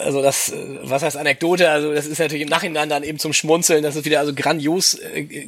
also 0.00 0.22
das, 0.22 0.52
was 0.82 1.02
heißt 1.02 1.16
Anekdote? 1.16 1.68
Also 1.68 1.92
das 1.92 2.06
ist 2.06 2.18
natürlich 2.18 2.42
im 2.42 2.48
Nachhinein 2.48 2.88
dann 2.88 3.02
eben 3.02 3.18
zum 3.18 3.32
Schmunzeln, 3.32 3.82
dass 3.82 3.96
es 3.96 4.04
wieder 4.04 4.20
also 4.20 4.32
grandios 4.34 4.94
äh, 4.94 5.46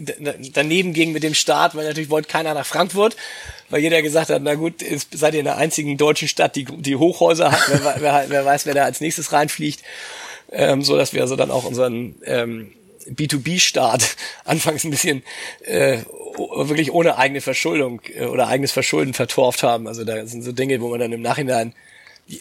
daneben 0.52 0.92
ging 0.92 1.12
mit 1.12 1.22
dem 1.22 1.34
Start, 1.34 1.74
weil 1.76 1.86
natürlich 1.86 2.10
wollte 2.10 2.28
keiner 2.28 2.54
nach 2.54 2.66
Frankfurt, 2.66 3.16
weil 3.68 3.82
jeder 3.82 4.02
gesagt 4.02 4.30
hat, 4.30 4.42
na 4.42 4.54
gut, 4.54 4.84
seid 5.12 5.34
ihr 5.34 5.40
in 5.40 5.44
der 5.44 5.58
einzigen 5.58 5.96
deutschen 5.96 6.26
Stadt, 6.26 6.56
die 6.56 6.64
die 6.64 6.96
Hochhäuser 6.96 7.52
hat, 7.52 7.62
wer, 7.68 7.96
wer, 8.00 8.24
wer 8.28 8.44
weiß, 8.44 8.66
wer 8.66 8.74
da 8.74 8.84
als 8.84 9.00
nächstes 9.00 9.32
reinfliegt, 9.32 9.82
ähm, 10.50 10.82
so 10.82 10.96
dass 10.96 11.12
wir 11.12 11.22
also 11.22 11.36
dann 11.36 11.52
auch 11.52 11.64
unseren 11.64 12.16
ähm, 12.24 12.72
B2B-Start 13.08 14.16
anfangs 14.44 14.82
ein 14.82 14.90
bisschen 14.90 15.22
äh, 15.64 15.98
wirklich 16.36 16.92
ohne 16.92 17.16
eigene 17.16 17.40
Verschuldung 17.40 18.00
äh, 18.12 18.24
oder 18.24 18.48
eigenes 18.48 18.72
Verschulden 18.72 19.14
vertorft 19.14 19.62
haben. 19.62 19.86
Also 19.86 20.04
da 20.04 20.26
sind 20.26 20.42
so 20.42 20.50
Dinge, 20.50 20.80
wo 20.80 20.88
man 20.88 20.98
dann 20.98 21.12
im 21.12 21.22
Nachhinein 21.22 21.74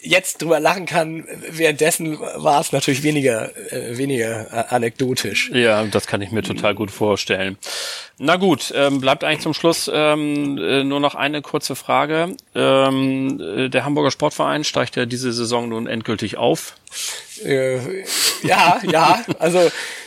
jetzt 0.04 0.42
drüber 0.42 0.60
lachen 0.60 0.86
kann, 0.86 1.26
währenddessen 1.50 2.20
war 2.20 2.62
es 2.62 2.72
natürlich 2.72 3.04
weniger, 3.04 3.52
äh, 3.72 3.98
weniger 3.98 4.48
äh, 4.52 4.76
anekdotisch. 4.76 5.50
Ja, 5.54 5.84
das 5.86 6.06
kann 6.06 6.22
ich 6.22 6.32
mir 6.32 6.44
total 6.44 6.76
gut 6.76 6.92
vorstellen. 6.92 7.58
Na 8.18 8.36
gut, 8.36 8.72
ähm, 8.76 9.02
bleibt 9.02 9.24
eigentlich 9.24 9.42
zum 9.42 9.54
Schluss 9.54 9.90
ähm, 9.92 10.58
äh, 10.58 10.84
nur 10.84 11.00
noch 11.00 11.16
eine 11.16 11.42
kurze 11.42 11.76
Frage. 11.76 12.36
Ähm, 12.54 13.42
äh, 13.42 13.70
der 13.70 13.86
Hamburger 13.86 14.12
Sportverein 14.12 14.64
steigt 14.64 14.96
ja 14.96 15.06
diese 15.06 15.34
Saison 15.34 15.70
nun 15.70 15.88
endgültig 15.88 16.38
auf. 16.38 16.76
Äh, 17.44 18.04
ja, 18.44 18.82
ja, 18.84 19.24
also 19.40 19.60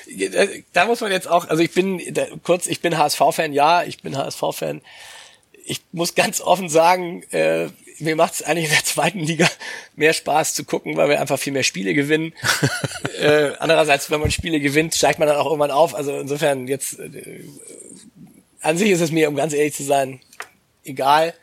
äh, 0.06 0.62
da 0.72 0.86
muss 0.86 1.00
man 1.00 1.10
jetzt 1.10 1.28
auch, 1.28 1.48
also 1.48 1.62
ich 1.62 1.72
bin 1.72 2.00
da, 2.12 2.26
kurz, 2.42 2.66
ich 2.66 2.80
bin 2.80 2.98
HSV-Fan, 2.98 3.52
ja, 3.52 3.82
ich 3.82 4.02
bin 4.02 4.16
HSV-Fan. 4.16 4.80
Ich 5.64 5.80
muss 5.92 6.14
ganz 6.14 6.40
offen 6.40 6.68
sagen, 6.68 7.22
äh, 7.30 7.68
mir 7.98 8.16
macht 8.16 8.34
es 8.34 8.42
eigentlich 8.42 8.66
in 8.66 8.72
der 8.72 8.84
zweiten 8.84 9.20
Liga 9.20 9.48
mehr 9.96 10.12
Spaß 10.12 10.54
zu 10.54 10.64
gucken, 10.64 10.96
weil 10.96 11.08
wir 11.08 11.20
einfach 11.20 11.38
viel 11.38 11.52
mehr 11.52 11.62
Spiele 11.62 11.94
gewinnen. 11.94 12.32
äh, 13.20 13.52
andererseits, 13.58 14.10
wenn 14.10 14.20
man 14.20 14.30
Spiele 14.30 14.60
gewinnt, 14.60 14.94
steigt 14.94 15.18
man 15.18 15.28
dann 15.28 15.36
auch 15.36 15.46
irgendwann 15.46 15.70
auf. 15.70 15.94
Also 15.94 16.18
insofern 16.18 16.68
jetzt 16.68 16.98
äh, 16.98 17.44
an 18.60 18.78
sich 18.78 18.90
ist 18.90 19.00
es 19.00 19.10
mir, 19.10 19.28
um 19.28 19.36
ganz 19.36 19.52
ehrlich 19.52 19.74
zu 19.74 19.84
sein, 19.84 20.20
egal. 20.84 21.34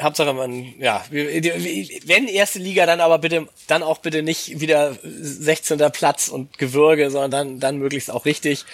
Hauptsache 0.00 0.32
man, 0.32 0.74
ja, 0.78 1.04
wenn 1.10 2.28
erste 2.28 2.60
Liga, 2.60 2.86
dann 2.86 3.00
aber 3.00 3.18
bitte, 3.18 3.48
dann 3.66 3.82
auch 3.82 3.98
bitte 3.98 4.22
nicht 4.22 4.60
wieder 4.60 4.96
16. 5.02 5.78
Platz 5.92 6.28
und 6.28 6.56
Gewürge, 6.56 7.10
sondern 7.10 7.30
dann, 7.30 7.60
dann 7.60 7.78
möglichst 7.78 8.08
auch 8.10 8.24
richtig. 8.24 8.64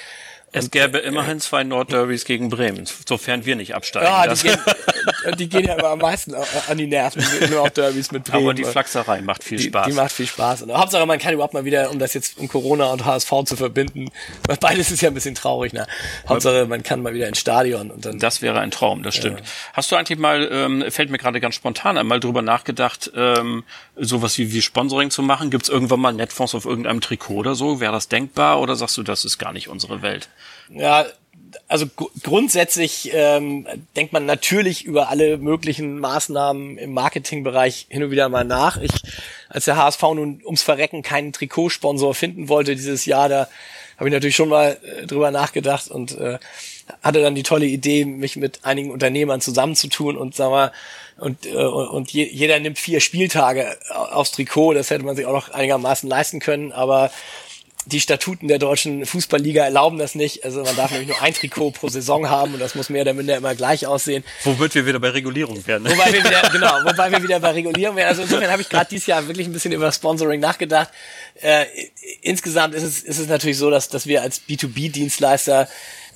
Es 0.52 0.70
gäbe 0.70 0.98
immerhin 0.98 1.40
zwei 1.40 1.64
Nordderbys 1.64 2.24
gegen 2.26 2.48
Bremen, 2.48 2.86
sofern 3.08 3.44
wir 3.44 3.56
nicht 3.56 3.74
absteigen. 3.74 4.06
Ja, 4.06 4.32
die 4.32 4.40
gehen, 4.40 4.58
die 5.32 5.48
gehen, 5.48 5.64
ja 5.64 5.74
immer 5.74 5.90
am 5.90 5.98
meisten 5.98 6.34
an 6.34 6.78
die 6.78 6.86
Nerven, 6.86 7.24
nur 7.50 7.62
auch 7.62 7.68
Derbys 7.68 8.12
mit 8.12 8.24
Bremen. 8.24 8.44
Aber 8.44 8.54
die 8.54 8.64
Flachserei 8.64 9.22
macht 9.22 9.44
viel 9.44 9.58
die, 9.58 9.64
Spaß. 9.64 9.86
Die 9.86 9.92
macht 9.92 10.12
viel 10.12 10.26
Spaß. 10.26 10.62
Und 10.62 10.72
Hauptsache, 10.72 11.06
man 11.06 11.18
kann 11.18 11.34
überhaupt 11.34 11.54
mal 11.54 11.64
wieder, 11.64 11.90
um 11.90 11.98
das 11.98 12.14
jetzt 12.14 12.38
um 12.38 12.48
Corona 12.48 12.92
und 12.92 13.04
HSV 13.04 13.30
zu 13.44 13.56
verbinden, 13.56 14.10
weil 14.46 14.56
beides 14.56 14.90
ist 14.90 15.00
ja 15.00 15.08
ein 15.08 15.14
bisschen 15.14 15.34
traurig, 15.34 15.72
ne? 15.72 15.86
Hauptsache, 16.28 16.66
man 16.66 16.82
kann 16.82 17.02
mal 17.02 17.14
wieder 17.14 17.28
ins 17.28 17.38
Stadion 17.38 17.90
und 17.90 18.04
dann. 18.04 18.18
Das 18.18 18.42
wäre 18.42 18.60
ein 18.60 18.70
Traum, 18.70 19.02
das 19.02 19.14
stimmt. 19.14 19.40
Ja. 19.40 19.46
Hast 19.74 19.92
du 19.92 19.96
eigentlich 19.96 20.18
mal, 20.18 20.48
ähm, 20.50 20.84
fällt 20.90 21.10
mir 21.10 21.18
gerade 21.18 21.40
ganz 21.40 21.54
spontan 21.54 21.98
einmal 21.98 22.20
drüber 22.20 22.42
nachgedacht, 22.42 23.10
ähm, 23.16 23.64
sowas 23.96 24.38
wie, 24.38 24.52
wie 24.52 24.62
Sponsoring 24.62 25.10
zu 25.10 25.22
machen? 25.22 25.50
Gibt 25.50 25.64
es 25.64 25.68
irgendwann 25.68 26.00
mal 26.00 26.12
Netfonds 26.12 26.54
auf 26.54 26.64
irgendeinem 26.64 27.00
Trikot 27.00 27.34
oder 27.34 27.54
so? 27.54 27.80
Wäre 27.80 27.92
das 27.92 28.08
denkbar 28.08 28.60
oder 28.60 28.76
sagst 28.76 28.96
du, 28.96 29.02
das 29.02 29.24
ist 29.24 29.38
gar 29.38 29.52
nicht 29.52 29.68
unsere 29.68 30.02
Welt? 30.02 30.28
Ja, 30.70 31.04
also 31.68 31.86
grundsätzlich 32.22 33.10
ähm, 33.12 33.66
denkt 33.96 34.12
man 34.12 34.26
natürlich 34.26 34.84
über 34.84 35.08
alle 35.08 35.38
möglichen 35.38 35.98
Maßnahmen 35.98 36.78
im 36.78 36.92
Marketingbereich 36.92 37.86
hin 37.88 38.02
und 38.02 38.10
wieder 38.10 38.28
mal 38.28 38.44
nach. 38.44 38.80
Ich, 38.80 38.92
als 39.48 39.64
der 39.64 39.76
HSV 39.76 40.02
nun 40.02 40.42
ums 40.44 40.62
Verrecken 40.62 41.02
keinen 41.02 41.32
Trikotsponsor 41.32 42.14
finden 42.14 42.48
wollte 42.48 42.76
dieses 42.76 43.04
Jahr, 43.06 43.28
da 43.28 43.48
habe 43.96 44.08
ich 44.08 44.12
natürlich 44.12 44.36
schon 44.36 44.48
mal 44.48 44.78
äh, 44.82 45.06
drüber 45.06 45.30
nachgedacht 45.30 45.88
und 45.88 46.18
äh, 46.18 46.38
hatte 47.02 47.22
dann 47.22 47.34
die 47.34 47.42
tolle 47.42 47.66
Idee, 47.66 48.04
mich 48.04 48.36
mit 48.36 48.64
einigen 48.64 48.90
Unternehmern 48.90 49.40
zusammenzutun 49.40 50.16
und 50.16 50.34
sag 50.34 50.50
mal, 50.50 50.72
und, 51.18 51.46
äh, 51.46 51.54
und 51.54 52.10
je, 52.10 52.24
jeder 52.24 52.58
nimmt 52.58 52.78
vier 52.78 53.00
Spieltage 53.00 53.76
aufs 53.90 54.32
Trikot, 54.32 54.74
das 54.74 54.90
hätte 54.90 55.04
man 55.04 55.16
sich 55.16 55.26
auch 55.26 55.32
noch 55.32 55.50
einigermaßen 55.50 56.08
leisten 56.08 56.40
können, 56.40 56.72
aber 56.72 57.10
die 57.86 58.00
Statuten 58.00 58.48
der 58.48 58.58
deutschen 58.58 59.04
Fußballliga 59.04 59.64
erlauben 59.64 59.98
das 59.98 60.14
nicht. 60.14 60.44
Also 60.44 60.62
man 60.62 60.74
darf 60.74 60.90
nämlich 60.90 61.08
nur 61.08 61.20
ein 61.20 61.34
Trikot 61.34 61.72
pro 61.72 61.88
Saison 61.88 62.30
haben 62.30 62.54
und 62.54 62.60
das 62.60 62.74
muss 62.74 62.88
mehr 62.88 63.02
oder 63.02 63.12
minder 63.12 63.36
immer 63.36 63.54
gleich 63.54 63.86
aussehen. 63.86 64.24
Womit 64.44 64.74
wir 64.74 64.86
wieder 64.86 64.98
bei 64.98 65.10
Regulierung 65.10 65.66
werden. 65.66 65.84
Wobei 65.84 66.12
wir 66.12 66.24
wieder, 66.24 66.48
genau, 66.52 66.72
wobei 66.84 67.12
wir 67.12 67.22
wieder 67.22 67.40
bei 67.40 67.50
Regulierung 67.50 67.96
werden. 67.96 68.08
Also 68.08 68.22
insofern 68.22 68.50
habe 68.50 68.62
ich 68.62 68.68
gerade 68.68 68.88
dieses 68.88 69.06
Jahr 69.06 69.26
wirklich 69.26 69.46
ein 69.46 69.52
bisschen 69.52 69.72
über 69.72 69.92
Sponsoring 69.92 70.40
nachgedacht. 70.40 70.88
Äh, 71.40 71.66
insgesamt 72.22 72.74
ist 72.74 72.84
es, 72.84 73.02
ist 73.02 73.18
es 73.18 73.28
natürlich 73.28 73.58
so, 73.58 73.70
dass, 73.70 73.88
dass 73.88 74.06
wir 74.06 74.22
als 74.22 74.42
B2B-Dienstleister 74.48 75.68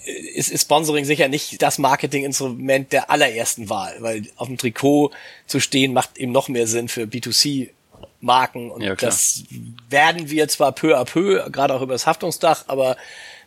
äh, 0.07 0.11
ist, 0.11 0.51
ist 0.51 0.63
Sponsoring 0.63 1.05
sicher 1.05 1.29
nicht 1.29 1.61
das 1.61 1.77
Marketinginstrument 1.79 2.93
der 2.93 3.11
allerersten 3.11 3.69
Wahl, 3.69 3.97
weil 4.01 4.23
auf 4.37 4.49
dem 4.49 4.57
Trikot 4.57 5.11
zu 5.47 5.61
stehen 5.61 5.93
macht 5.93 6.17
eben 6.17 6.33
noch 6.33 6.49
mehr 6.49 6.67
Sinn 6.67 6.89
für 6.89 7.03
B2C 7.03 7.71
Marken. 8.21 8.71
Und 8.71 8.83
ja, 8.83 8.95
das 8.95 9.45
werden 9.89 10.31
wir 10.31 10.49
zwar 10.49 10.73
peu 10.73 10.99
à 10.99 11.05
peu, 11.05 11.49
gerade 11.51 11.75
auch 11.75 11.83
über 11.83 11.95
das 11.95 12.07
Haftungsdach, 12.07 12.65
aber 12.67 12.97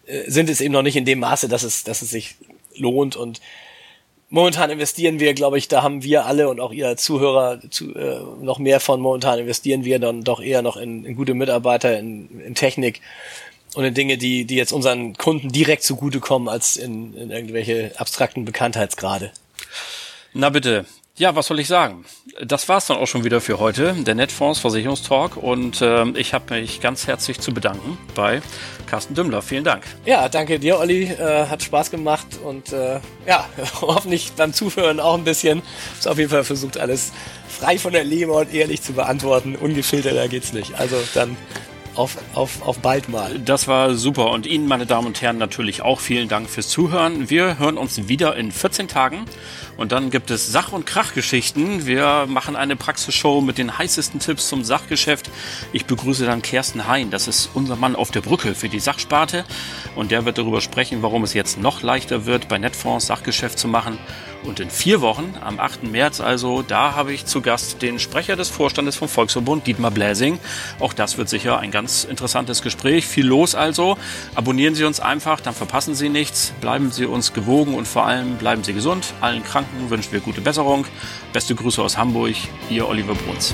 äh, 0.05 0.29
sind 0.29 0.49
es 0.49 0.61
eben 0.61 0.73
noch 0.73 0.81
nicht 0.81 0.95
in 0.95 1.05
dem 1.05 1.19
Maße, 1.19 1.47
dass 1.47 1.63
es, 1.63 1.83
dass 1.83 2.01
es 2.01 2.09
sich 2.09 2.35
lohnt. 2.75 3.15
Und 3.15 3.41
momentan 4.29 4.69
investieren 4.69 5.19
wir, 5.19 5.33
glaube 5.33 5.57
ich, 5.57 5.67
da 5.67 5.83
haben 5.83 6.03
wir 6.03 6.25
alle 6.25 6.49
und 6.49 6.59
auch 6.59 6.71
ihr 6.71 6.97
Zuhörer 6.97 7.59
zu, 7.69 7.93
äh, 7.95 8.21
noch 8.41 8.59
mehr 8.59 8.79
von. 8.79 9.01
Momentan 9.01 9.39
investieren 9.39 9.83
wir 9.83 9.99
dann 9.99 10.23
doch 10.23 10.41
eher 10.41 10.61
noch 10.61 10.77
in, 10.77 11.05
in 11.05 11.15
gute 11.15 11.33
Mitarbeiter, 11.33 11.97
in, 11.99 12.41
in 12.41 12.55
Technik 12.55 13.01
und 13.75 13.85
in 13.85 13.93
Dinge, 13.93 14.17
die, 14.17 14.45
die 14.45 14.55
jetzt 14.55 14.71
unseren 14.71 15.15
Kunden 15.17 15.51
direkt 15.51 15.83
zugutekommen, 15.83 16.49
als 16.49 16.77
in, 16.77 17.13
in 17.15 17.31
irgendwelche 17.31 17.91
abstrakten 17.97 18.45
Bekanntheitsgrade. 18.45 19.31
Na 20.33 20.49
bitte, 20.49 20.85
ja, 21.17 21.35
was 21.35 21.47
soll 21.47 21.59
ich 21.59 21.67
sagen? 21.67 22.05
Das 22.41 22.69
war's 22.69 22.87
dann 22.87 22.97
auch 22.97 23.05
schon 23.05 23.23
wieder 23.23 23.41
für 23.41 23.59
heute, 23.59 23.93
der 23.93 24.15
Netfonds 24.15 24.59
Versicherungstalk. 24.59 25.35
Und 25.35 25.81
äh, 25.81 26.05
ich 26.11 26.33
habe 26.33 26.55
mich 26.55 26.79
ganz 26.79 27.05
herzlich 27.05 27.39
zu 27.39 27.53
bedanken 27.53 27.97
bei 28.15 28.41
Carsten 28.87 29.13
Dümmler. 29.13 29.41
Vielen 29.41 29.63
Dank. 29.63 29.83
Ja, 30.05 30.29
danke 30.29 30.57
dir, 30.57 30.79
Olli. 30.79 31.03
Äh, 31.03 31.47
hat 31.47 31.63
Spaß 31.63 31.91
gemacht 31.91 32.27
und 32.43 32.71
äh, 32.71 32.99
ja, 33.27 33.47
hoffentlich 33.81 34.31
beim 34.37 34.53
Zuhören 34.53 34.99
auch 34.99 35.17
ein 35.17 35.25
bisschen. 35.25 35.61
Ist 35.99 36.07
auf 36.07 36.17
jeden 36.17 36.29
Fall 36.29 36.45
versucht, 36.45 36.77
alles 36.77 37.11
frei 37.47 37.77
von 37.77 37.91
der 37.91 38.05
Leber 38.05 38.37
und 38.37 38.53
ehrlich 38.53 38.81
zu 38.81 38.93
beantworten. 38.93 39.55
Ungefilterter 39.55 40.27
geht's 40.29 40.53
nicht. 40.53 40.79
Also 40.79 40.95
dann 41.13 41.35
auf, 41.95 42.17
auf, 42.33 42.61
auf 42.65 42.79
bald 42.79 43.09
mal. 43.09 43.37
Das 43.39 43.67
war 43.67 43.95
super. 43.95 44.31
Und 44.31 44.45
Ihnen, 44.45 44.67
meine 44.67 44.85
Damen 44.85 45.07
und 45.07 45.21
Herren, 45.21 45.37
natürlich 45.37 45.81
auch 45.81 45.99
vielen 45.99 46.29
Dank 46.29 46.49
fürs 46.49 46.69
Zuhören. 46.69 47.29
Wir 47.29 47.59
hören 47.59 47.77
uns 47.77 48.07
wieder 48.07 48.35
in 48.35 48.51
14 48.51 48.87
Tagen. 48.87 49.25
Und 49.77 49.91
dann 49.91 50.09
gibt 50.09 50.31
es 50.31 50.51
Sach- 50.51 50.71
und 50.71 50.85
Krachgeschichten. 50.85 51.85
Wir 51.85 52.25
machen 52.27 52.55
eine 52.55 52.75
Praxisshow 52.75 53.41
mit 53.41 53.57
den 53.57 53.77
heißesten 53.77 54.19
Tipps 54.19 54.49
zum 54.49 54.63
Sachgeschäft. 54.63 55.29
Ich 55.73 55.85
begrüße 55.85 56.25
dann 56.25 56.41
Kersten 56.41 56.87
Hein. 56.87 57.09
Das 57.11 57.27
ist 57.27 57.49
unser 57.53 57.75
Mann 57.75 57.95
auf 57.95 58.11
der 58.11 58.21
Brücke 58.21 58.55
für 58.55 58.69
die 58.69 58.79
Sachsparte. 58.79 59.45
Und 59.95 60.11
der 60.11 60.25
wird 60.25 60.37
darüber 60.37 60.61
sprechen, 60.61 61.01
warum 61.01 61.23
es 61.23 61.33
jetzt 61.33 61.59
noch 61.59 61.81
leichter 61.81 62.25
wird, 62.25 62.47
bei 62.47 62.57
Netfonds 62.57 63.07
Sachgeschäft 63.07 63.57
zu 63.57 63.67
machen. 63.67 63.97
Und 64.43 64.59
in 64.59 64.71
vier 64.71 65.01
Wochen, 65.01 65.35
am 65.41 65.59
8. 65.59 65.83
März 65.83 66.19
also, 66.19 66.63
da 66.63 66.95
habe 66.95 67.13
ich 67.13 67.25
zu 67.25 67.41
Gast 67.41 67.81
den 67.83 67.99
Sprecher 67.99 68.35
des 68.35 68.49
Vorstandes 68.49 68.95
vom 68.95 69.07
Volksverbund, 69.07 69.67
Dietmar 69.67 69.91
Bläsing. 69.91 70.39
Auch 70.79 70.93
das 70.93 71.17
wird 71.19 71.29
sicher 71.29 71.59
ein 71.59 71.69
ganz 71.69 72.05
interessantes 72.05 72.63
Gespräch. 72.63 73.05
Viel 73.05 73.27
los 73.27 73.53
also. 73.53 73.97
Abonnieren 74.33 74.73
Sie 74.73 74.83
uns 74.83 74.99
einfach, 74.99 75.41
dann 75.41 75.53
verpassen 75.53 75.93
Sie 75.93 76.09
nichts. 76.09 76.53
Bleiben 76.59 76.91
Sie 76.91 77.05
uns 77.05 77.33
gewogen 77.33 77.75
und 77.75 77.87
vor 77.87 78.07
allem 78.07 78.37
bleiben 78.37 78.63
Sie 78.63 78.73
gesund. 78.73 79.13
Allen 79.21 79.43
Kranken 79.61 79.89
wünschen 79.91 80.11
wir 80.11 80.19
gute 80.21 80.41
Besserung. 80.41 80.85
Beste 81.33 81.53
Grüße 81.53 81.81
aus 81.81 81.95
Hamburg, 81.97 82.35
Ihr 82.69 82.87
Oliver 82.87 83.13
Bruns. 83.13 83.53